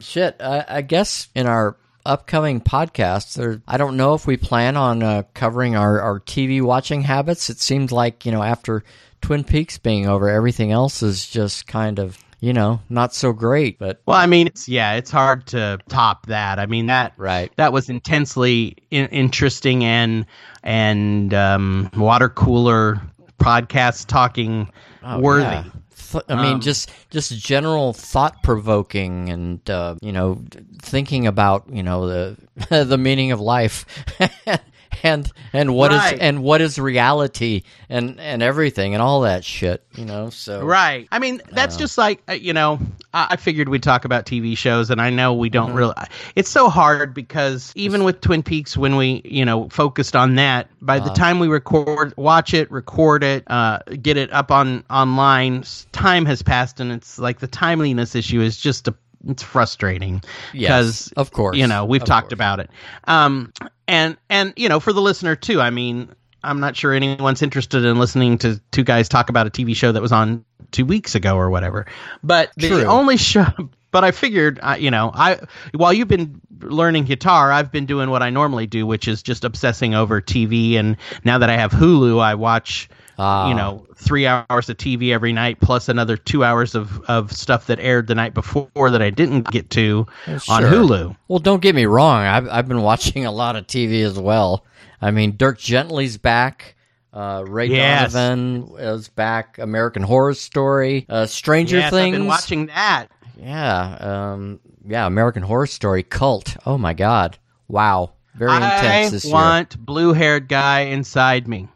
[0.00, 1.76] Shit, I, I guess in our
[2.06, 6.62] upcoming podcasts, there, I don't know if we plan on uh, covering our, our TV
[6.62, 7.50] watching habits.
[7.50, 8.84] It seems like, you know, after
[9.20, 13.78] Twin Peaks being over, everything else is just kind of, you know, not so great.
[13.78, 16.58] But, Well, I mean, it's yeah, it's hard to top that.
[16.58, 17.50] I mean that right.
[17.56, 20.26] that was intensely in- interesting and
[20.62, 23.00] and um, water cooler
[23.38, 24.70] podcast talking
[25.02, 25.44] Oh, worthy.
[25.44, 25.64] yeah.
[26.12, 30.42] Th- I mean, Um, just just general thought provoking, and uh, you know,
[30.82, 32.36] thinking about you know the
[32.84, 33.84] the meaning of life,
[35.02, 36.18] and and what is Right.
[36.20, 39.82] and what is reality, and and everything, and all that shit.
[39.94, 41.08] You know, so Right.
[41.10, 42.78] I mean, that's just like uh, you know.
[43.14, 45.76] I, I figured we'd talk about TV shows, and I know we don't Mm-hmm.
[45.78, 45.94] really.
[46.34, 50.68] It's so hard because even with Twin Peaks, when we you know focused on that,
[50.80, 51.08] by Uh-huh.
[51.08, 56.26] the time we record, watch it, record it, uh, get it up on online, time
[56.26, 58.94] has passed, and it's like the timeliness issue is just a.
[59.28, 60.22] It's frustrating
[60.52, 62.32] Yes, of course, you know we've of talked course.
[62.32, 62.70] about it
[63.04, 63.52] um
[63.88, 66.08] and and you know for the listener too i mean
[66.42, 69.92] i'm not sure anyone's interested in listening to two guys talk about a tv show
[69.92, 71.86] that was on two weeks ago or whatever
[72.22, 72.84] but the True.
[72.84, 73.46] only show
[73.90, 75.38] but i figured I, you know i
[75.72, 79.44] while you've been learning guitar i've been doing what i normally do which is just
[79.44, 82.88] obsessing over tv and now that i have hulu i watch
[83.18, 83.48] Ah.
[83.48, 87.66] you know three hours of tv every night plus another two hours of, of stuff
[87.68, 90.60] that aired the night before that i didn't get to on Sure.
[90.70, 92.24] hulu Well, don't get me wrong.
[92.24, 94.64] I've I've been watching a lot of TV as well.
[95.00, 96.74] I mean, Dirk Gently's back.
[97.12, 98.12] Uh, Ray Yes.
[98.12, 99.58] Donovan is back.
[99.58, 101.06] American Horror Story.
[101.08, 102.14] Uh, Stranger yes, Things.
[102.14, 103.06] I've been watching that.
[103.40, 103.96] Yeah,
[104.34, 106.56] um, yeah, American Horror Story cult.
[106.66, 107.38] Oh my God!
[107.68, 111.68] Wow, very intense I this want blue-haired guy inside me.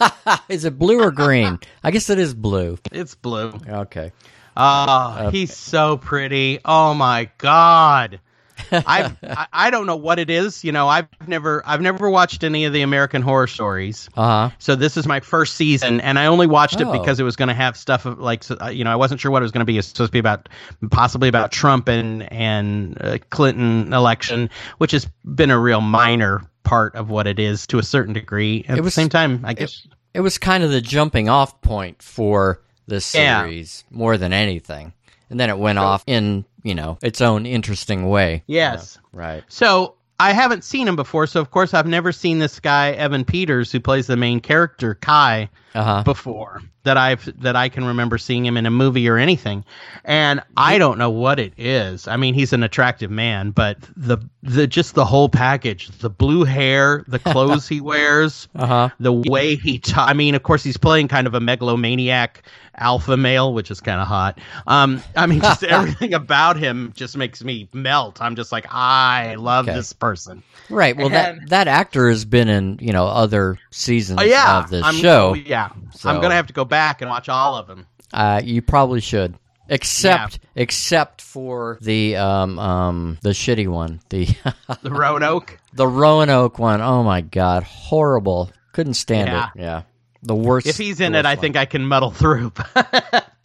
[0.48, 1.58] Is it blue or green?
[1.82, 2.78] I guess it is blue.
[2.92, 3.52] It's blue.
[3.68, 4.12] Okay.
[4.56, 6.60] Oh, he's so pretty.
[6.64, 8.20] Oh my god.
[8.72, 10.64] I I don't know what it is.
[10.64, 14.08] You know, I've never I've never watched any of the American Horror Stories.
[14.16, 14.56] Uh huh.
[14.58, 16.92] So this is my first season, and I only watched it Oh.
[16.92, 19.30] because it was going to have stuff of like uh, you know I wasn't sure
[19.30, 19.76] what it was going to be.
[19.76, 20.48] It's supposed to be about
[20.90, 24.48] possibly about Trump and and uh, Clinton election,
[24.78, 28.64] which has been a real minor part of what it is to a certain degree.
[28.68, 29.86] At It was- the same time, I guess.
[30.12, 33.42] It was kind of the jumping off point for the Yeah.
[33.42, 34.92] series more than anything,
[35.30, 38.42] and then it went off in you know its own interesting way.
[38.46, 38.98] Yes.
[39.12, 39.42] Right.
[39.48, 43.24] So I haven't seen him before, so of course I've never seen this guy Evan
[43.24, 46.02] Peters who plays the main character Kai Uh huh.
[46.04, 49.64] before that I've that I can remember seeing him in a movie or anything.
[50.04, 52.06] And I don't know what it is.
[52.08, 56.44] I mean, he's an attractive man, but the the just the whole package, the blue
[56.44, 58.88] hair, the clothes he wears, Uh huh.
[59.00, 62.42] the way he ta- I mean, of course he's playing kind of a megalomaniac
[62.78, 64.38] alpha male, which is kind of hot.
[64.68, 68.22] Um I mean, just everything about him just makes me melt.
[68.22, 69.76] I'm just like, I love Okay.
[69.76, 70.42] this person.
[70.70, 70.96] Right.
[70.96, 74.70] Well, that And- that actor has been in you know other seasons Oh yeah, of
[74.70, 75.30] this I'm, show.
[75.30, 75.34] oh,
[75.74, 77.86] yeah, So- I'm gonna have to go back and watch all of them.
[78.12, 79.34] Uh, you probably should,
[79.68, 84.26] except except for the um um the shitty one, the
[84.82, 85.58] The Roanoke.
[85.72, 86.80] the Roanoke one.
[86.80, 88.50] Oh my god, horrible.
[88.72, 89.46] Couldn't stand Yeah.
[89.54, 89.60] it.
[89.60, 89.82] Yeah,
[90.22, 90.66] the worst.
[90.66, 92.50] If he's in it, I think I can muddle through.
[92.74, 93.40] but.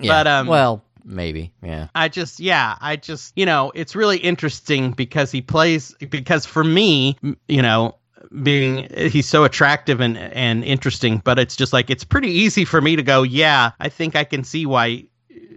[0.00, 0.12] Yeah.
[0.12, 1.52] but um, well, maybe.
[1.62, 1.88] Yeah.
[1.94, 6.64] I just, yeah, I just, you know, it's really interesting because he plays, because for
[6.64, 7.18] me,
[7.48, 7.96] you know,
[8.42, 12.80] being he's so attractive and and interesting, but it's just like it's pretty easy for
[12.80, 15.04] me to go, yeah, I think I can see why,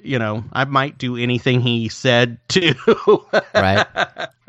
[0.03, 2.75] you know, I might do anything he said too.
[3.53, 3.85] Right.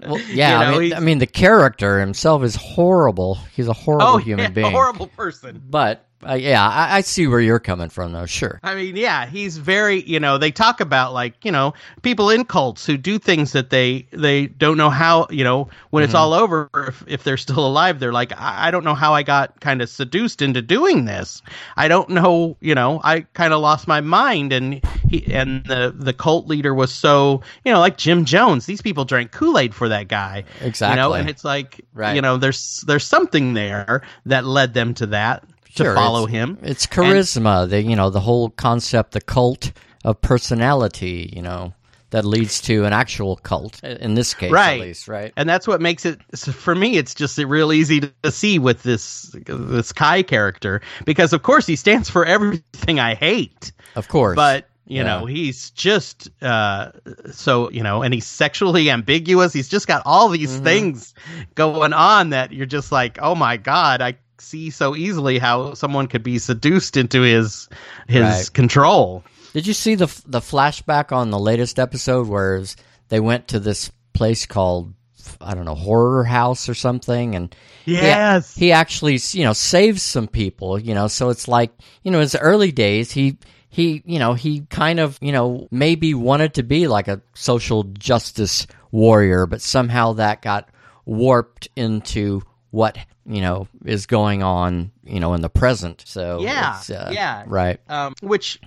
[0.07, 0.61] Well, yeah.
[0.61, 3.37] You know, I, mean, I mean, the character himself is horrible.
[3.55, 4.71] He's a horrible oh, human yeah, being.
[4.71, 5.63] horrible person.
[5.69, 8.27] But uh, yeah, I, I see where you're coming from, though.
[8.27, 8.59] Sure.
[8.63, 12.45] I mean, yeah, he's very, you know, they talk about like, you know, people in
[12.45, 16.33] cults who do things that they they don't know how, you know, when it's all
[16.33, 19.61] over, if, if they're still alive, they're like, I, I don't know how I got
[19.61, 21.41] kind of seduced into doing this.
[21.77, 25.95] I don't know, you know, I kind of lost my mind, and he and the
[25.97, 28.67] the cult leader was so, you know, like Jim Jones.
[28.67, 30.97] These people drank Kool Aid for that guy, Exactly.
[30.97, 32.15] you know, and it's like, Right.
[32.17, 35.45] you know, there's there's something there that led them to that
[35.79, 36.59] to Sure, follow it's- him.
[36.63, 37.69] It's charisma.
[37.69, 39.73] the you know the whole concept, the cult
[40.05, 41.33] of personality.
[41.35, 41.75] You know
[42.11, 44.81] that leads to an actual cult in this case Right.
[44.81, 48.31] at least right and that's what makes it for me it's just real easy to
[48.33, 53.73] see with this this kai character because of course he stands for everything i hate
[53.95, 55.03] of course but you Yeah.
[55.19, 56.93] know he's just uh
[57.31, 60.65] so you know and he's sexually ambiguous he's just got all these Mm-hmm.
[60.65, 61.13] things
[61.57, 66.07] going on that you're just like oh my god i see so easily how someone
[66.09, 67.69] could be seduced into his
[68.07, 68.51] his Right.
[68.53, 69.25] control.
[69.53, 72.63] Did you see the the flashback on the latest episode where
[73.09, 74.93] they went to this place called
[75.41, 77.35] I don't know horror house or something?
[77.35, 77.55] And
[77.85, 78.55] he- yes.
[78.55, 81.09] he, actually you know saves some people you know?
[81.09, 83.39] So it's like you know his early days he
[83.71, 87.85] he you know he kind of you know maybe wanted to be like a social
[87.85, 90.69] justice warrior but somehow that got
[91.05, 96.77] warped into what you know is going on you know in the present so Yeah,
[96.79, 97.45] it's, uh, yeah.
[97.47, 98.61] right um, which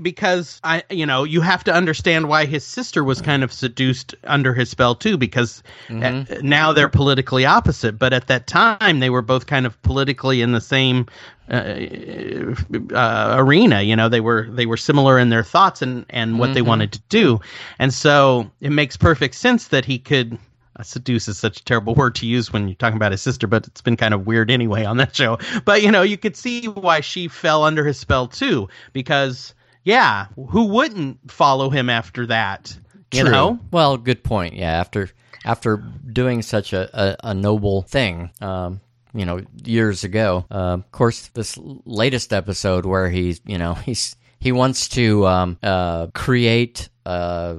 [0.00, 4.14] because I, you know, you have to understand why his sister was kind of seduced
[4.24, 9.10] under his spell too, because uh, now they're politically opposite, but at that time they
[9.10, 11.06] were both kind of politically in the same
[11.50, 12.54] uh,
[12.92, 13.82] uh, arena.
[13.82, 16.92] You know, they were they were similar in their thoughts and and what they wanted
[16.92, 17.40] to do,
[17.78, 20.38] and so it makes perfect sense that he could.
[20.78, 23.46] Uh, seduce is such a terrible word to use when you're talking about his sister,
[23.46, 25.38] but it's been kind of weird anyway on that show.
[25.64, 30.26] But you know, you could see why she fell under his spell too, because yeah,
[30.50, 32.76] who wouldn't follow him after that?
[33.12, 33.30] You True.
[33.30, 34.54] know, Well, good point.
[34.54, 35.10] Yeah, after
[35.44, 38.80] after doing such a, a, a noble thing, um,
[39.14, 40.44] you know, years ago.
[40.50, 45.58] Uh, of course, this latest episode where he's, you know, he's he wants to um,
[45.62, 47.56] uh, create uh,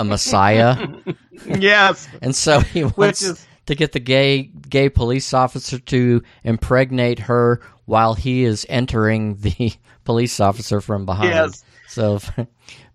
[0.00, 0.88] a messiah,
[1.46, 7.18] yes, and so he wants is- to get the gay gay police officer to impregnate
[7.20, 9.72] her while he is entering the
[10.04, 11.30] police officer from behind.
[11.30, 11.64] Yes.
[11.88, 12.20] So.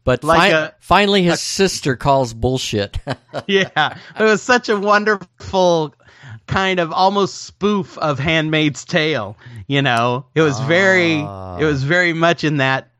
[0.05, 2.99] But Like fi- a- finally, his sister calls bullshit.
[3.47, 5.95] yeah, it was such a wonderful
[6.45, 9.35] kind of almost spoof of Handmaid's Tale.
[9.65, 11.57] You know, it was very, Ah.
[11.57, 12.91] it was very much in that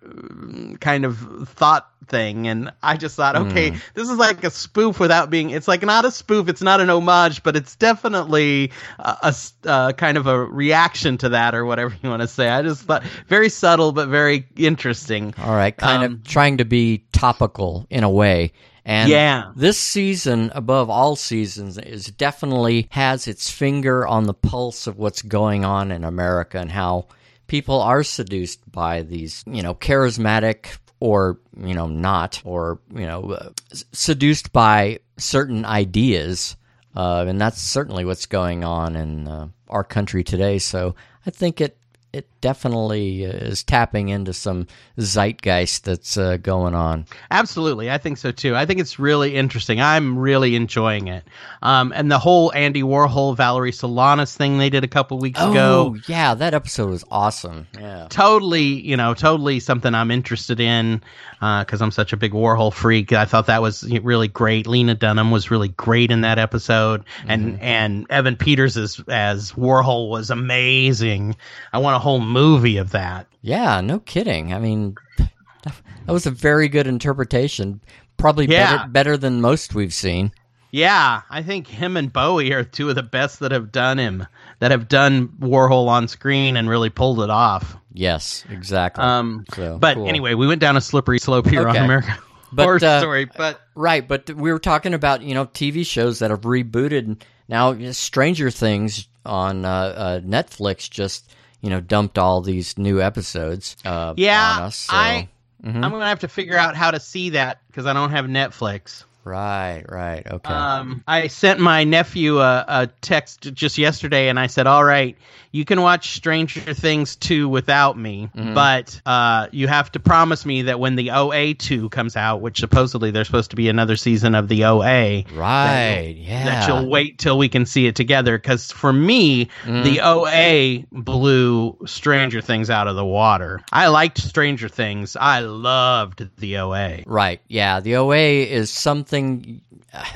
[0.80, 3.78] kind of thought thing, and I just thought, okay, Hmm.
[3.96, 5.50] this is like a spoof without being.
[5.50, 9.34] It's like not a spoof, it's not an homage, but it's definitely a
[9.66, 12.48] uh, kind of a reaction to that, or whatever you want to say.
[12.50, 15.34] I just thought very subtle, but very interesting.
[15.42, 18.52] All right, kind Um, of trying to be topical in a way.
[18.88, 19.46] And Yeah.
[19.56, 25.24] this season, above all seasons, is definitely has its finger on the pulse of what's
[25.24, 27.08] going on in America and how
[27.48, 33.32] people are seduced by these, you know, charismatic or you know not, or you know,
[33.32, 33.50] uh,
[33.92, 36.56] seduced by certain ideas,
[36.96, 40.58] uh, and that's certainly what's going on in uh, our country today.
[40.58, 40.96] So
[41.26, 41.78] I think it
[42.14, 44.68] it definitely uh, is tapping into some
[45.00, 47.08] zeitgeist that's uh, going on.
[47.32, 48.56] Absolutely, I think so too.
[48.56, 49.82] I think it's really interesting.
[49.82, 51.24] I'm really enjoying it.
[51.64, 55.96] Um, and the whole Andy Warhol, Valerie Solanas thing they did a couple weeks ago,
[55.96, 57.66] Oh, yeah, that episode was awesome.
[57.80, 58.06] Yeah.
[58.12, 61.02] totally, you know, totally something I'm interested in
[61.40, 63.12] because I'm such a big Warhol freak.
[63.12, 64.68] I thought that was really great.
[64.68, 70.10] Lena Dunham was really great in that episode, and and Evan Peters as as Warhol
[70.10, 71.36] was amazing.
[71.74, 73.28] I want a whole movie of that.
[73.42, 74.54] Yeah, no kidding.
[74.54, 75.74] I mean, that
[76.08, 77.80] was a very good interpretation.
[78.18, 78.78] Probably Yeah.
[78.78, 80.32] better, better than most we've seen.
[80.72, 84.28] Yeah, I think him and Bowie are two of the best that have done him,
[84.60, 87.78] that have done Warhol on screen and really pulled it off.
[87.94, 89.02] Yes, exactly.
[89.04, 90.10] Um, So, but cool.
[90.10, 91.78] anyway, we went down a slippery slope here Okay.
[91.80, 92.18] on America
[92.52, 93.26] But, Horror uh, Story.
[93.38, 97.22] But Right, but we were talking about you know TV shows that have rebooted.
[97.48, 101.34] Now, Stranger Things on uh, uh, Netflix just
[101.66, 103.76] you know dumped all these new episodes.
[103.84, 104.76] Uh, yeah, on us.
[104.78, 104.96] So.
[104.96, 105.28] I
[105.66, 105.84] Mhm.
[105.84, 109.04] I'm gonna have to figure out how to see that because I don't have Netflix.
[109.24, 110.54] right, right, okay.
[110.54, 115.18] Um, I sent my nephew a, a text just yesterday, and I said, "All right,
[115.56, 118.54] you can watch Stranger Things two without me, Mm-hmm.
[118.54, 122.60] but uh, you have to promise me that when the OA two comes out, which
[122.60, 126.44] supposedly there's supposed to be another season of the OA, right, yeah.
[126.46, 128.38] that you'll wait till we can see it together.
[128.38, 129.84] Because for me, Mm-hmm.
[129.84, 133.62] the OA blew Stranger Things out of the water.
[133.72, 135.16] I liked Stranger Things.
[135.16, 137.04] I loved the OA.
[137.06, 137.40] Right.
[137.48, 137.80] Yeah.
[137.80, 139.62] The OA is something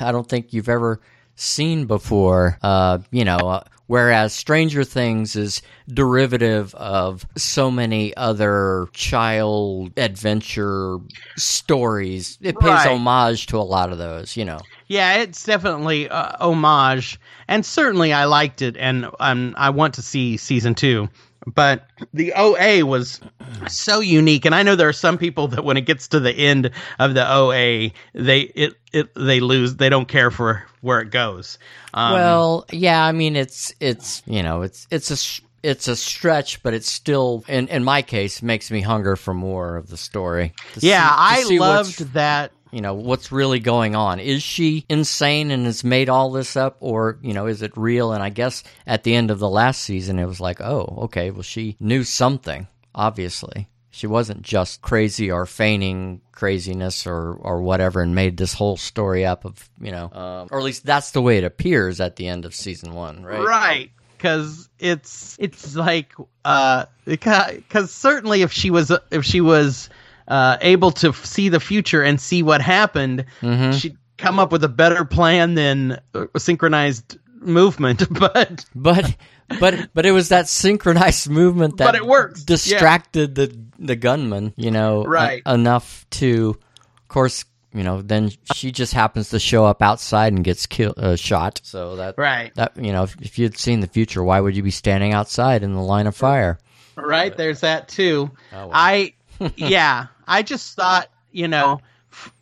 [0.00, 1.00] I don't think you've ever
[1.36, 2.58] seen before.
[2.62, 10.98] Uh, you know, uh, whereas Stranger Things is derivative of so many other child adventure
[11.36, 12.38] stories.
[12.40, 12.86] It pays Right.
[12.86, 14.36] homage to a lot of those.
[14.36, 14.60] You know.
[14.86, 17.18] Yeah, it's definitely uh, homage,
[17.48, 21.08] and certainly I liked it, and um, I want to see season two.
[21.46, 23.20] But the OA was
[23.68, 26.32] so unique, and I know there are some people that when it gets to the
[26.32, 29.76] end of the OA, they it, it they lose.
[29.76, 31.58] They don't care for where it goes.
[31.94, 36.62] Um, well, yeah, I mean it's it's you know it's it's a it's a stretch,
[36.62, 40.52] but it's still in in my case makes me hunger for more of the story.
[40.78, 41.08] yeah,
[41.42, 44.20] see, I loved that you know what's really going on?
[44.20, 48.12] Is she insane and has made all this up or you know is it real?
[48.12, 51.30] And i guess at the end of the last season it was like oh okay
[51.30, 53.68] well she knew something obviously.
[53.92, 59.26] She wasn't just crazy or feigning craziness or or whatever and made this whole story
[59.26, 62.28] up of you know um, or at least that's the way it appears at the
[62.28, 63.44] end of season one right?
[63.44, 66.12] Right because it's it's like
[66.44, 69.88] uh because certainly if she was if she was
[70.30, 73.72] uh, able to f- see the future and see what happened, mm-hmm.
[73.72, 78.04] she'd come up with a better plan than a synchronized movement.
[78.10, 79.16] But but
[79.58, 82.44] but but it was that synchronized movement that but it works.
[82.44, 83.46] distracted yeah.
[83.46, 84.54] the the gunman.
[84.56, 85.42] You know, right.
[85.44, 86.56] A- enough to,
[86.96, 87.44] of course.
[87.72, 91.60] You know, then she just happens to show up outside and gets killed, uh, shot.
[91.62, 92.52] So that, right?
[92.56, 95.62] That you know, if, if you'd seen the future, why would you be standing outside
[95.62, 96.58] in the line of fire?
[96.96, 98.32] Right, there's that too.
[98.52, 98.70] Oh.
[98.72, 99.14] I
[99.56, 101.80] yeah, I just thought, you know,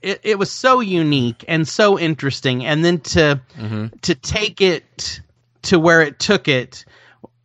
[0.03, 3.87] it, it was so unique and so interesting, and then to mm-hmm.
[4.03, 5.21] to take it
[5.63, 6.85] to where it took it,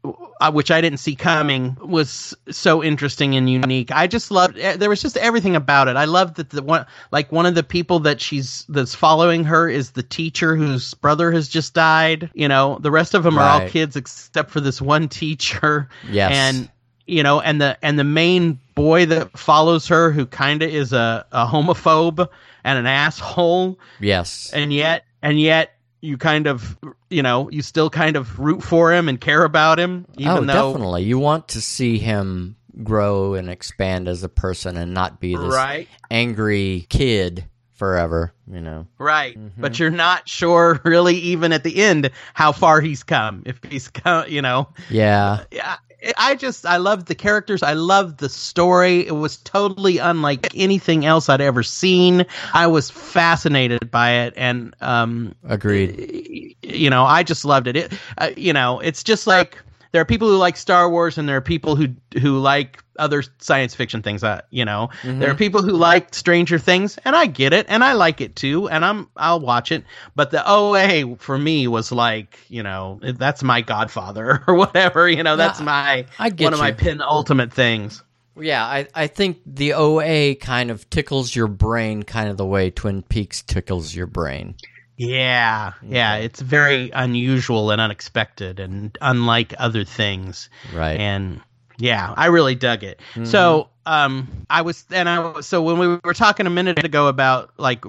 [0.03, 3.91] uh, which I didn't see coming, was so interesting and unique.
[3.91, 4.57] I just loved.
[4.57, 5.95] Eh, there was just everything about it.
[5.95, 9.69] I loved that the one, like one of the people that she's that's following her
[9.69, 12.31] is the teacher whose brother has just died.
[12.33, 13.43] You know, the rest of them right.
[13.43, 15.89] are all kids except for this one teacher.
[16.09, 16.69] Yes, and
[17.05, 20.93] you know, and the and the main boy that follows her, who kind of is
[20.93, 22.27] a, a homophobe
[22.63, 23.79] and an asshole.
[23.99, 26.77] Yes, and yet and yet you kind of
[27.09, 30.05] you know you still kind of root for him and care about him.
[30.17, 34.77] Even oh, though, definitely, you want to see him grow and expand as a person
[34.77, 35.87] and not be this right.
[36.09, 38.87] angry kid forever, you know.
[38.97, 39.37] Right.
[39.37, 39.61] Mm-hmm.
[39.61, 43.43] But you're not sure really even at the end how far he's come.
[43.45, 44.69] If he's come, you know.
[44.89, 45.43] Yeah.
[45.51, 45.77] Yeah.
[46.17, 47.63] I just I loved the characters.
[47.63, 49.05] I loved the story.
[49.05, 52.25] It was totally unlike anything else I'd ever seen.
[52.53, 56.55] I was fascinated by it, and um, agreed.
[56.61, 57.75] You know, I just loved it.
[57.75, 59.57] It, uh, you know, it's just like
[59.93, 61.89] there are people who like Star Wars, and there are people who
[62.19, 64.23] who like other science fiction things.
[64.23, 65.19] Uh, you know, mm-hmm.
[65.19, 68.35] there are people who like Stranger Things, and I get it, and I like it
[68.35, 69.85] too, and I'm I'll watch it.
[70.15, 75.07] But the OA for me was like, you know, that's my Godfather or whatever.
[75.07, 76.57] You know, that's yeah, my I get one you.
[76.57, 78.01] of my penultimate things.
[78.35, 82.71] Yeah, I, I think the OA kind of tickles your brain kind of the way
[82.71, 84.55] Twin Peaks tickles your brain.
[84.95, 90.49] Yeah, yeah, it's very unusual and unexpected and unlike other things.
[90.73, 90.99] Right.
[90.99, 91.41] And
[91.79, 92.99] yeah, I really dug it.
[93.13, 93.25] Mm-hmm.
[93.25, 97.07] So, um, I was, and I was, so when we were talking a minute ago
[97.07, 97.83] about like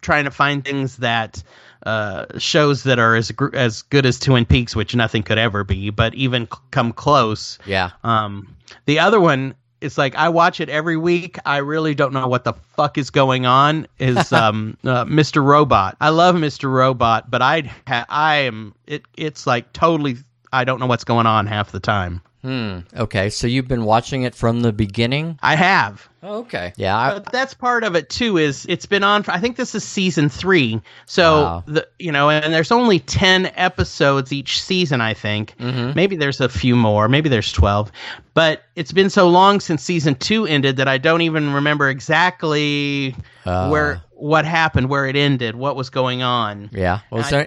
[0.00, 1.42] trying to find things that,
[1.84, 5.90] uh, shows that are as as good as Twin Peaks, which nothing could ever be,
[5.90, 7.58] but even come close.
[7.66, 7.90] Yeah.
[8.02, 8.56] Um,
[8.86, 11.38] the other one it's like I watch it every week.
[11.44, 13.86] I really don't know what the fuck is going on.
[13.98, 15.44] Is um, uh, Mr.
[15.44, 15.96] Robot?
[16.00, 16.72] I love Mr.
[16.72, 19.02] Robot, but I ha- I am it.
[19.16, 20.16] It's like totally.
[20.52, 22.22] I don't know what's going on half the time.
[22.44, 22.80] Hmm.
[22.94, 25.38] Okay, so you've been watching it from the beginning.
[25.42, 26.06] I have.
[26.22, 26.74] Oh, okay.
[26.76, 28.36] Yeah, I, but that's part of it too.
[28.36, 29.22] Is it's been on?
[29.22, 30.82] For, I think this is season three.
[31.06, 31.64] So wow.
[31.66, 35.00] the you know, and there's only ten episodes each season.
[35.00, 35.94] I think mm-hmm.
[35.96, 37.08] maybe there's a few more.
[37.08, 37.90] Maybe there's twelve.
[38.34, 43.16] But it's been so long since season two ended that I don't even remember exactly
[43.46, 43.70] uh.
[43.70, 46.68] where what happened, where it ended, what was going on.
[46.74, 47.00] Yeah.
[47.10, 47.46] Was there?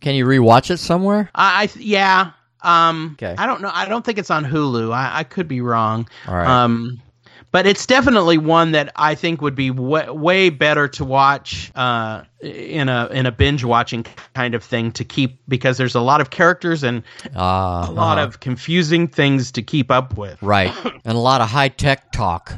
[0.00, 1.30] can you rewatch it somewhere?
[1.34, 2.30] I, I yeah.
[2.62, 3.34] Um, okay.
[3.36, 3.70] I don't know.
[3.72, 4.92] I don't think it's on Hulu.
[4.92, 6.08] I, I could be wrong.
[6.26, 6.46] All right.
[6.46, 7.00] Um,
[7.52, 12.22] but it's definitely one that I think would be way, way better to watch uh,
[12.40, 16.20] in a in a binge watching kind of thing to keep because there's a lot
[16.20, 17.02] of characters and
[17.34, 20.40] uh, a lot uh, of confusing things to keep up with.
[20.42, 22.56] Right, and a lot of high tech talk.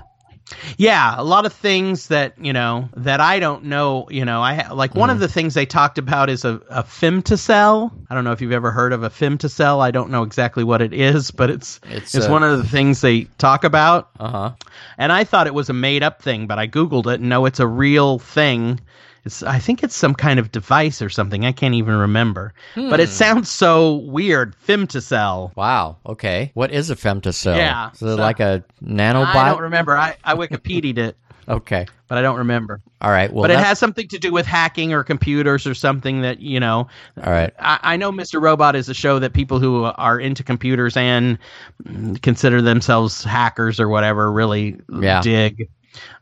[0.77, 4.07] Yeah, a lot of things that you know that I don't know.
[4.11, 5.13] You know, I like one mm.
[5.13, 7.93] of the things they talked about is a, a femtocell.
[8.09, 9.81] I don't know if you've ever heard of a femtocell.
[9.81, 12.69] I don't know exactly what it is, but it's it's, it's uh, one of the
[12.69, 14.11] things they talk about.
[14.19, 14.53] Uh huh.
[14.99, 17.47] And I thought it was a made up thing, but I googled it and no,
[17.47, 18.81] it's a real thing
[19.25, 21.45] it's, I think it's some kind of device or something.
[21.45, 22.55] I can't even remember.
[22.75, 22.91] Hmm.
[22.91, 23.15] But it hmm.
[23.15, 24.57] sounds so weird.
[24.67, 25.55] Femtocell.
[25.57, 25.97] Wow.
[26.07, 26.51] Okay.
[26.55, 27.57] What is a femtocell?
[27.57, 27.91] Yeah.
[27.91, 29.35] Is it so, like a nanobot?
[29.35, 29.97] I don't remember.
[29.97, 31.17] I, I Wikipedia'd it.
[31.49, 31.87] Okay.
[32.07, 32.81] but I don't remember.
[33.01, 33.33] All right.
[33.33, 36.61] Well, but it has something to do with hacking or computers or something that you
[36.61, 36.87] know.
[37.23, 37.53] All right.
[37.59, 38.41] I, I know Mr.
[38.41, 41.39] Robot is a show that people who are into computers and
[42.23, 45.21] consider themselves hackers or whatever really Yeah.
[45.21, 45.69] Dig.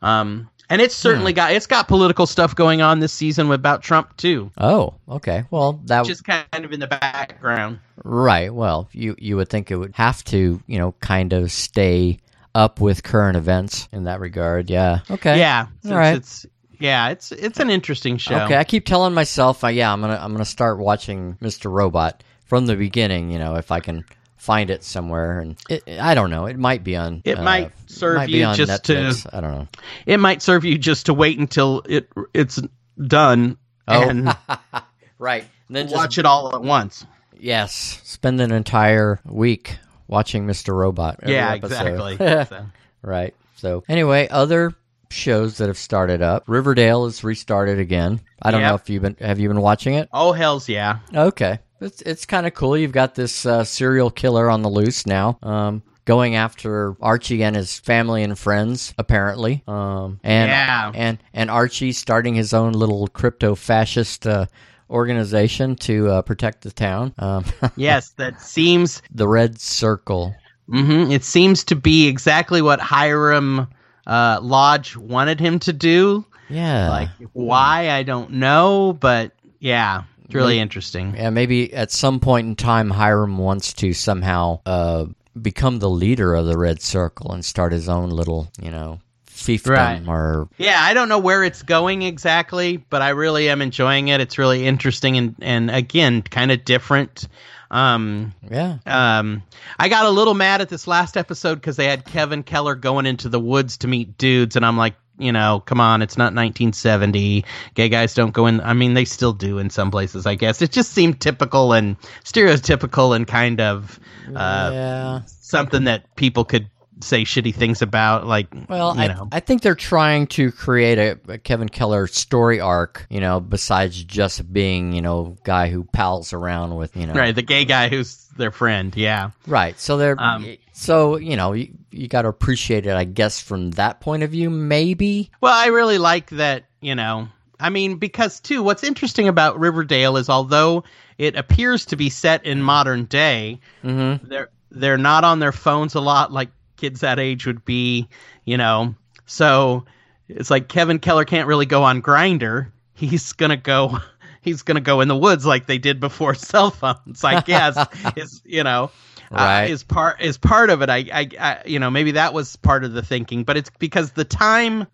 [0.01, 4.15] Um, and it's certainly got it's got political stuff going on this season about Trump
[4.17, 5.43] too, Oh, okay.
[5.51, 7.79] Well, that just kind of in the background.
[8.03, 8.53] right.
[8.53, 12.19] Well, you you would think it would have to, you know, kind of stay
[12.55, 14.69] up with current events in that regard.
[14.69, 14.99] Yeah.
[15.09, 15.37] Okay.
[15.39, 16.15] Yeah, since right.
[16.15, 16.45] it's
[16.79, 18.39] yeah, it's it's an interesting show.
[18.39, 18.57] Okay.
[18.57, 21.71] I keep telling myself, uh, yeah, I'm gonna I'm gonna start watching Mr.
[21.71, 23.29] Robot from the beginning.
[23.29, 24.03] You know, if I can
[24.41, 27.21] find it somewhere, and it, I don't know, it might be on.
[27.25, 29.67] It uh, might serve might you just to- I don't know.
[30.07, 32.59] It might serve you just to wait until it it's
[32.99, 33.57] done
[33.87, 34.09] Oh.
[34.09, 34.35] and
[35.19, 35.45] Right.
[35.67, 37.05] And then just watch it all at once.
[37.39, 39.77] Yes, spend an entire week
[40.07, 40.73] watching Mr.
[40.73, 41.19] Robot.
[41.25, 42.17] yeah, episode.
[42.17, 42.17] exactly.
[42.57, 42.65] So-
[43.03, 43.35] right.
[43.57, 44.73] So anyway, other
[45.11, 46.45] shows that have started up.
[46.47, 48.21] Riverdale is restarted again.
[48.41, 48.69] I don't Yep.
[48.69, 50.09] know if you've been have you been watching it?
[50.11, 50.99] Oh hell's yeah!
[51.13, 52.77] Okay, it's it's kind of cool.
[52.77, 55.37] You've got this uh, serial killer on the loose now.
[55.43, 59.63] Um, going after Archie and his family and friends, apparently.
[59.67, 60.91] Um, and Yeah.
[60.95, 64.45] and and Archie starting his own little crypto fascist uh,
[64.89, 67.13] organization to uh, protect the town.
[67.17, 67.45] Um,
[67.75, 69.01] Yes, that seems.
[69.13, 70.35] the Red Circle.
[70.67, 73.67] hmm it seems to be exactly what Hiram
[74.07, 76.25] uh, Lodge wanted him to do.
[76.49, 81.15] Yeah, Like why I don't know, but yeah, it's really interesting.
[81.15, 81.29] yeah.
[81.29, 85.05] Maybe at some point in time, Hiram wants to somehow uh,
[85.39, 88.99] become the leader of the Red Circle and start his own little, you know,
[89.29, 90.03] fiefdom Right.
[90.07, 94.21] or Yeah, I don't know where it's going exactly, but I really am enjoying it.
[94.21, 97.27] It's really interesting and and again, kind of different.
[97.71, 98.77] Um, yeah.
[98.85, 99.43] um,
[99.79, 103.05] I got a little mad at this last episode because they had Kevin Keller going
[103.05, 106.33] into the woods to meet dudes, and I'm like, you know, come on, it's not
[106.33, 107.45] 1970.
[107.75, 108.61] Gay guys don't go in.
[108.61, 110.61] I mean, they still do in some places, I guess.
[110.61, 113.99] It just seemed typical and stereotypical and kind of
[114.35, 115.21] uh, yeah.
[115.25, 116.69] something that people could
[117.01, 118.25] say shitty things about.
[118.27, 122.59] Like, Well, you I, I think they're trying to create a, a Kevin Keller story
[122.59, 127.13] arc, you know, besides just being, you know, guy who pals around with, you know,
[127.13, 127.33] right?
[127.33, 128.95] The gay guy who's their friend.
[128.95, 129.31] Yeah.
[129.47, 129.79] Right.
[129.79, 131.53] So they're Um, so you know
[131.91, 134.49] you, got to appreciate it, I guess, from that point of view.
[134.49, 135.29] Maybe.
[135.41, 137.27] Well, I really like that, you know.
[137.59, 140.83] I mean, because too, what's interesting about Riverdale is although
[141.17, 144.27] it appears to be set in modern day, Mm-hmm.
[144.27, 148.07] they're they're not on their phones a lot like kids that age would be,
[148.45, 148.95] you know.
[149.25, 149.85] So
[150.27, 152.71] it's like Kevin Keller can't really go on Grindr.
[152.93, 153.99] He's gonna go.
[154.41, 157.23] He's gonna go in the woods like they did before cell phones.
[157.23, 157.77] I guess
[158.15, 158.89] is you know.
[159.31, 159.69] Right.
[159.69, 160.89] Uh, is part is part of it.
[160.89, 164.11] I, I, I, you know, maybe that was part of the thinking, but it's because
[164.11, 164.87] the time,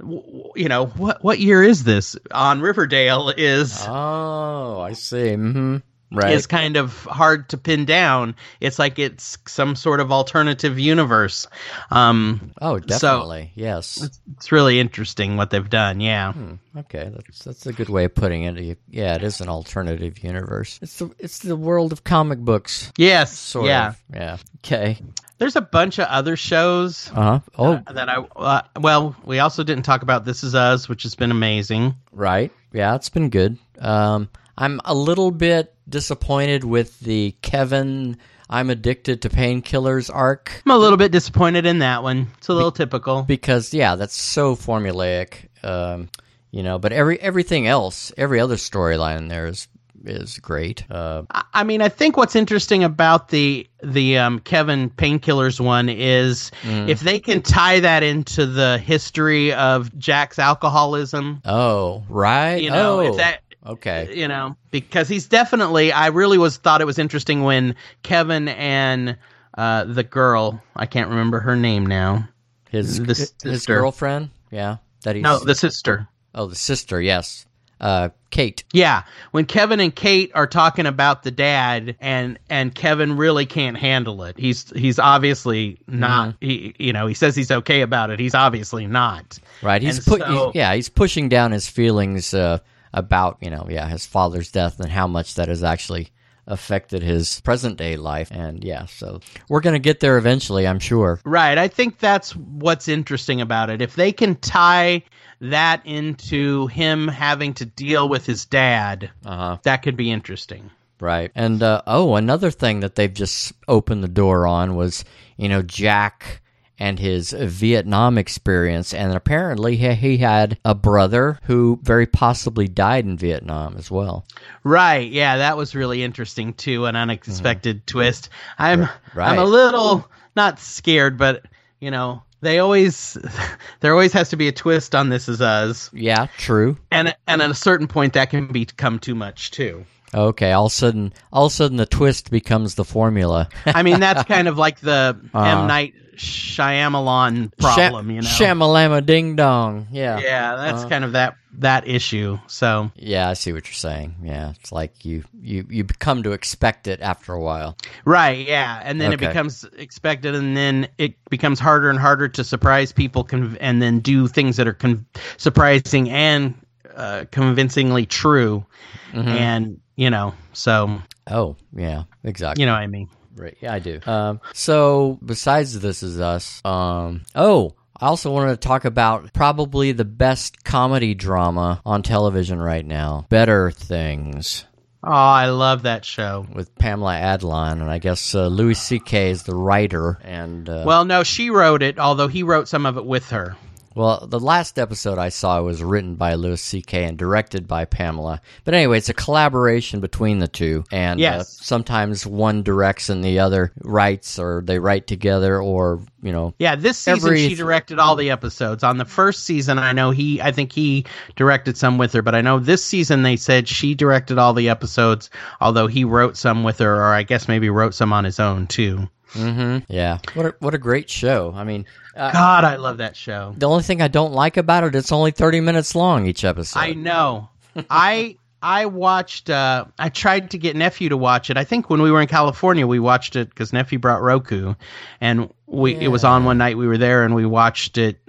[0.55, 5.17] you know, what what year is this on Riverdale is Oh, I see.
[5.17, 5.77] Mm-hmm.
[6.09, 6.31] Right.
[6.31, 8.35] is kind of hard to pin down.
[8.61, 11.47] It's like it's some sort of alternative universe.
[11.91, 13.51] Um, oh, definitely.
[13.55, 14.01] yes.
[14.01, 15.99] it's, it's really interesting what they've done.
[15.99, 16.31] Yeah.
[16.31, 18.77] Hmm, okay, that's that's a good way of putting it.
[18.89, 20.79] Yeah, it is an alternative universe.
[20.81, 22.91] It's the it's the world of comic books.
[22.97, 23.37] Yes.
[23.37, 23.89] Sort yeah.
[23.89, 23.97] of.
[24.13, 24.37] Yeah.
[24.59, 24.99] Okay.
[25.39, 27.39] There's a bunch of other shows Uh huh.
[27.57, 28.15] Oh, that I.
[28.35, 31.95] Uh, well, we also didn't talk about This Is Us, which has been amazing.
[32.11, 32.51] Right.
[32.73, 33.57] Yeah, it's been good.
[33.79, 38.17] Um, I'm a little bit disappointed with the Kevin
[38.49, 42.27] I'm addicted to painkillers arc I'm a little bit disappointed in that one.
[42.37, 43.23] It's a little typical.
[43.23, 45.47] because yeah, that's so formulaic.
[45.63, 46.09] Um,
[46.51, 49.67] you know, but every everything else, every other storyline there is
[50.05, 50.89] is great.
[50.89, 55.89] Uh, I- I mean, I think what's interesting about the the um, Kevin Painkillers one
[55.89, 56.87] is Mm.
[56.87, 61.41] if they can tie that into the history of Jack's alcoholism.
[61.45, 62.61] oh, right.
[62.61, 64.11] You know, oh, if that okay.
[64.15, 65.91] you know because he's definitely.
[65.91, 69.17] I really was thought it was interesting when Kevin and
[69.57, 72.27] uh, the girl I can't remember her name now.
[72.69, 73.79] His the his sister.
[73.79, 74.29] girlfriend.
[74.51, 76.07] Yeah, that he's No, the sister.
[76.35, 77.01] oh the sister.
[77.01, 77.45] Yes,
[77.79, 78.63] uh, Kate.
[78.73, 83.77] Yeah, when Kevin and Kate are talking about the dad, and and Kevin really can't
[83.77, 84.37] handle it.
[84.37, 86.35] He's he's obviously not.
[86.41, 88.19] He you know he says he's okay about it.
[88.19, 89.39] He's obviously not.
[89.61, 89.81] Right.
[89.81, 90.21] He's put.
[90.21, 92.59] so- yeah, he's pushing down his feelings uh,
[92.97, 96.09] about you know yeah his father's death and how much that has actually
[96.49, 98.29] affected his present day life.
[98.31, 99.19] And yeah, so
[99.49, 101.19] we're gonna get there eventually, I'm sure.
[101.25, 101.57] Right.
[101.57, 103.81] I think that's what's interesting about it.
[103.81, 105.03] If they can tie
[105.41, 109.57] that into him having to deal with his dad, Uh huh.
[109.63, 110.71] that could be interesting.
[111.01, 111.31] Right.
[111.35, 115.03] And uh, oh, another thing that they've just opened the door on was
[115.35, 116.41] you know Jack
[116.79, 118.93] and his Vietnam experience.
[118.93, 124.25] And apparently, he, he had a brother who very possibly died in Vietnam as well.
[124.63, 125.11] Right.
[125.11, 127.85] Yeah, that was really interesting too, an unexpected mm-hmm.
[127.85, 128.29] twist.
[128.57, 128.81] I'm
[129.13, 129.31] Right.
[129.31, 131.45] I'm a little not scared, but
[131.79, 133.17] you know, they always
[133.79, 136.77] there always has to be a twist on This Is Us, Yeah, true.
[136.91, 139.85] and and at a certain point that can become too much too.
[140.13, 143.49] Okay, all of a sudden, all of a sudden, the twist becomes the formula.
[143.65, 148.27] I mean, that's kind of like the Uh, M Night Shyamalan problem, you know.
[148.27, 149.87] Shamalama ding dong.
[149.91, 150.19] Yeah.
[150.19, 150.89] yeah, that's Uh.
[150.89, 152.37] kind of that that issue.
[152.47, 154.15] So Yeah, I see what you're saying.
[154.23, 157.77] Yeah, it's like you you you come to expect it after a while.
[158.05, 159.25] Right, yeah, and then Okay.
[159.25, 163.81] it becomes expected, and then it becomes harder and harder to surprise people, conv- and
[163.81, 165.05] then do things that are con-
[165.37, 166.53] surprising and
[166.95, 168.65] uh, convincingly true,
[169.13, 169.27] Mm-hmm.
[169.29, 172.61] and you know, so Oh, yeah, exactly.
[172.61, 173.09] you know what I mean.
[173.35, 173.57] Right.
[173.59, 173.99] Yeah, I do.
[174.05, 176.61] Um, so besides this is us.
[176.65, 182.59] Um, oh, I also wanted to talk about probably the best comedy drama on television
[182.61, 183.25] right now.
[183.29, 184.63] Better Things
[185.03, 186.47] Oh, I love that show.
[186.53, 189.29] with Pamela Adlon, and I guess uh, Louis C.K.
[189.29, 190.17] is the writer.
[190.23, 193.55] And uh, Well, no, she wrote it, although he wrote some of it with her.
[193.97, 197.03] Well, the last episode I saw was written by Louis C.K.
[197.05, 198.41] and directed by Pamela.
[198.63, 201.49] But anyway, it's a collaboration between the two, and uh, Yes.
[201.49, 206.53] sometimes sometimes one directs and the other writes, or they write together, or you know,
[206.59, 208.83] Yeah, this season Every- she directed all the episodes.
[208.83, 211.05] On the first season, I know he, I think he
[211.35, 214.69] directed some with her, but I know this season they said she directed all the
[214.69, 215.29] episodes,
[215.61, 218.67] although he wrote some with her, or I guess maybe wrote some on his own
[218.67, 219.09] too.
[219.33, 221.53] hmm yeah, what a, what a great show.
[221.55, 221.85] I mean,
[222.17, 223.53] uh, God, I love that show.
[223.57, 226.79] the only thing I don't like about it, it's only thirty minutes long each episode.
[226.79, 227.49] I know.
[227.89, 229.49] I I watched.
[229.49, 231.57] Uh, I tried to get nephew to watch it.
[231.57, 234.73] I think when we were in California, we watched it because nephew brought Roku,
[235.21, 238.19] and we it was on one night we were there and we watched it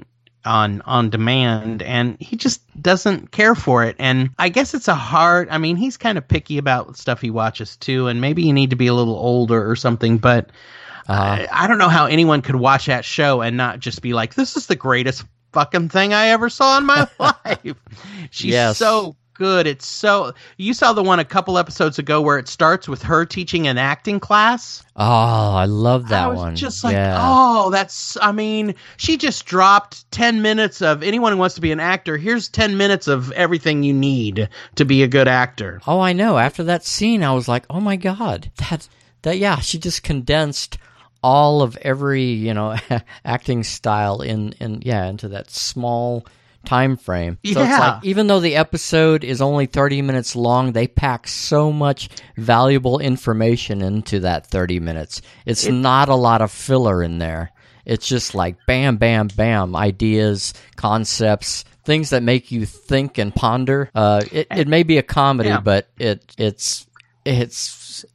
[0.44, 4.94] on on demand and he just doesn't care for it and i guess it's a
[4.94, 8.52] hard i mean he's kind of picky about stuff he watches too and maybe you
[8.52, 10.50] need to be a little older or something but
[11.08, 11.46] Uh-huh.
[11.50, 14.34] I, I don't know how anyone could watch that show and not just be like
[14.34, 17.74] this is the greatest fucking thing i ever saw in my life
[18.30, 18.76] she's Yes.
[18.76, 22.86] so good it's so you saw the one a couple episodes ago where it starts
[22.88, 25.04] with her teaching an acting class oh,
[25.54, 26.56] I love that I was one.
[26.56, 27.16] just like, yeah.
[27.20, 28.16] oh, that's.
[28.20, 32.16] I mean, she just dropped ten minutes of anyone who wants to be an actor.
[32.16, 35.80] Here's ten minutes of everything you need to be a good actor.
[35.86, 36.36] Oh, I know.
[36.36, 38.88] After that scene, I was like, "Oh my god, that
[39.22, 40.78] that yeah." She just condensed
[41.22, 42.76] all of every you know
[43.24, 46.24] acting style in in yeah into that small
[46.64, 47.38] time frame.
[47.44, 47.78] So it's Yeah.
[47.78, 52.98] like even though the episode is only thirty minutes long, they pack so much valuable
[52.98, 55.22] information into that thirty minutes.
[55.46, 57.52] It's not a lot of filler in there.
[57.86, 63.90] It's just like bam, bam, bam, ideas, concepts, things that make you think and ponder.
[63.94, 65.60] Uh, it, it may be a comedy, Yeah.
[65.60, 66.86] but it it's
[67.24, 67.66] it's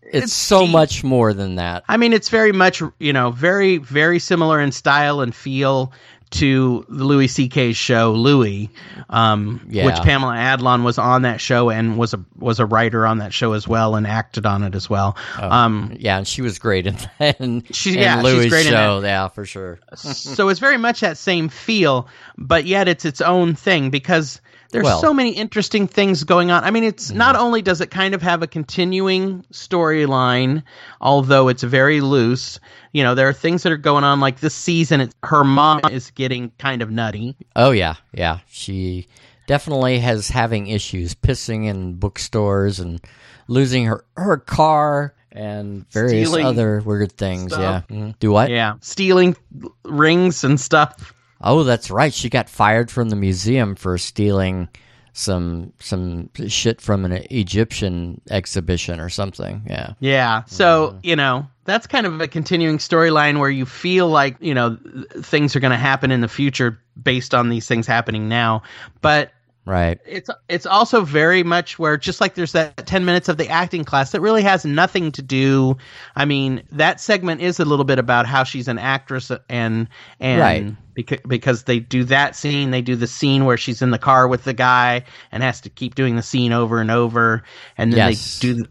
[0.02, 0.72] it's, It's so deep.
[0.72, 1.84] much more than that.
[1.88, 5.92] I mean, it's very much you know very very similar in style and feel
[6.32, 8.68] to the Louis C.K.'s show Louis,
[9.12, 9.86] um, Yeah.
[9.86, 13.32] which Pamela Adlon was on that show and was a was a writer on that
[13.34, 15.16] show as well and acted on it as well.
[15.40, 17.36] Um, Yeah, and she was great in that.
[17.40, 19.80] And, She- in yeah, Louis' great in show, yeah, for sure.
[19.96, 24.42] so it's very much that same feel, but yet it's its own thing because
[24.74, 26.64] there's Well- so many interesting things going on.
[26.66, 30.64] I mean, it's not only does it kind of have a continuing storyline,
[31.00, 32.60] although it's very loose.
[32.92, 35.00] You know, there are things that are going on like this season.
[35.02, 37.36] It's, her mom is getting kind of nutty.
[37.56, 38.40] Oh yeah, yeah.
[38.50, 39.08] She
[39.48, 43.00] definitely has having issues, pissing in bookstores and
[43.48, 47.52] losing her her car and various Stealing other weird things.
[47.54, 47.84] stuff.
[47.90, 47.96] Yeah.
[47.96, 48.20] Mhm.
[48.20, 48.50] Do what?
[48.50, 49.36] Yeah, stealing
[49.84, 51.14] rings and stuff.
[51.44, 52.14] Oh, that's right.
[52.14, 54.70] She got fired from the museum for stealing
[55.16, 59.62] some some shit from an Egyptian exhibition or something.
[59.70, 59.94] Yeah.
[60.00, 60.44] Yeah.
[60.46, 60.98] So, mm-hmm.
[61.04, 64.78] you know, that's kind of a continuing storyline where you feel like, you know,
[65.18, 68.64] things are going to happen in the future based on these things happening now.
[69.02, 69.32] But
[69.66, 69.98] Right.
[70.06, 73.86] it's it's also very much where just like there's that 10 minutes of the acting
[73.86, 75.78] class that really has nothing to do
[76.18, 79.88] i mean that segment is a little bit about how she's an actress and
[80.20, 80.76] and Right.
[80.94, 84.28] Because because they do that scene they do the scene where she's in the car
[84.28, 87.44] with the guy and has to keep doing the scene over and over
[87.78, 88.40] and then Yes.
[88.40, 88.66] they do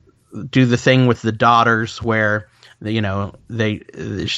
[0.50, 2.48] do the thing with the daughters where
[2.80, 3.82] you know they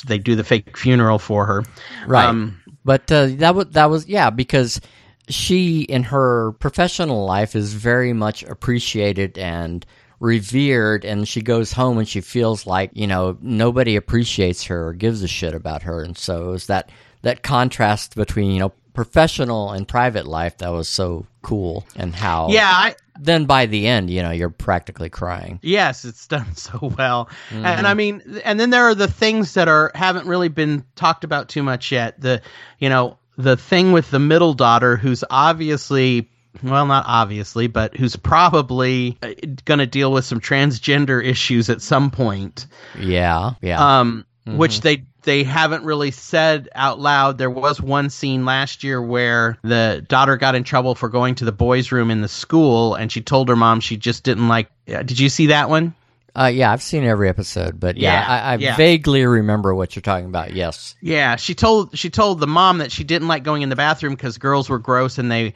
[0.07, 1.63] they do the fake funeral for her
[2.07, 2.27] Right.
[2.27, 4.81] um, But uh, that was that was yeah because
[5.29, 9.87] she in her professional life is very much appreciated and
[10.21, 14.93] revered and she goes home and she feels like you know nobody appreciates her or
[14.93, 16.91] gives a shit about her and so it was that
[17.25, 22.49] that contrast between you know professional and private life that was so cool and how
[22.49, 26.93] Yeah, I, then by the end you know you're practically crying Yes, it's done so
[26.97, 27.29] well.
[27.51, 31.25] And I mean, and then there are the things that are haven't really been talked
[31.25, 32.21] about too much yet.
[32.21, 32.41] The,
[32.79, 36.31] you know, the thing with the middle daughter who's obviously
[36.63, 39.19] well, not obviously, but who's probably
[39.65, 42.67] going to deal with some transgender issues at some point.
[42.99, 47.39] yeah yeah Um, which they they haven't really said out loud.
[47.39, 51.45] There was one scene last year where the daughter got in trouble for going to
[51.47, 54.69] the boys' room in the school, and she told her mom she just didn't like.
[54.93, 55.95] uh, Did you see that one?
[56.37, 58.77] uh, yeah i've seen every episode but yeah, Yeah, i, I yeah.
[58.77, 62.91] vaguely remember what you're talking about yes Yeah, she told she told the mom that
[62.91, 65.55] she didn't like going in the bathroom because girls were gross and they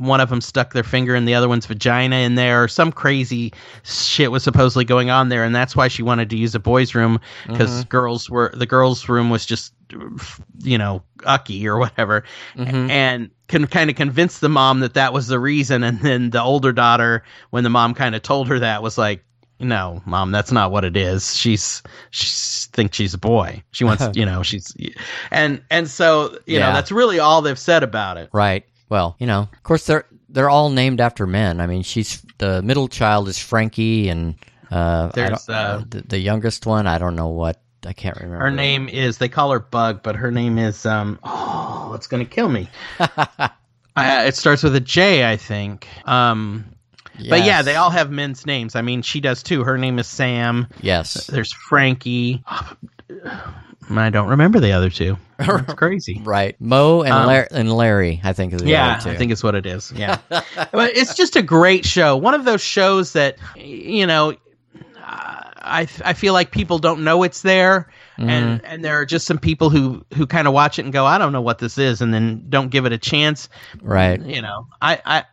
[0.00, 2.90] one of them stuck their finger in the other one's vagina in there or some
[2.90, 3.52] crazy
[3.84, 6.94] shit was supposedly going on there and that's why she wanted to use a boys
[6.94, 7.88] room because mm-hmm.
[7.88, 9.74] girls were the girls room was just
[10.60, 12.24] you know ucky or whatever
[12.56, 12.90] mm-hmm.
[12.90, 16.42] and can kind of convince the mom that that was the reason and then the
[16.42, 19.22] older daughter when the mom kind of told her that was like
[19.62, 21.36] no, mom, that's not what it is.
[21.36, 22.26] She's she
[22.72, 23.62] thinks she's a boy.
[23.72, 24.74] She wants, you know, she's
[25.30, 28.30] and and so you know that's really all they've said about it.
[28.32, 28.64] Right.
[28.90, 31.60] Well, you know, of course they're they're all named after men.
[31.60, 34.34] I mean, she's the middle child is Frankie, and
[34.70, 36.86] uh, There's, uh, the, the youngest one.
[36.86, 37.60] I don't know what.
[37.86, 38.44] I can't remember.
[38.44, 42.26] Her name is they call her Bug, but her name is um oh, it's gonna
[42.26, 42.68] kill me.
[42.98, 43.48] uh,
[43.96, 45.88] it starts with a J, I think.
[46.06, 46.66] Um,
[47.28, 48.74] but yeah, they all have men's names.
[48.76, 49.64] I mean, she does too.
[49.64, 50.66] Her name is Sam.
[50.80, 51.26] Yes.
[51.26, 52.42] There's Frankie.
[53.98, 55.16] I don't remember the other two.
[55.42, 56.20] It's crazy.
[56.22, 56.54] Right.
[56.60, 58.20] Mo and Um, Lar- and Larry.
[58.22, 59.10] I think is the Yeah, other two.
[59.10, 59.90] I think it's what it is.
[59.96, 62.16] Yeah, but it's just a great show.
[62.18, 64.34] One of those shows that you know,
[64.96, 69.38] I I feel like people don't know it's there, and and there are just some
[69.38, 72.00] people who who kind of watch it and go, I don't know what this is,
[72.02, 73.48] and then don't give it a chance.
[73.82, 74.20] right.
[74.20, 75.24] You know, I I.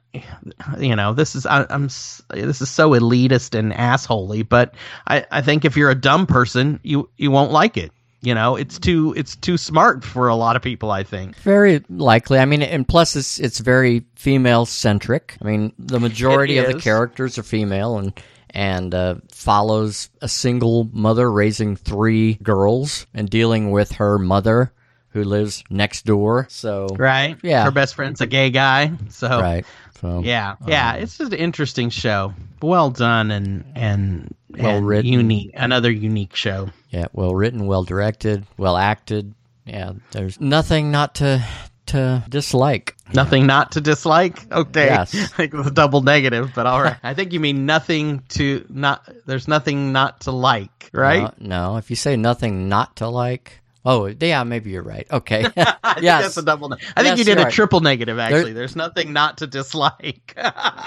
[0.79, 4.73] You know, this is I, I'm this is so elitist and assholey, but
[5.05, 7.91] I, I think if you're a dumb person, you you won't like it.
[8.27, 10.91] You know, it's too it's too smart for a lot of people.
[10.91, 11.37] I think.
[11.37, 12.39] Very likely.
[12.39, 15.37] I mean, and plus it's it's very female centric.
[15.41, 18.11] I mean, the majority of the characters are female and
[18.49, 24.73] and uh, follows a single mother raising three girls and dealing with her mother
[25.11, 26.47] who lives next door.
[26.49, 27.37] So Right?
[27.41, 27.63] Yeah.
[27.63, 28.91] Her best friend's a gay guy.
[29.07, 29.65] So right.
[30.01, 32.33] So yeah, yeah, it's just an interesting show.
[32.61, 35.11] Well done and and Well and written.
[35.11, 35.51] unique.
[35.53, 36.69] Another unique show.
[36.89, 39.33] Yeah, well written, well directed, well acted.
[39.65, 41.43] Yeah, there's nothing not to
[41.87, 42.95] to dislike.
[43.13, 44.51] Nothing not to dislike.
[44.51, 45.13] Okay, Yes.
[45.39, 46.97] like the double negative, but all right.
[47.03, 49.07] I think you mean nothing to not.
[49.25, 51.23] There's nothing not to like, right?
[51.25, 55.07] Uh, no, if you say nothing not to like, oh yeah, maybe you're right.
[55.09, 55.45] Okay.
[55.57, 56.23] I think yes.
[56.23, 56.69] that's a double.
[56.69, 57.53] Ne- I think Yes, you did a right.
[57.53, 58.19] triple negative.
[58.19, 60.37] Actually, there's nothing not to dislike.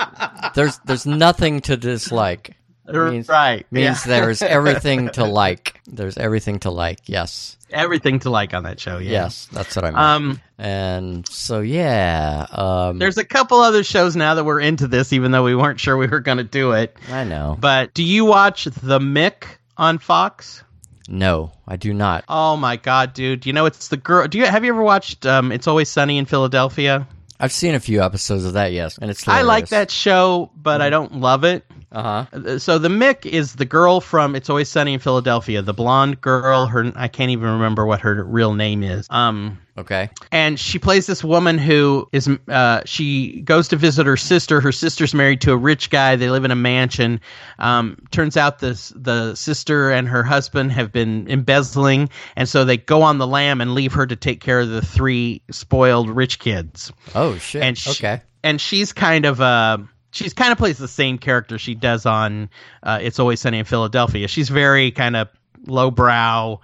[0.55, 2.57] there's there's nothing to dislike.
[2.93, 3.67] Means- right?
[3.71, 4.21] Means yeah.
[4.21, 5.81] there's everything to like.
[5.87, 7.01] There's everything to like.
[7.07, 7.57] Yes.
[7.71, 8.99] everything to like on that show.
[8.99, 9.11] Yeah.
[9.13, 9.99] Yes, that's what I mean.
[9.99, 10.41] Um.
[10.59, 15.31] and so yeah, um There's a couple other shows now that we're into this, even
[15.31, 16.97] though we weren't sure we were going to do it.
[17.09, 17.57] I know.
[17.61, 19.45] But do you watch The Mick
[19.77, 20.65] on Fox?
[21.09, 22.25] No, I do not.
[22.29, 23.47] Oh my god, dude!
[23.47, 24.29] You know it's the girl.
[24.29, 27.07] Do you have you ever watched um, It's Always Sunny in Philadelphia?
[27.39, 30.83] I've seen a few episodes of that, yes, and it's I like that show, but
[30.83, 31.65] I don't love it.
[31.93, 32.27] Uh-huh.
[32.33, 36.21] Uh, So the Mick is the girl from It's Always Sunny in Philadelphia, the blonde
[36.21, 36.67] girl.
[36.67, 39.07] Her I can't even remember what her real name is.
[39.11, 40.11] Um, Okay.
[40.31, 44.73] and she plays this woman who is uh, she goes to visit her sister her
[44.73, 47.19] sister's married to a rich guy they live in a mansion
[47.59, 52.77] um, turns out this the sister and her husband have been embezzling and so they
[52.77, 56.39] go on the lam and leave her to take care of the three spoiled rich
[56.39, 57.63] kids Oh shit.
[57.63, 58.21] and she, okay.
[58.45, 59.79] and she's kind of uh
[60.11, 62.49] she's kind of plays the same character she does on
[62.83, 65.29] uh, it's always sunny in philadelphia she's very kind of
[65.67, 66.61] lowbrow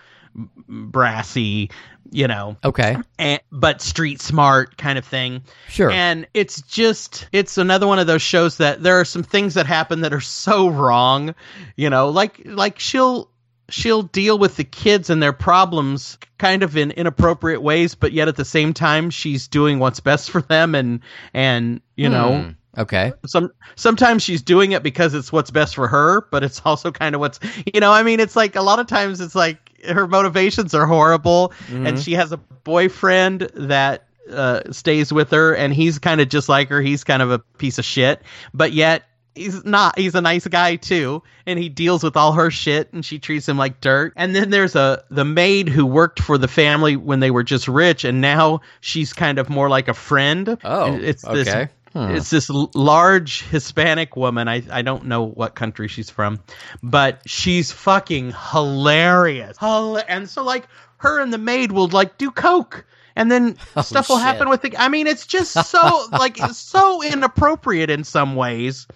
[0.69, 1.71] brassy
[2.11, 2.97] you know Okay.
[3.19, 5.43] and, but street smart kind of thing.
[5.69, 5.91] Sure.
[5.91, 9.67] And it's just it's another one of those shows that there are some things that
[9.67, 11.35] happen that are so wrong,
[11.75, 13.29] you know, like like she'll
[13.69, 18.29] she'll deal with the kids and their problems kind of in inappropriate ways, but yet
[18.29, 21.01] at the same time she's doing what's best for them and
[21.35, 22.51] and you know Hmm.
[22.79, 23.13] Okay.
[23.27, 27.15] some sometimes she's doing it because it's what's best for her, but it's also kind
[27.15, 27.41] of what's
[27.73, 30.87] you know, I mean it's like a lot of times it's like her motivations are
[30.87, 36.29] horrible and she has a boyfriend that uh, stays with her and he's kind of
[36.29, 38.21] just like her, he's kind of a piece of shit,
[38.53, 39.05] but yet
[39.37, 39.99] he's not.
[39.99, 43.49] He's a nice guy too and he deals with all her shit and she treats
[43.49, 44.13] him like dirt.
[44.17, 47.69] And then there's a the maid who worked for the family when they were just
[47.69, 50.59] rich and now she's kind of more like a friend.
[50.65, 51.45] Oh, it's okay.
[51.45, 52.15] this Hmm.
[52.15, 56.41] it's this large hispanic woman I, I don't know what country she's from
[56.83, 60.69] but she's fucking hilarious and so like
[60.99, 64.77] her and the maid will like do coke and then stuff will happen with the
[64.77, 68.87] i mean it's just so like so inappropriate in some ways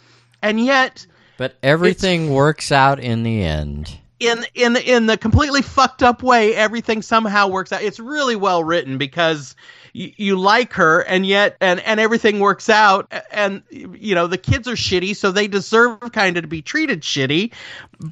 [0.42, 1.06] and yet
[1.38, 3.96] But everything works out in the end.
[4.18, 8.62] in in in the completely fucked up way everything somehow works out it's really well
[8.62, 9.56] written because
[9.92, 14.38] you, you like her and yet and and everything works out and you know the
[14.38, 17.52] kids are shitty so they deserve kind of to be treated shitty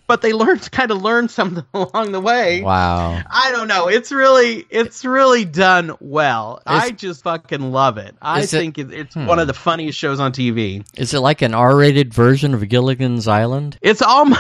[0.06, 3.20] but they learn to kind of learn something along the way Wow.
[3.31, 3.89] I don't know.
[3.89, 6.60] It's really, it's really done well.
[6.66, 8.15] I just fucking love it.
[8.20, 9.27] I think it, it's Hmm.
[9.27, 10.85] one of the funniest shows on TV.
[10.97, 13.78] Is it like an R-rated version of Gilligan's Island?
[13.81, 14.27] It's all.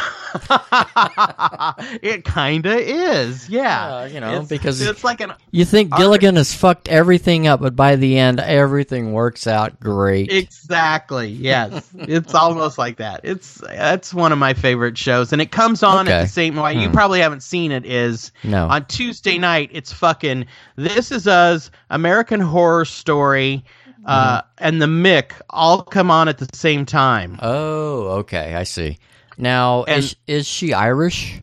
[2.02, 3.96] it kind of is, yeah.
[3.96, 7.60] Uh, you know, It's- because- it's like an You think Gilligan has fucked everything up,
[7.60, 10.30] but by the end, everything works out great.
[10.32, 11.88] exactly yes.
[11.94, 13.20] it's almost like that.
[13.24, 16.56] It's that's one of my favorite shows, and it comes on at the same.
[16.56, 16.94] Why you Hmm.
[16.94, 18.66] probably haven't seen it is no.
[18.68, 19.70] on Tuesday night.
[19.72, 20.46] It's fucking
[20.76, 23.64] This Is Us, American Horror Story,
[24.04, 24.48] uh, Mm-hmm.
[24.58, 27.38] and The Mick all come on at the same time.
[27.42, 28.54] oh, okay.
[28.54, 28.98] I see.
[29.36, 31.40] Now, And- is, is she Irish?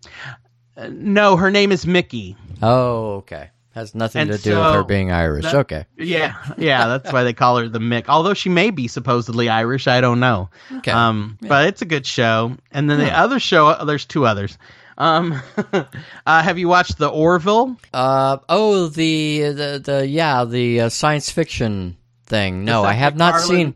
[0.77, 2.35] Uh, no, her name is Mickey.
[2.61, 3.49] Oh, okay.
[3.75, 5.43] Has nothing And to do with her being Irish.
[5.43, 5.85] that- okay.
[5.97, 8.05] Yeah, yeah, that's why they call her the Mick.
[8.07, 10.49] Although she may be supposedly Irish, I don't know.
[10.77, 10.91] Okay.
[10.91, 12.55] Um, but it's a good show.
[12.71, 14.57] And then the other show, uh, there's two others.
[14.97, 15.41] Um,
[15.73, 15.83] uh,
[16.25, 17.75] have you watched the Orville?
[17.93, 21.97] Uh oh, the the the yeah, the uh, science fiction
[22.27, 22.63] thing.
[22.63, 23.57] No, I have not MacFarlane?
[23.57, 23.75] seen.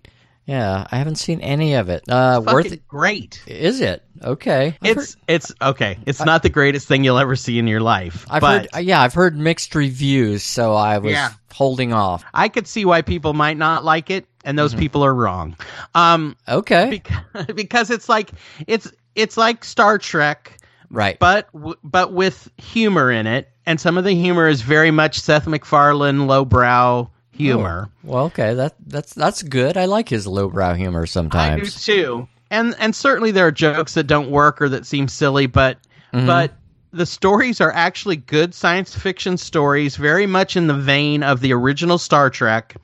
[0.50, 2.10] Yeah, I haven't seen any of it.
[2.10, 2.88] Uh, worth it?
[2.88, 3.40] great.
[3.46, 4.76] Is it okay?
[4.82, 6.00] I've It's it's okay.
[6.08, 8.26] It's not the greatest thing you'll ever see in your life.
[8.30, 11.30] I've but heard, uh, yeah, I've heard mixed reviews, so I was Yeah.
[11.54, 12.24] holding off.
[12.34, 14.80] I could see why people might not like it, and those Mm-hmm.
[14.80, 15.56] people are wrong.
[15.94, 16.90] Um, Okay,
[17.34, 18.32] because, because it's like
[18.66, 20.58] it's it's like Star Trek,
[20.90, 21.20] right.
[21.20, 21.48] but
[21.84, 26.26] but with humor in it, and some of the humor is very much Seth MacFarlane
[26.26, 27.90] lowbrow humor.
[28.04, 29.78] Well, okay, that that's that's good.
[29.78, 31.62] I like his lowbrow humor sometimes.
[31.62, 35.08] I do too, and and certainly there are jokes that don't work or that seem
[35.08, 35.78] silly, but
[36.14, 36.26] Mhm.
[36.28, 36.54] but
[36.92, 41.54] the stories are actually good science fiction stories, very much in the vein of the
[41.54, 42.76] original Star Trek.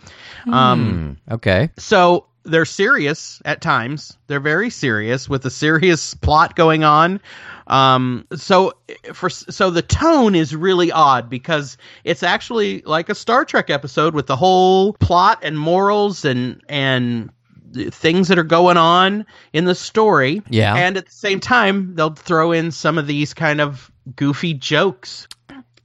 [0.52, 4.16] Um, Hmm, okay, so they're serious at times.
[4.28, 7.20] They're very serious with a serious plot going on.
[7.68, 8.74] Um, so
[9.14, 14.14] for so the tone is really odd because it's actually like a Star Trek episode
[14.14, 17.32] with the whole plot and morals and and
[17.92, 20.42] things that are going on in the story.
[20.50, 20.76] Yeah.
[20.76, 25.28] and at the same time they'll throw in some of these kind of goofy jokes.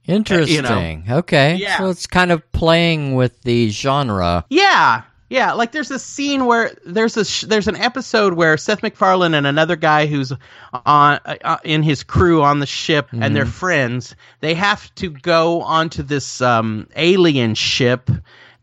[0.07, 1.05] interesting.
[1.09, 1.77] okay, Yeah.
[1.77, 4.45] so it's kind of playing with the genre.
[4.49, 5.01] Yeah,
[5.31, 5.53] yeah.
[5.53, 9.47] Like there's a scene where there's a sh- there's an episode where Seth MacFarlane and
[9.47, 10.33] another guy who's
[10.73, 14.13] on uh, in his crew on the ship and they're friends.
[14.41, 18.11] They have to go onto this um, alien ship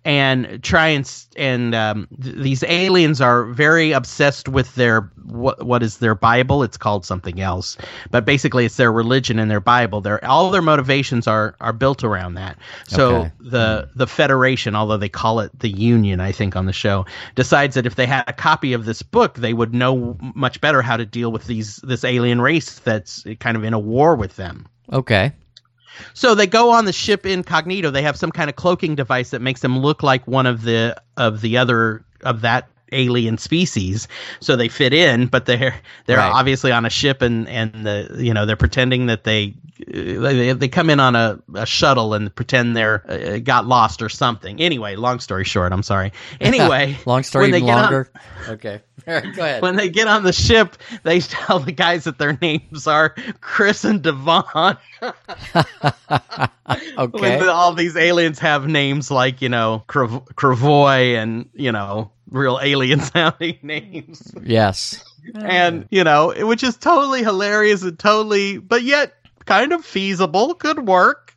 [0.08, 5.82] and try and and um, th- these aliens are very obsessed with their what what
[5.82, 6.62] is their Bible?
[6.62, 7.76] It's called something else,
[8.10, 10.00] but basically it's their religion and their Bible.
[10.00, 12.56] Their all their motivations are are built around that.
[12.86, 13.32] So Okay.
[13.38, 17.04] the the Federation, although they call it the Union, I think on the show,
[17.34, 20.80] decides that if they had a copy of this book, they would know much better
[20.80, 24.36] how to deal with these this alien race that's kind of in a war with
[24.36, 24.66] them.
[24.90, 25.32] Okay,
[26.14, 27.90] So they go on the ship incognito.
[27.90, 31.00] They have some kind of cloaking device that makes them look like one of the
[31.16, 34.08] of the other of that alien species.
[34.40, 35.74] So they fit in, but they're
[36.06, 36.32] they're Right.
[36.32, 39.54] obviously on a ship and and the you know they're pretending that they
[39.86, 44.08] they, they come in on a, a shuttle and pretend they're uh, got lost or
[44.08, 44.60] something.
[44.60, 46.12] Anyway, long story short, I'm sorry.
[46.40, 48.06] Anyway, long story when they get on-
[48.48, 49.62] okay, right, go ahead.
[49.62, 53.84] when they get on the ship, they tell the guys that their names are Chris
[53.84, 54.44] and Devon.
[56.98, 62.10] okay, When all these aliens have names like, you know, Crav- Cravoy and, you know,
[62.30, 64.32] real alien sounding names.
[64.42, 65.04] yes.
[65.34, 69.12] And, you know, which is totally hilarious and totally, but yet
[69.48, 71.34] kind of feasible, could work.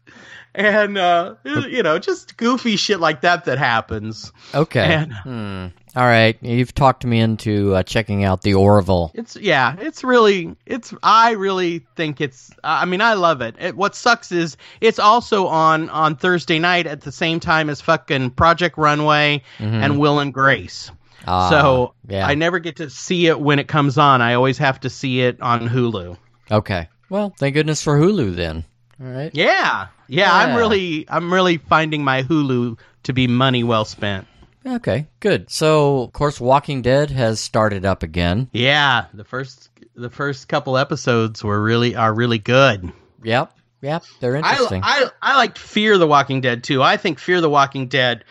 [0.53, 4.33] And, uh, you know, just goofy shit like that that happens.
[4.53, 4.83] Okay.
[4.95, 5.67] And- Hmm.
[5.93, 9.11] All right, you've talked me into uh, checking out the Orville.
[9.13, 13.55] It's yeah, it's really it's I really think it's I mean I love it.
[13.59, 13.75] it.
[13.75, 18.31] What sucks is it's also on on Thursday night at the same time as fucking
[18.31, 19.83] Project Runway Mm-hmm.
[19.83, 20.91] and Will and Grace.
[21.27, 22.25] Ah, so yeah.
[22.25, 24.21] I never get to see it when it comes on.
[24.21, 26.15] I always have to see it on Hulu.
[26.49, 26.87] Okay.
[27.11, 28.63] Well, thank goodness for Hulu then.
[29.01, 29.31] All right.
[29.33, 30.33] Yeah, yeah.
[30.33, 34.27] I'm really, I'm really finding my Hulu to be money well spent.
[34.65, 35.49] Okay, good.
[35.51, 38.47] So, of course, Walking Dead has started up again.
[38.53, 42.93] Yeah, the first, the first couple episodes were really are really good.
[43.23, 43.51] Yep.
[43.81, 44.03] Yep.
[44.21, 44.81] They're I, interesting.
[44.81, 46.81] I I liked Fear the Walking Dead too.
[46.81, 48.23] I think Fear the Walking Dead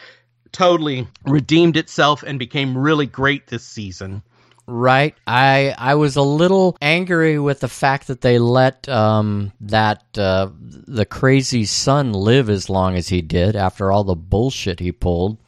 [0.53, 4.23] totally redeemed itself and became really great this season.
[4.71, 5.17] Right.
[5.27, 10.49] I I was a little angry with the fact that they let um that uh
[10.63, 15.39] the crazy son live as long as he did after all the bullshit he pulled.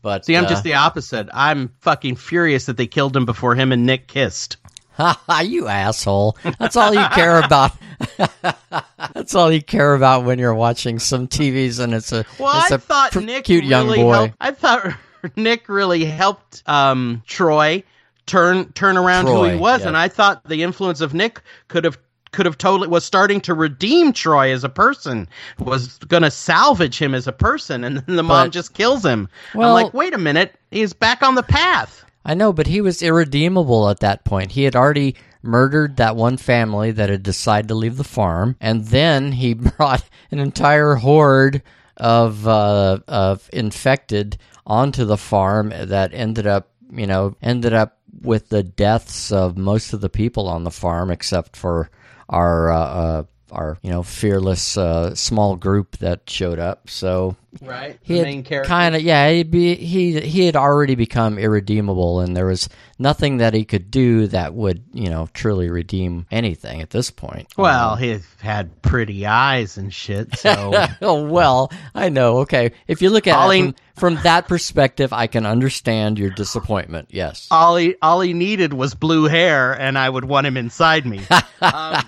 [0.00, 1.28] But See, I'm uh, just the opposite.
[1.34, 4.58] I'm fucking furious that they killed him before him and Nick kissed.
[4.92, 6.36] Ha you asshole.
[6.58, 7.72] That's all you care about.
[9.12, 12.72] That's all you care about when you're watching some TVs and it's a Well, it's
[12.72, 14.12] I a thought pr- Nick cute young really boy.
[14.12, 14.34] helped.
[14.40, 14.96] I thought
[15.36, 17.82] Nick really helped um, Troy
[18.28, 19.88] turn turn around who he was, yeah.
[19.88, 21.98] and I thought the influence of Nick could have
[22.30, 25.26] could have totally was starting to redeem Troy as a person,
[25.58, 29.04] was going to salvage him as a person, and then the mom But- just kills
[29.04, 29.28] him.
[29.54, 32.04] Well- I'm like, wait a minute, he's back on the path.
[32.24, 34.52] I know, but he was irredeemable at that point.
[34.52, 38.84] He had already murdered that one family that had decided to leave the farm, and
[38.86, 41.62] then he brought an entire horde
[41.96, 44.36] of uh, of infected
[44.66, 49.92] onto the farm that ended up, you know, ended up with the deaths of most
[49.92, 51.90] of the people on the farm, except for
[52.28, 52.70] our.
[52.72, 56.90] Uh, uh, our you know fearless uh, small group that showed up.
[56.90, 62.20] So Right, he had kind of yeah he'd be he he had already become irredeemable
[62.20, 62.68] and there was
[62.98, 67.48] nothing that he could do that would you know truly redeem anything at this point.
[67.56, 70.72] Well, he had pretty eyes and shit, so.
[71.00, 72.72] Oh well i know okay.
[72.86, 77.08] If you look at All it from, from that perspective i can understand your disappointment
[77.10, 77.48] yes.
[77.50, 81.22] All he all he needed was blue hair, and I would want him inside me.
[81.62, 82.04] um,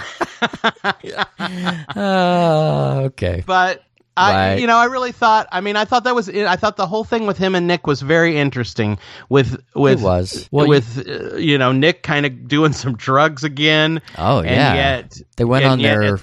[1.96, 3.82] uh, okay but
[4.16, 4.60] I, Right.
[4.60, 5.46] you know, I really thought.
[5.50, 6.28] I mean, I thought that was.
[6.28, 8.98] I thought the whole thing with him and Nick was very interesting.
[9.30, 10.48] With with It was.
[10.50, 14.02] Well, you- with uh, you know Nick kind of doing some drugs again.
[14.18, 16.18] oh and yeah yet they went and on yet- their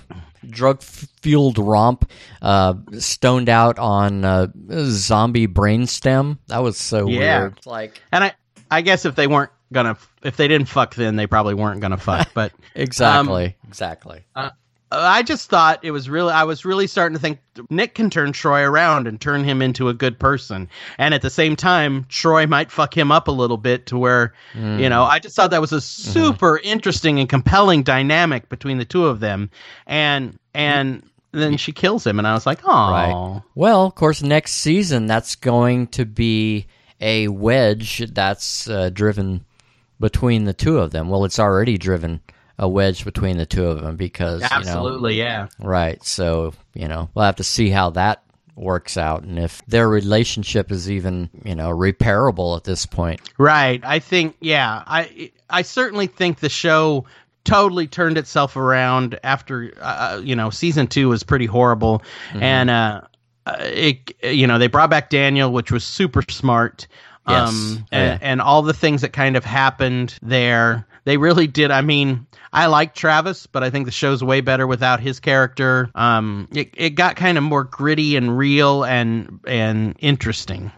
[0.47, 2.09] drug fueled romp
[2.41, 7.39] uh stoned out on uh zombie brainstem that was so Yeah.
[7.39, 8.33] weird like And I,
[8.71, 11.97] I guess if they weren't gonna, if they didn't fuck then, they probably weren't gonna
[11.97, 12.29] fuck.
[12.33, 14.49] But exactly exactly uh,
[14.89, 16.31] I just thought it was really.
[16.31, 17.39] I was really starting to think
[17.69, 21.29] Nick can turn Troy around and turn him into a good person, and at the
[21.29, 24.79] same time, Troy might fuck him up a little bit to where, Mm.
[24.79, 26.11] you know, I just thought that was a Mm-hmm.
[26.13, 29.49] super interesting and compelling dynamic between the two of them,
[29.87, 31.03] and and
[31.33, 33.41] then she kills him, and I was like, oh, Right.
[33.55, 36.65] Well, of course, next season that's going to be
[37.01, 39.43] a wedge that's uh, driven
[39.99, 41.09] between the two of them.
[41.09, 42.21] Well, it's already driven
[42.59, 45.47] a wedge between the two of them because absolutely, yeah.
[45.59, 46.03] you know, right.
[46.03, 48.23] So you know, we'll have to see how that
[48.57, 53.21] works out and if their relationship is even you know repairable at this point.
[53.37, 53.83] Right.
[53.83, 54.83] I think yeah.
[54.85, 57.05] I I certainly think the show
[57.43, 62.03] totally turned itself around after uh, you know season 2 was pretty horrible
[62.33, 63.01] and uh
[63.45, 66.87] uh, it you know they brought back Daniel which was super smart.
[67.27, 67.49] Yes.
[67.49, 68.13] Um Oh, yeah.
[68.13, 70.85] and, and all the things that kind of happened there.
[71.05, 71.71] They really did.
[71.71, 75.89] I mean, I like Travis, but I think the show's way better without his character.
[75.95, 80.71] Um, it, it got kind of more gritty and real and and interesting.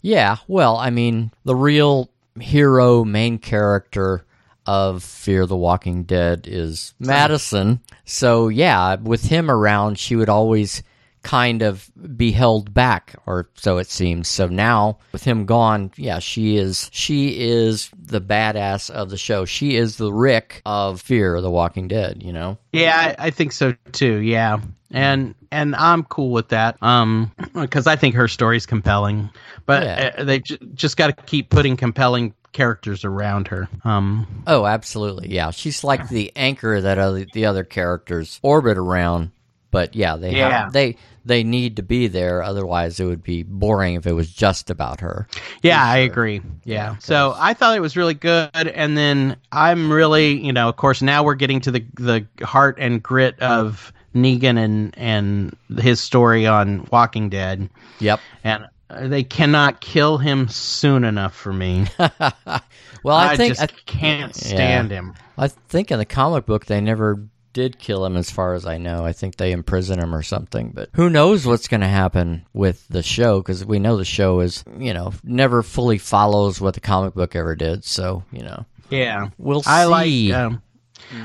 [0.00, 4.24] Yeah, well, I mean, the real hero, main character
[4.66, 7.80] of Fear the Walking Dead is Madison.
[8.04, 10.82] So, yeah, with him around, she would always
[11.24, 14.28] kind of be held back or so it seems.
[14.28, 19.44] So now with him gone, yeah, she is she is the badass of the show.
[19.44, 22.58] She is the Rick of Fear of the Walking Dead, you know.
[22.72, 24.18] Yeah, I, I think so too.
[24.18, 24.60] Yeah,
[24.92, 26.80] and and I'm cool with that.
[26.82, 29.30] Um, because I think her story's compelling,
[29.66, 30.14] but Yeah.
[30.18, 33.68] uh, they j- just got to keep putting compelling characters around her.
[33.84, 35.32] Um, Oh, absolutely.
[35.34, 39.32] Yeah, she's like the anchor that other, the other characters orbit around.
[39.72, 40.62] But yeah, they Yeah.
[40.62, 42.42] have they they need to be there.
[42.42, 45.26] Otherwise, it would be boring if it was just about her.
[45.62, 46.42] yeah, I agree.
[46.64, 50.76] Yeah, so I thought it was really good, and then I'm really, you know, of
[50.76, 56.00] course, now we're getting to the the heart and grit of Negan and and his
[56.00, 57.68] story on Walking Dead,
[58.00, 58.20] Yep.
[58.42, 58.66] and.
[59.00, 61.86] They cannot kill him soon enough for me.
[61.98, 65.14] well, I, I, think just I, can't stand him.
[65.36, 68.76] I think in the comic book they never did kill him, as far as I
[68.76, 69.06] know.
[69.06, 70.72] I think they imprison him or something.
[70.74, 73.38] But who knows what's going to happen with the show?
[73.40, 77.34] Because we know the show is, you know, never fully follows what the comic book
[77.34, 77.84] ever did.
[77.84, 79.30] So you know, Yeah.
[79.38, 80.32] we'll I see.
[80.34, 80.38] like.
[80.44, 80.62] Um,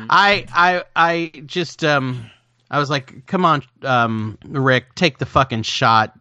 [0.10, 2.30] I I I just um
[2.72, 6.14] I was like, come on, um, Rick, take the fucking shot.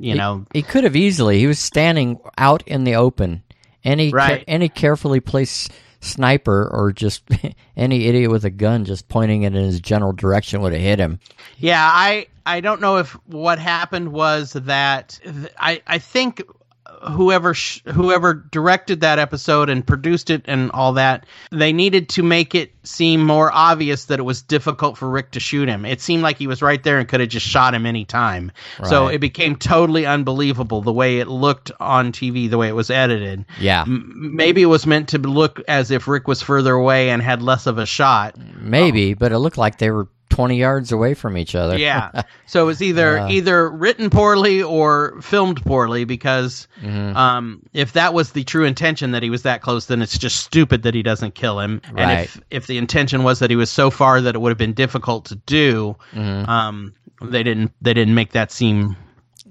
[0.00, 1.38] You know, He could have easily.
[1.40, 3.42] He was standing out in the open.
[3.84, 4.44] Any Right.
[4.46, 7.22] any carefully placed sniper or just
[7.76, 10.98] any idiot with a gun just pointing it in his general direction would have hit
[10.98, 11.18] him.
[11.58, 16.42] Yeah, I I don't know if what happened was that th- I I think
[17.02, 22.22] whoever sh- whoever directed that episode and produced it and all that they needed to
[22.22, 25.84] make it seem more obvious that it was difficult for Rick to shoot him.
[25.84, 28.50] It seemed like he was right there and could have just shot him any time.
[28.84, 32.90] So it became totally unbelievable the way it looked on TV, the way it was
[32.90, 33.44] edited.
[33.60, 37.20] Yeah, M- maybe it was meant to look as if Rick was further away and
[37.22, 38.36] had less of a shot.
[38.60, 41.76] maybe, but it looked like they were twenty yards away from each other.
[41.78, 43.28] yeah so it was either Uh.
[43.30, 47.16] either written poorly or filmed poorly because Mhm.
[47.16, 50.36] um, if that was the true intention that he was that close then it's just
[50.44, 53.70] stupid that he doesn't kill him and if if the intention was that he was
[53.70, 56.48] so far that it would have been difficult to do Mhm.
[56.48, 56.92] um,
[57.22, 58.96] they didn't they didn't make that seem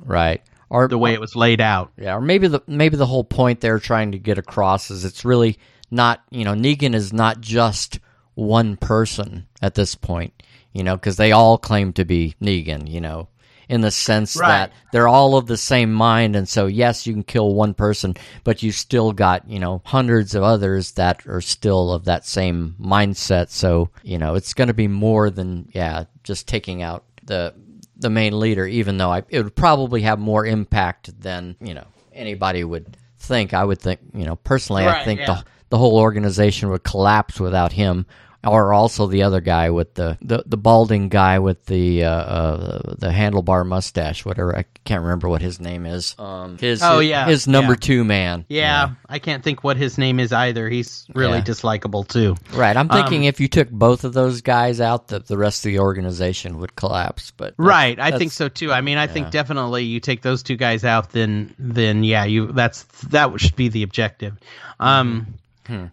[0.05, 0.41] right.
[0.69, 3.61] Or the way it was laid out Yeah, or maybe the maybe the whole point
[3.61, 5.57] they're trying to get across is it's really
[5.91, 7.99] not you know Negan is not just
[8.35, 10.31] one person at this point,
[10.77, 13.29] you know, because they all claim to be Negan, you know,
[13.67, 14.47] in the sense Right.
[14.47, 18.15] that they're all of the same mind, and so yes, you can kill one person,
[18.43, 22.75] but you still got you know hundreds of others that are still of that same
[22.79, 23.49] mindset.
[23.49, 27.55] So you know it's going to be more than yeah, just taking out the
[27.95, 31.87] the main leader, even though I, it would probably have more impact than you know
[32.13, 33.53] anybody would think.
[33.55, 35.25] I would think, you know, personally, I think yeah.
[35.25, 38.05] the the whole organization would collapse without him,
[38.43, 42.95] or also the other guy with the the, the balding guy with the uh, uh,
[42.97, 44.55] the handlebar mustache, whatever.
[44.55, 46.15] I can't remember what his name is.
[46.17, 47.77] Um, his Oh, his, yeah, his number yeah.
[47.81, 48.45] two man.
[48.47, 51.43] yeah i can't think what his name is either he's really Yeah.
[51.43, 52.75] dislikable too Right.
[52.77, 55.71] I'm thinking Um, if you took both of those guys out, that the rest of
[55.71, 57.31] the organization would collapse.
[57.35, 58.71] But that's- Right, I think so too.
[58.71, 62.47] I mean, I think definitely you take those two guys out, then then yeah, you
[62.53, 64.37] that's that should be the objective.
[64.79, 65.35] Um,
[65.67, 65.85] Hmm.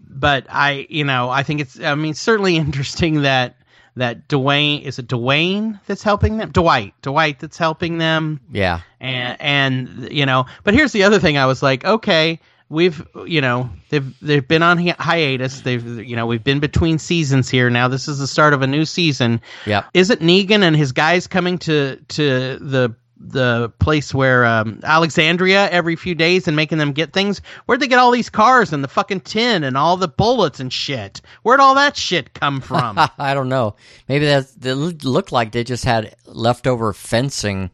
[0.00, 1.78] but I, you know, I think it's.
[1.80, 3.56] I mean, certainly interesting that
[3.96, 8.80] that Dwayne is it Dwayne that's helping them, Dwight, Dwight that's helping them, Yeah.
[9.00, 10.46] and and you know.
[10.64, 11.36] But here's the other thing.
[11.36, 12.40] I was like, okay.
[12.70, 15.62] We've, you know, they've they've been on hi- hiatus.
[15.62, 17.70] They've, you know, we've been between seasons here.
[17.70, 21.26] Now this is the start of a new season Yeah, isn't Negan and his guys
[21.28, 26.92] coming to to the the place where um, Alexandria every few days and making them
[26.92, 27.40] get things?
[27.66, 30.72] Where'd they get all these cars and the fucking tin and all the bullets and
[30.72, 31.20] shit?
[31.42, 32.98] Where'd all that shit come from?
[33.18, 33.76] I don't know.
[34.08, 37.70] Maybe that they looked like they just had leftover fencing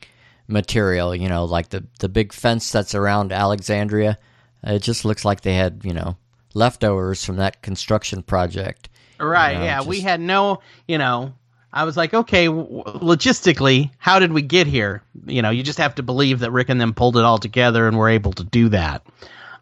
[0.48, 1.14] material.
[1.14, 4.18] You know, like the the big fence that's around Alexandria.
[4.62, 6.16] It just looks like they had you know
[6.54, 8.88] leftovers from that construction project.
[9.20, 9.52] right?
[9.52, 11.34] You know, yeah, we had no, you know.
[11.74, 15.02] I was like, okay, w- logistically, how did we get here?
[15.26, 17.88] You know, you just have to believe that Rick and them pulled it all together
[17.88, 19.04] and were able to do that.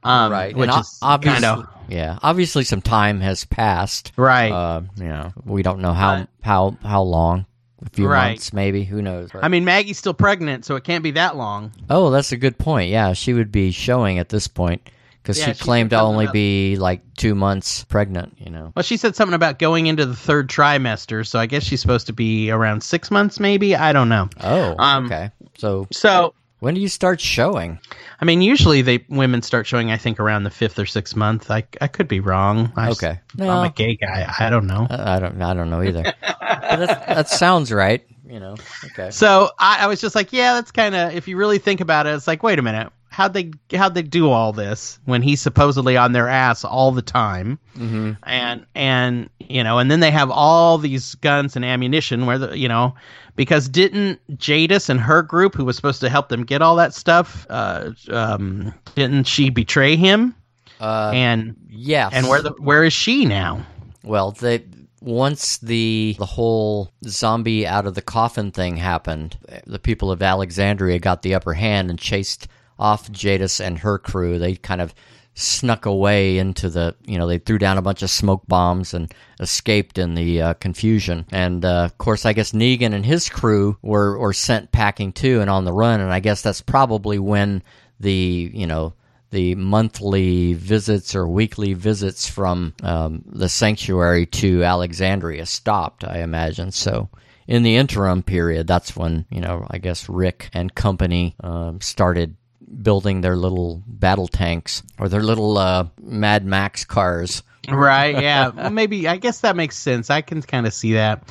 [0.05, 0.55] Um, right.
[0.55, 2.18] Which and o- is obviously, kind of yeah.
[2.22, 4.12] Obviously, some time has passed.
[4.16, 4.52] right.
[4.52, 7.47] Uh, you know, we don't know how But- how how long.
[7.84, 8.28] A few Right.
[8.28, 8.84] months, maybe.
[8.84, 9.30] Who knows?
[9.34, 11.72] I mean, Maggie's still pregnant, so it can't be that long.
[11.90, 12.90] Oh, that's a good point.
[12.90, 14.89] Yeah, she would be showing at this point
[15.23, 18.35] because Yeah, she she claimed to only about- be like two months pregnant.
[18.39, 18.73] You know.
[18.74, 22.09] Well, she said something about going into the third trimester, so I guess she's supposed
[22.09, 23.77] to be around six months, maybe.
[23.77, 24.28] I don't know.
[24.43, 25.31] Oh, Um, okay.
[25.59, 27.78] So So, when do you start showing?
[28.20, 31.51] I mean, usually they women start showing, I think, around the fifth or sixth month.
[31.51, 32.73] I, I could be wrong.
[32.77, 33.20] I, Okay.
[33.40, 34.32] I'm a gay guy.
[34.39, 34.86] I don't know.
[34.89, 35.40] I I don't.
[35.43, 36.12] I don't know either.
[36.23, 38.05] that sounds right.
[38.28, 38.55] You know.
[38.86, 39.11] Okay.
[39.11, 41.15] So I, I was just like, yeah, that's kind of.
[41.15, 44.02] If you really think about it, it's like, wait a minute, how'd they how'd they
[44.02, 47.59] do all this when he's supposedly on their ass all the time?
[47.74, 52.39] hmm and and you know and then they have all these guns and ammunition where
[52.39, 52.94] the you know
[53.36, 56.94] because didn't Jadis and her group who was supposed to help them get all that
[56.94, 60.34] stuff uh um didn't she betray him
[60.80, 62.12] Uh, and yes.
[62.14, 63.64] and where the where is she now
[64.02, 64.64] Well, they
[65.01, 69.36] once the the whole zombie out of the coffin thing happened,
[69.66, 72.47] the people of Alexandria got the upper hand and chased
[72.83, 74.39] off Jadis and her crew.
[74.39, 74.93] They kind of
[75.35, 79.13] snuck away into the, you know, they threw down a bunch of smoke bombs and
[79.41, 81.25] escaped in the uh, confusion.
[81.31, 85.41] And uh, of course, I guess Negan and his crew were were sent packing too
[85.41, 86.01] and on the run.
[86.01, 87.63] And I guess that's probably when
[88.01, 88.95] the, you know,
[89.31, 96.05] the monthly visits or weekly visits from um, the sanctuary to Alexandria stopped.
[96.05, 97.09] I imagine so.
[97.49, 102.37] In the interim period, that's when you know I guess Rick and company um, started
[102.81, 107.43] building their little battle tanks or their little uh, Mad Max cars.
[107.69, 108.20] Right.
[108.20, 108.49] Yeah.
[108.49, 110.11] well, maybe I guess that makes sense.
[110.11, 111.23] I can kind of see that.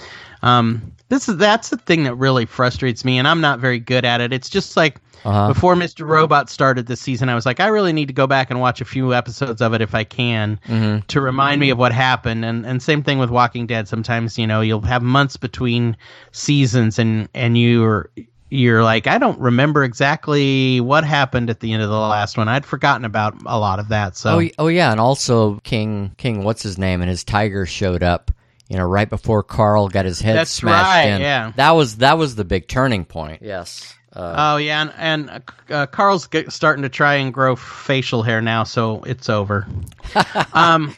[0.43, 4.05] Um, this is that's the thing that really frustrates me, and I'm not very good
[4.05, 4.31] at it.
[4.33, 5.49] It's just like Uh-huh.
[5.49, 6.07] before Mr.
[6.07, 8.81] Robot started this season, I was like, I really need to go back and watch
[8.81, 11.05] a few episodes of it if I can Mhm.
[11.07, 12.43] to remind me of what happened.
[12.45, 13.87] And and same thing with Walking Dead.
[13.89, 15.97] Sometimes you know you'll have months between
[16.31, 18.09] seasons, and and you're
[18.51, 22.47] you're like, I don't remember exactly what happened at the end of the last one.
[22.49, 24.15] I'd forgotten about a lot of that.
[24.17, 28.03] So Oh, oh yeah, and also King King, what's his name, and his tiger showed
[28.03, 28.29] up.
[28.69, 31.21] You know, right before Carl got his head That's smashed right, in.
[31.21, 31.51] yeah.
[31.57, 33.41] that was that was the big turning point.
[33.41, 33.93] Yes.
[34.13, 35.29] Uh, Oh yeah, and, and
[35.69, 39.65] uh, uh, Carl's get, starting to try and grow facial hair now, so it's over.
[40.53, 40.93] um,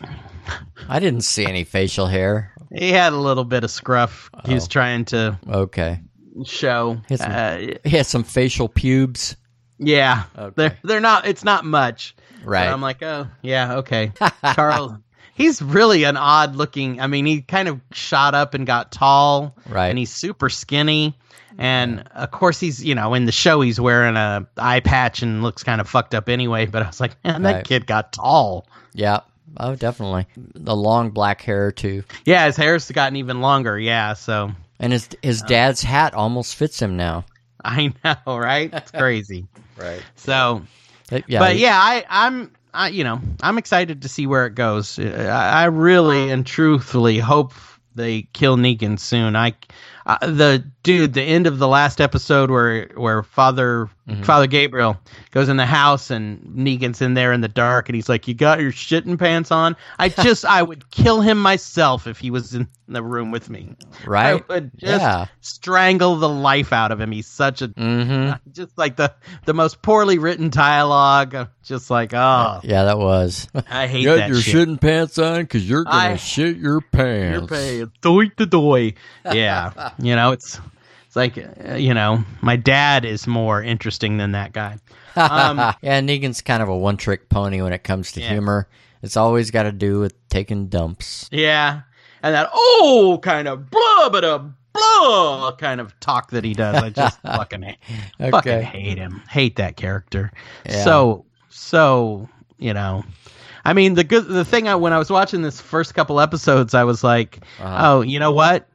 [0.90, 2.52] I didn't see any facial hair.
[2.74, 4.30] he had a little bit of scruff.
[4.46, 4.68] He was Oh.
[4.68, 6.00] trying to Okay,
[6.45, 6.97] show.
[7.07, 9.35] His- Uh, he has some facial pubes.
[9.80, 10.53] yeah, Okay.
[10.55, 11.26] they're they're not.
[11.27, 12.15] It's not much.
[12.43, 12.65] Right.
[12.65, 14.11] But I'm like, oh yeah, okay.
[14.43, 14.99] Carl,
[15.34, 16.99] he's really an odd looking.
[16.99, 19.88] I mean, he kind of shot up and got tall, Right.
[19.89, 21.18] and he's super skinny.
[21.57, 25.43] And of course, he's you know in the show he's wearing a eye patch and
[25.43, 26.65] looks kind of fucked up anyway.
[26.65, 27.65] But I was like, man, that Right.
[27.65, 28.68] kid got tall.
[28.93, 29.19] Yeah.
[29.57, 30.26] Oh, definitely.
[30.35, 33.77] The long black hair too, Yeah, his hair's gotten even longer.
[33.77, 34.51] Yeah, so
[34.84, 37.26] and his his dad's hat almost fits him now.
[37.64, 38.69] I know, right?
[38.73, 39.47] It's crazy.
[39.77, 40.03] Right.
[40.15, 40.61] So,
[41.27, 41.39] Yeah.
[41.39, 44.99] but yeah, I, I'm, I, you know, I'm excited to see where it goes.
[44.99, 47.53] I, I really and truthfully hope
[47.95, 49.35] they kill Negan soon.
[49.35, 49.53] I,
[50.05, 53.89] uh, the dude, the end of the last episode where where Father
[54.24, 54.98] Father Gabriel
[55.32, 58.34] goes in the house and Negan's in there in the dark and he's like, "You
[58.34, 62.54] got your shitting pants on." I just, I would kill him myself if he was
[62.54, 63.76] in the room with me.
[64.06, 64.42] Right.
[64.50, 65.28] I would just Yeah.
[65.40, 67.12] strangle the life out of him.
[67.14, 68.52] He's such a Mm-hmm.
[68.52, 69.14] just like the
[69.46, 71.48] the most poorly written dialogue.
[71.64, 73.48] Just like oh, Yeah, that was.
[73.70, 74.68] I hate Got that your shit.
[74.68, 77.40] shitting pants on because you're gonna shit your pants.
[77.40, 78.96] You're paying doy to doy.
[79.32, 80.60] Yeah, you know it's
[81.14, 84.77] it's like uh, you know my dad is more interesting than that guy.
[85.15, 88.30] Um, yeah, Negan's kind of a one-trick pony when it comes to Yeah.
[88.30, 88.68] humor.
[89.03, 91.27] It's always got to do with taking dumps.
[91.31, 91.81] yeah,
[92.23, 96.81] and that oh kind of blah blah blah kind of talk that he does.
[96.81, 97.77] I just fucking hate,
[98.31, 99.22] fucking hate him.
[99.30, 100.31] Hate that character.
[100.65, 100.84] Yeah.
[100.84, 102.27] So so
[102.57, 103.03] you know.
[103.65, 106.73] I mean the good the thing I, when I was watching this first couple episodes
[106.73, 107.77] I was like Uh-huh.
[107.80, 108.68] oh you know what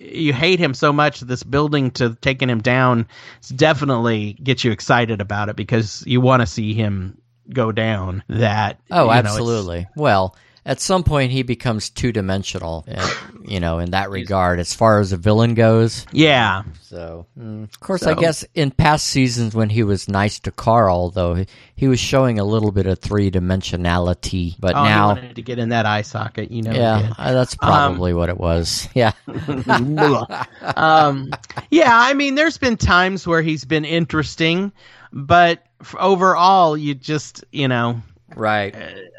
[0.00, 3.06] you hate him so much this building to taking him down
[3.54, 7.18] definitely gets you excited about it because you want to see him
[7.50, 9.86] go down that Oh, you know, absolutely.
[9.96, 10.36] well,
[10.66, 13.14] at some point he becomes two-dimensional, uh,
[13.44, 16.04] you know, in that regard, as far as a villain goes.
[16.10, 20.50] yeah So, mm, of course, I guess in past seasons when he was nice to
[20.50, 24.56] Carl, though, he, he was showing a little bit of three-dimensionality.
[24.58, 27.32] But oh, he now, wanted to get in that eye socket you know yeah, uh,
[27.32, 28.88] that's probably what it was.
[28.96, 29.12] Yeah.
[30.76, 31.30] um,
[31.70, 34.72] yeah, I mean, there's been times where he's been interesting,
[35.12, 35.66] but
[35.98, 38.00] overall, you just, you know,
[38.34, 38.74] right.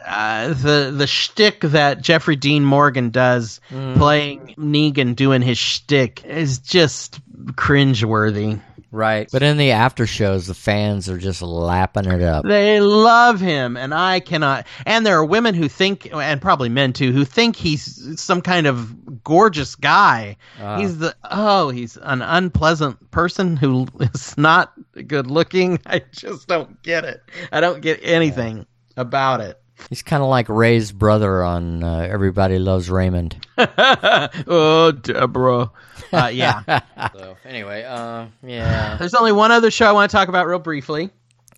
[0.05, 6.59] uh, the the shtick that Jeffrey Dean Morgan does playing Negan doing his shtick is
[6.59, 7.19] just
[7.53, 8.61] cringeworthy.
[8.89, 9.27] Right.
[9.31, 12.45] But in the after shows, the fans are just lapping it up.
[12.45, 14.65] They love him, and I cannot.
[14.85, 18.65] And there are women who think, and probably men too, who think he's some kind
[18.65, 20.37] of gorgeous guy.
[20.59, 20.79] Uh.
[20.79, 24.73] he's the oh, he's an unpleasant person who is not
[25.05, 25.79] good looking.
[25.85, 27.21] I just don't get it.
[27.51, 28.65] I don't get anything
[28.97, 29.59] about it.
[29.89, 33.45] He's kind of like Ray's brother on uh, Everybody Loves Raymond.
[33.57, 35.71] oh, Deborah.
[36.11, 36.79] Uh, yeah.
[37.13, 40.59] So anyway, uh, yeah, There's only one other show I want to talk about real
[40.59, 41.09] briefly.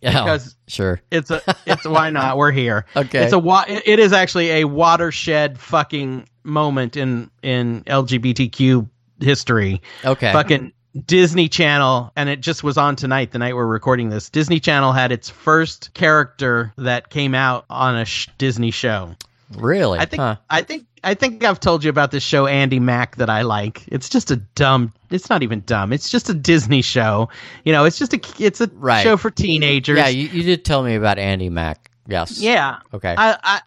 [0.02, 1.42] yeah, Because- sure, It's a.
[1.66, 2.38] It's why not?
[2.38, 2.86] We're here.
[2.96, 3.24] Okay.
[3.24, 3.40] It's a.
[3.40, 8.90] wa- It is actually a watershed fucking moment in in LGBTQ
[9.22, 9.82] history.
[10.06, 10.74] okay, Fucking
[11.06, 14.30] Disney Channel, and it just was on tonight, the night we're recording this.
[14.30, 19.16] Disney Channel had its first character that came out on a sh- Disney show.
[19.56, 20.00] really?
[20.00, 20.22] I think.
[20.22, 20.38] Huh.
[20.50, 20.86] I think.
[21.02, 23.86] I think I've told you about this show, Andi Mack, that I like.
[23.88, 24.92] It's just a dumb.
[25.10, 25.94] It's not even dumb.
[25.94, 27.30] It's just a Disney show.
[27.64, 28.20] You know, it's just a.
[28.44, 29.04] It's a Right.
[29.04, 29.98] show for teenagers.
[29.98, 31.92] Yeah, you, you did tell me about Andi Mack.
[32.08, 32.40] Yes.
[32.42, 32.80] Yeah.
[32.94, 33.14] Okay.
[33.18, 33.62] I, I, I-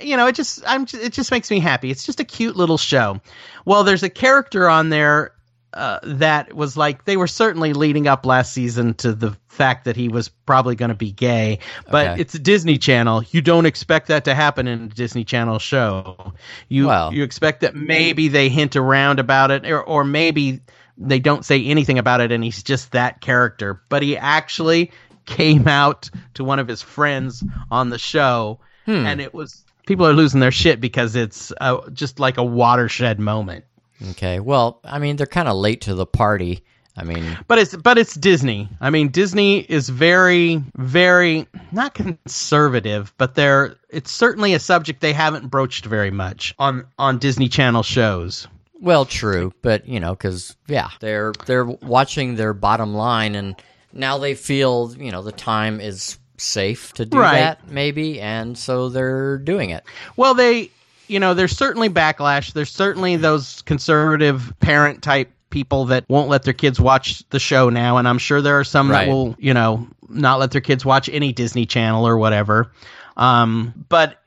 [0.00, 1.90] you know, it just, I'm, it just makes me happy.
[1.90, 3.20] It's just a cute little show.
[3.66, 5.32] Well, there's a character on there
[5.74, 9.96] uh, that was like they were certainly leading up last season to the fact that
[9.96, 11.58] he was probably going to be gay.
[11.90, 12.20] But Okay.
[12.20, 13.22] it's a Disney Channel.
[13.30, 16.32] You don't expect that to happen in a Disney Channel show.
[16.68, 20.60] You Well- you expect that maybe they hint around about it, or or maybe
[20.96, 23.82] they don't say anything about it, and he's just that character.
[23.88, 24.92] But he actually
[25.26, 29.06] came out to one of his friends on the show, Hmm.
[29.06, 33.18] and it was people are losing their shit because it's uh, just like a watershed
[33.20, 33.64] moment.
[34.10, 34.40] Okay.
[34.40, 36.64] Well, I mean, they're kind of late to the party.
[36.96, 38.68] I mean, But it's but it's Disney.
[38.80, 45.12] I mean, Disney is very very not conservative, but they're it's certainly a subject they
[45.12, 48.46] haven't broached very much on on Disney Channel shows.
[48.80, 53.56] well, true, but you know, because yeah, they're they're watching their bottom line, and
[53.92, 57.38] now they feel you know the time is safe to do Right.
[57.40, 59.82] that, maybe, and so they're doing it.
[60.16, 60.70] Well, they
[61.08, 62.52] you know, there's certainly backlash.
[62.52, 67.70] There's certainly those conservative parent type people that won't let their kids watch the show
[67.70, 69.06] now, and I'm sure there are some Right.
[69.06, 72.72] that will, you know, not let their kids watch any Disney Channel or whatever.
[73.16, 74.18] Um, but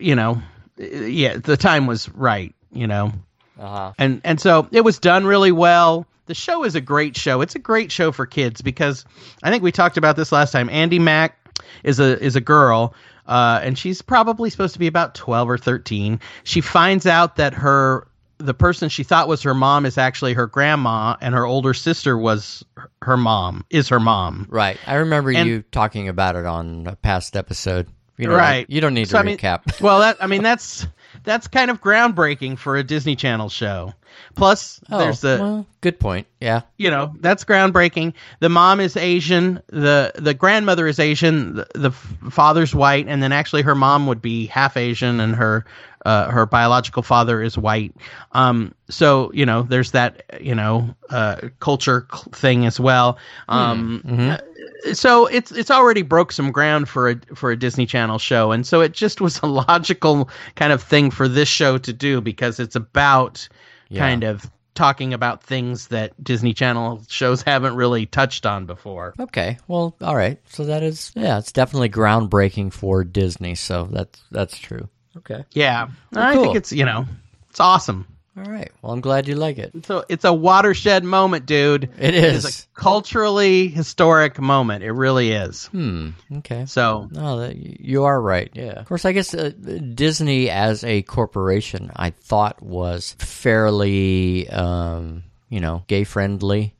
[0.00, 0.42] you know,
[0.76, 2.54] yeah, the time was right.
[2.72, 3.12] You know.
[3.58, 3.92] Uh huh.
[3.98, 6.06] and and so it was done really well.
[6.26, 7.40] The show is a great show.
[7.40, 9.04] It's a great show for kids because
[9.42, 10.68] I think we talked about this last time.
[10.68, 11.38] Andi Mack
[11.84, 12.94] is a is a girl,
[13.26, 16.20] uh, and she's probably supposed to be about twelve or thirteen.
[16.44, 18.06] She finds out that her
[18.38, 22.18] the person she thought was her mom is actually her grandma, and her older sister
[22.18, 22.64] was
[23.02, 24.46] her mom is her mom.
[24.50, 24.78] Right.
[24.86, 27.86] I remember And- you talking about it on a past episode.
[28.16, 28.66] You don't, Right.
[28.68, 29.80] You don't need So, to I mean- recap.
[29.80, 30.86] Well, that I mean that's
[31.22, 33.92] that's kind of groundbreaking for a Disney Channel show.
[34.34, 36.26] Plus, Oh, there's the well, good point.
[36.40, 36.62] Yeah.
[36.76, 41.90] you know that's groundbreaking the mom is asian the the grandmother is asian the, the
[42.30, 45.64] father's white and then actually her mom would be half asian and her
[46.04, 47.94] uh, her biological father is white
[48.32, 53.16] um so you know there's that you know uh culture thing as well
[53.48, 54.02] um
[54.92, 58.66] so it's it's already broke some ground for a for a Disney Channel show, and
[58.66, 62.58] so it just was a logical kind of thing for this show to do because
[62.60, 63.48] it's about
[63.88, 64.00] Yeah.
[64.00, 69.14] kind of talking about things that Disney Channel shows haven't really touched on before.
[69.20, 69.56] Okay.
[69.68, 70.38] Well, all right.
[70.48, 73.54] So that is yeah, it's definitely groundbreaking for Disney.
[73.54, 74.88] So that's that's true.
[75.18, 75.44] Okay.
[75.52, 75.86] Yeah,
[76.16, 76.42] I cool.
[76.42, 77.06] think it's you know
[77.50, 78.06] it's awesome.
[78.36, 78.70] All right.
[78.82, 79.86] Well, I'm glad you like it.
[79.86, 81.84] So it's a watershed moment, dude.
[81.98, 84.82] It It's a culturally historic moment.
[84.82, 85.66] It really is.
[85.66, 86.10] Hmm.
[86.38, 86.66] Okay.
[86.66, 88.50] So No, that, you are right.
[88.52, 88.72] Yeah.
[88.72, 89.50] Of course, I guess uh,
[89.94, 96.74] Disney as a corporation, I thought was fairly, um, you know, gay friendly.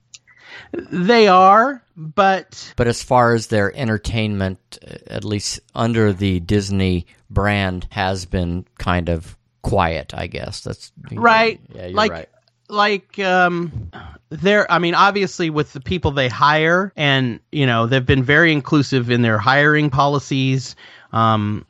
[0.72, 7.06] they are, but But as far as their entertainment, uh, at least under the Disney
[7.30, 10.14] brand, has been kind of quiet.
[10.14, 12.28] I guess that's right Yeah, you're like right.
[12.68, 13.90] like um
[14.30, 18.52] they're i mean obviously with the people they hire and you know they've been very
[18.52, 20.76] inclusive in their hiring policies
[21.12, 21.64] um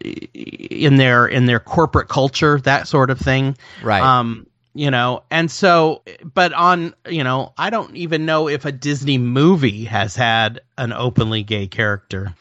[0.00, 4.02] in their in their corporate culture that sort of thing Right.
[4.02, 6.02] um you know and so
[6.34, 10.92] but on you know i don't even know if a disney movie has had an
[10.92, 12.34] openly gay character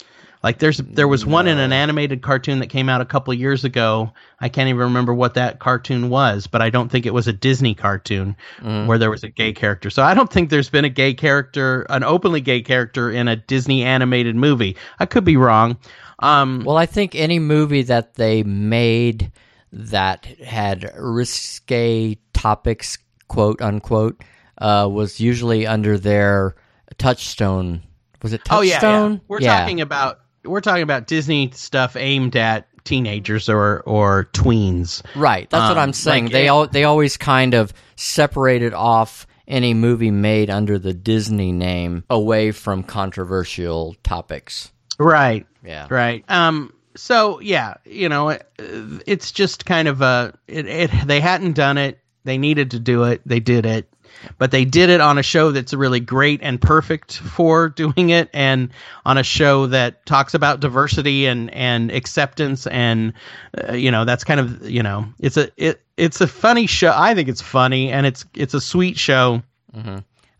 [0.47, 3.65] like there's there was one in an animated cartoon that came out a couple years
[3.65, 4.13] ago.
[4.39, 7.33] I can't even remember what that cartoon was but i don't think it was a
[7.33, 9.89] disney cartoon where there was a gay character.
[9.89, 13.35] So i don't think there's been a gay character an openly gay character in a
[13.35, 14.77] disney animated movie.
[14.99, 15.77] I could be wrong.
[16.19, 19.31] Um Well, I think any movie that they made
[19.73, 22.97] that had risque topics,
[23.27, 24.23] quote unquote,
[24.59, 26.55] uh, was usually under their
[26.97, 27.83] touchstone.
[28.21, 28.79] Was it Oh yeah, yeah.
[28.79, 29.21] touchstone?
[29.27, 35.03] We're talking about we're talking about Disney stuff aimed at teenagers or or tweens.
[35.15, 35.49] right.
[35.49, 36.25] That's what um, I'm saying.
[36.25, 40.93] like they it- al- they always kind of separated off any movie made under the
[40.93, 44.71] Disney name away from controversial topics.
[44.99, 45.45] Right.
[45.65, 45.87] Yeah.
[45.89, 46.23] Right.
[46.29, 48.49] Um so yeah, you know, it,
[49.05, 51.99] it's just kind of a it, it they hadn't done it.
[52.23, 53.21] They needed to do it.
[53.25, 53.89] They did it.
[54.37, 58.29] But they did it on a show that's really great and perfect for doing it
[58.33, 58.69] and
[59.05, 63.13] on a show that talks about diversity and and acceptance and
[63.69, 66.93] uh, you know, that's kind of, you know, it's a it it's a funny show.
[66.95, 69.41] I think it's funny and it's it's a sweet show.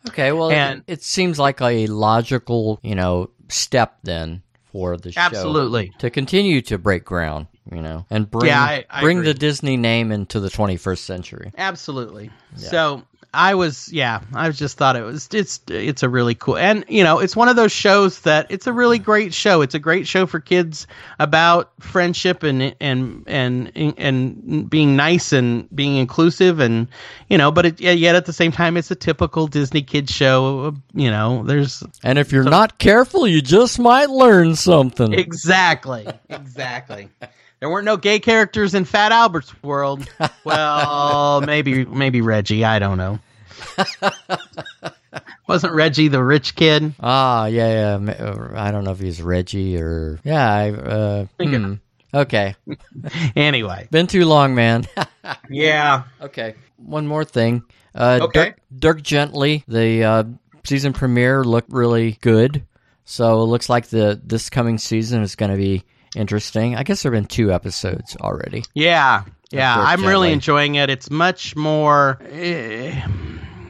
[0.10, 0.32] Okay.
[0.32, 4.42] Well, And- it, it seems like a logical, you know, step then
[4.72, 5.22] for the show.
[5.22, 5.92] Absolutely.
[6.00, 9.34] to continue to break ground, you know, and bring Yeah, I- I bring agree.
[9.34, 11.52] the Disney name into the 21st century.
[11.58, 12.30] Absolutely.
[12.56, 16.86] So, I was yeah, I just thought it was it's it's a really cool and
[16.88, 19.62] you know it's one of those shows that it's a really great show.
[19.62, 20.88] It's a great show for kids
[21.20, 26.88] about friendship and and and and being nice and being inclusive and
[27.30, 30.74] you know, but it, yet at the same time it's a typical Disney kids show.
[30.94, 35.14] You know, there's and if you're not careful, you just might learn something.
[35.14, 37.10] Exactly, exactly.
[37.60, 40.08] There weren't no gay characters in Fat Albert's world.
[40.44, 42.64] Well, maybe maybe Reggie.
[42.64, 43.20] I don't know.
[45.48, 46.94] Wasn't Reggie the rich kid?
[47.02, 48.14] Ah, yeah, yeah.
[48.14, 50.50] uh, I don't know if he's Reggie or yeah.
[50.50, 51.74] I, uh, hmm.
[52.14, 52.56] Okay.
[53.36, 54.86] anyway, been too long, man.
[55.50, 56.04] yeah.
[56.22, 56.56] Okay.
[56.78, 57.64] One more thing.
[57.94, 58.44] Uh, okay.
[58.46, 60.24] Dirk, Dirk Gently, the uh,
[60.64, 62.64] season premiere looked really good.
[63.04, 65.84] So it looks like the this coming season is going to be
[66.16, 66.76] interesting.
[66.76, 68.64] I guess there have been two episodes already.
[68.74, 70.08] Yeah, yeah, I'm gently.
[70.08, 70.90] really enjoying it.
[70.90, 72.20] It's much more.
[72.30, 73.02] Eh,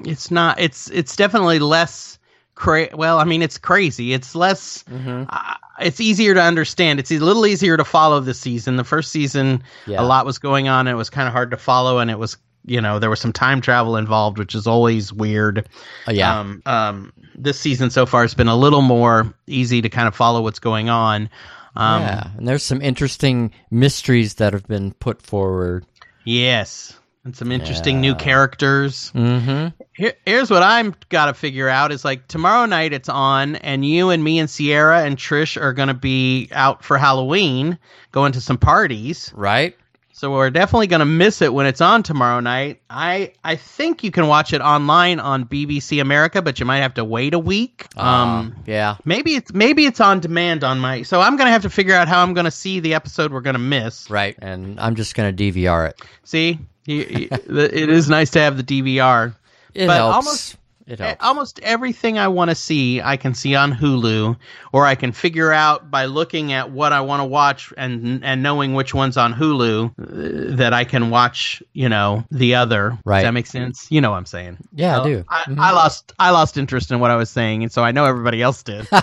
[0.06, 0.60] it's not.
[0.60, 2.20] It's it's definitely less.
[2.56, 4.14] Cra- well, I mean, it's crazy.
[4.14, 4.84] It's less.
[4.84, 5.26] Mm-hmm.
[5.30, 7.00] Uh, it's easier to understand.
[7.00, 8.78] It's a little easier to follow this season.
[8.78, 10.02] The first season, yeah.
[10.02, 10.88] a lot was going on.
[10.88, 13.20] And it was kind of hard to follow, and it was you know there was
[13.20, 15.68] some time travel involved, which is always weird.
[16.08, 16.40] Uh, yeah.
[16.40, 20.16] Um, um, this season so far has been a little more easy to kind of
[20.16, 21.30] follow what's going on.
[21.78, 25.86] Um, yeah, and there's some interesting mysteries that have been put forward.
[26.26, 28.02] Yes, and some interesting yeah.
[28.02, 29.12] new characters.
[29.14, 29.68] Mm-hmm.
[29.94, 33.86] Here, here's what I'm got to figure out: is like tomorrow night it's on, and
[33.86, 37.78] you and me and Sierra and Trish are going to be out for Halloween,
[38.12, 39.76] going to some parties, right?
[40.18, 42.82] So we're definitely going to miss it when it's on tomorrow night.
[42.90, 46.96] I I think you can watch it online on BBC America, but you might have
[46.96, 47.86] to wait a week.
[47.96, 48.98] Uh, um, yeah.
[49.06, 51.04] Maybe it's maybe it's on demand on my.
[51.04, 53.32] So I'm going to have to figure out how I'm going to see the episode
[53.32, 54.10] we're going to miss.
[54.10, 56.02] Right, and I'm just going to DVR it.
[56.24, 56.58] See,
[56.88, 59.36] it is nice to have the DVR.
[59.76, 60.16] It but helps.
[60.16, 60.58] Almost,
[60.88, 61.24] it helps.
[61.24, 64.38] Almost everything I want to see, I can see on Hulu,
[64.72, 68.42] or I can figure out by looking at what I want to watch and and
[68.42, 71.62] knowing which one's on Hulu uh, that I can watch.
[71.74, 72.98] You know, the other.
[73.04, 73.18] Right.
[73.18, 73.92] Does that make sense?
[73.92, 74.58] You know what I'm saying?
[74.74, 75.26] Yeah, so I do.
[75.28, 75.60] I, mm-hmm.
[75.60, 78.42] I lost I lost interest in what I was saying, and so I know everybody
[78.42, 78.88] else did.
[78.92, 79.02] All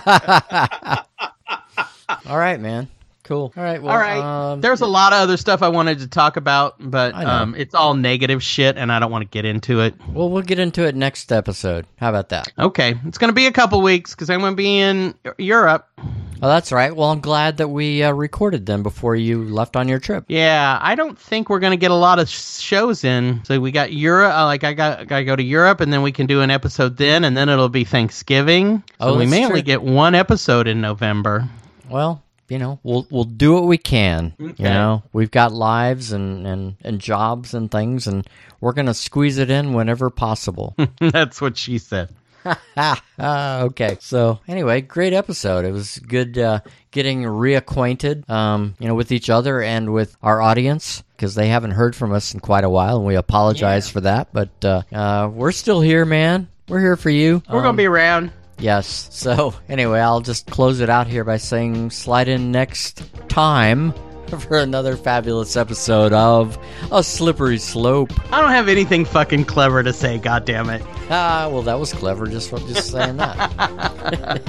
[2.37, 2.87] right, man.
[3.25, 3.51] Cool.
[3.57, 3.81] All right.
[3.81, 4.51] Well, all right.
[4.51, 7.73] Um, There's a lot of other stuff I wanted to talk about, but um, it's
[7.73, 9.95] all negative shit, and I don't want to get into it.
[10.13, 11.87] Well, we'll get into it next episode.
[11.97, 12.53] How about that?
[12.59, 12.93] Okay.
[13.05, 15.87] It's going to be a couple weeks because I'm going to be in Europe.
[15.97, 16.95] Oh, that's right.
[16.95, 20.25] Well, I'm glad that we uh, recorded them before you left on your trip.
[20.27, 23.43] Yeah, I don't think we're going to get a lot of shows in.
[23.45, 24.35] So we got Europe.
[24.35, 26.51] Uh, like I got, got to go to Europe, and then we can do an
[26.51, 28.83] episode then, and then it'll be Thanksgiving.
[28.99, 29.47] So oh, we may true.
[29.47, 31.49] only get one episode in November.
[31.89, 34.33] Well, you know, we'll we'll do what we can.
[34.39, 34.63] Okay.
[34.63, 38.27] You know, we've got lives and, and, and jobs and things, and
[38.61, 40.75] we're gonna squeeze it in whenever possible.
[40.99, 42.09] That's what she said.
[43.19, 45.65] okay, so anyway, great episode.
[45.65, 46.59] It was good uh,
[46.91, 51.71] getting reacquainted, um, you know, with each other and with our audience because they haven't
[51.71, 53.93] heard from us in quite a while, and we apologize yeah.
[53.93, 54.27] for that.
[54.31, 56.47] But uh, uh, we're still here, man.
[56.67, 57.41] We're here for you.
[57.49, 58.31] We're um, gonna be around.
[58.59, 59.09] Yes.
[59.11, 63.93] So, anyway, I'll just close it out here by saying slide in next time
[64.39, 66.57] for another fabulous episode of
[66.91, 68.11] A Slippery Slope.
[68.33, 70.81] I don't have anything fucking clever to say, God damn it.
[71.09, 74.41] Ah, well, that was clever, just, just saying that.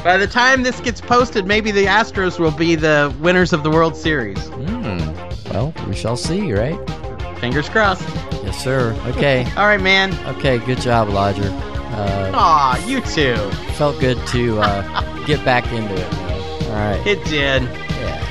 [0.04, 3.70] By the time this gets posted, maybe the Astros will be the winners of the
[3.70, 4.38] World Series.
[4.38, 5.52] Mm.
[5.52, 6.78] Well, we shall see, right?
[7.38, 8.08] Fingers crossed.
[8.42, 8.92] Yes, sir.
[9.06, 9.44] Okay.
[9.56, 10.14] All right, man.
[10.36, 11.50] Okay, good job, Lodger.
[11.92, 13.36] Uh, Aw, you too.
[13.74, 16.12] Felt good to uh, get back into it.
[16.12, 16.62] Man.
[16.64, 17.06] All right.
[17.06, 17.62] It did.
[17.62, 18.29] Yeah.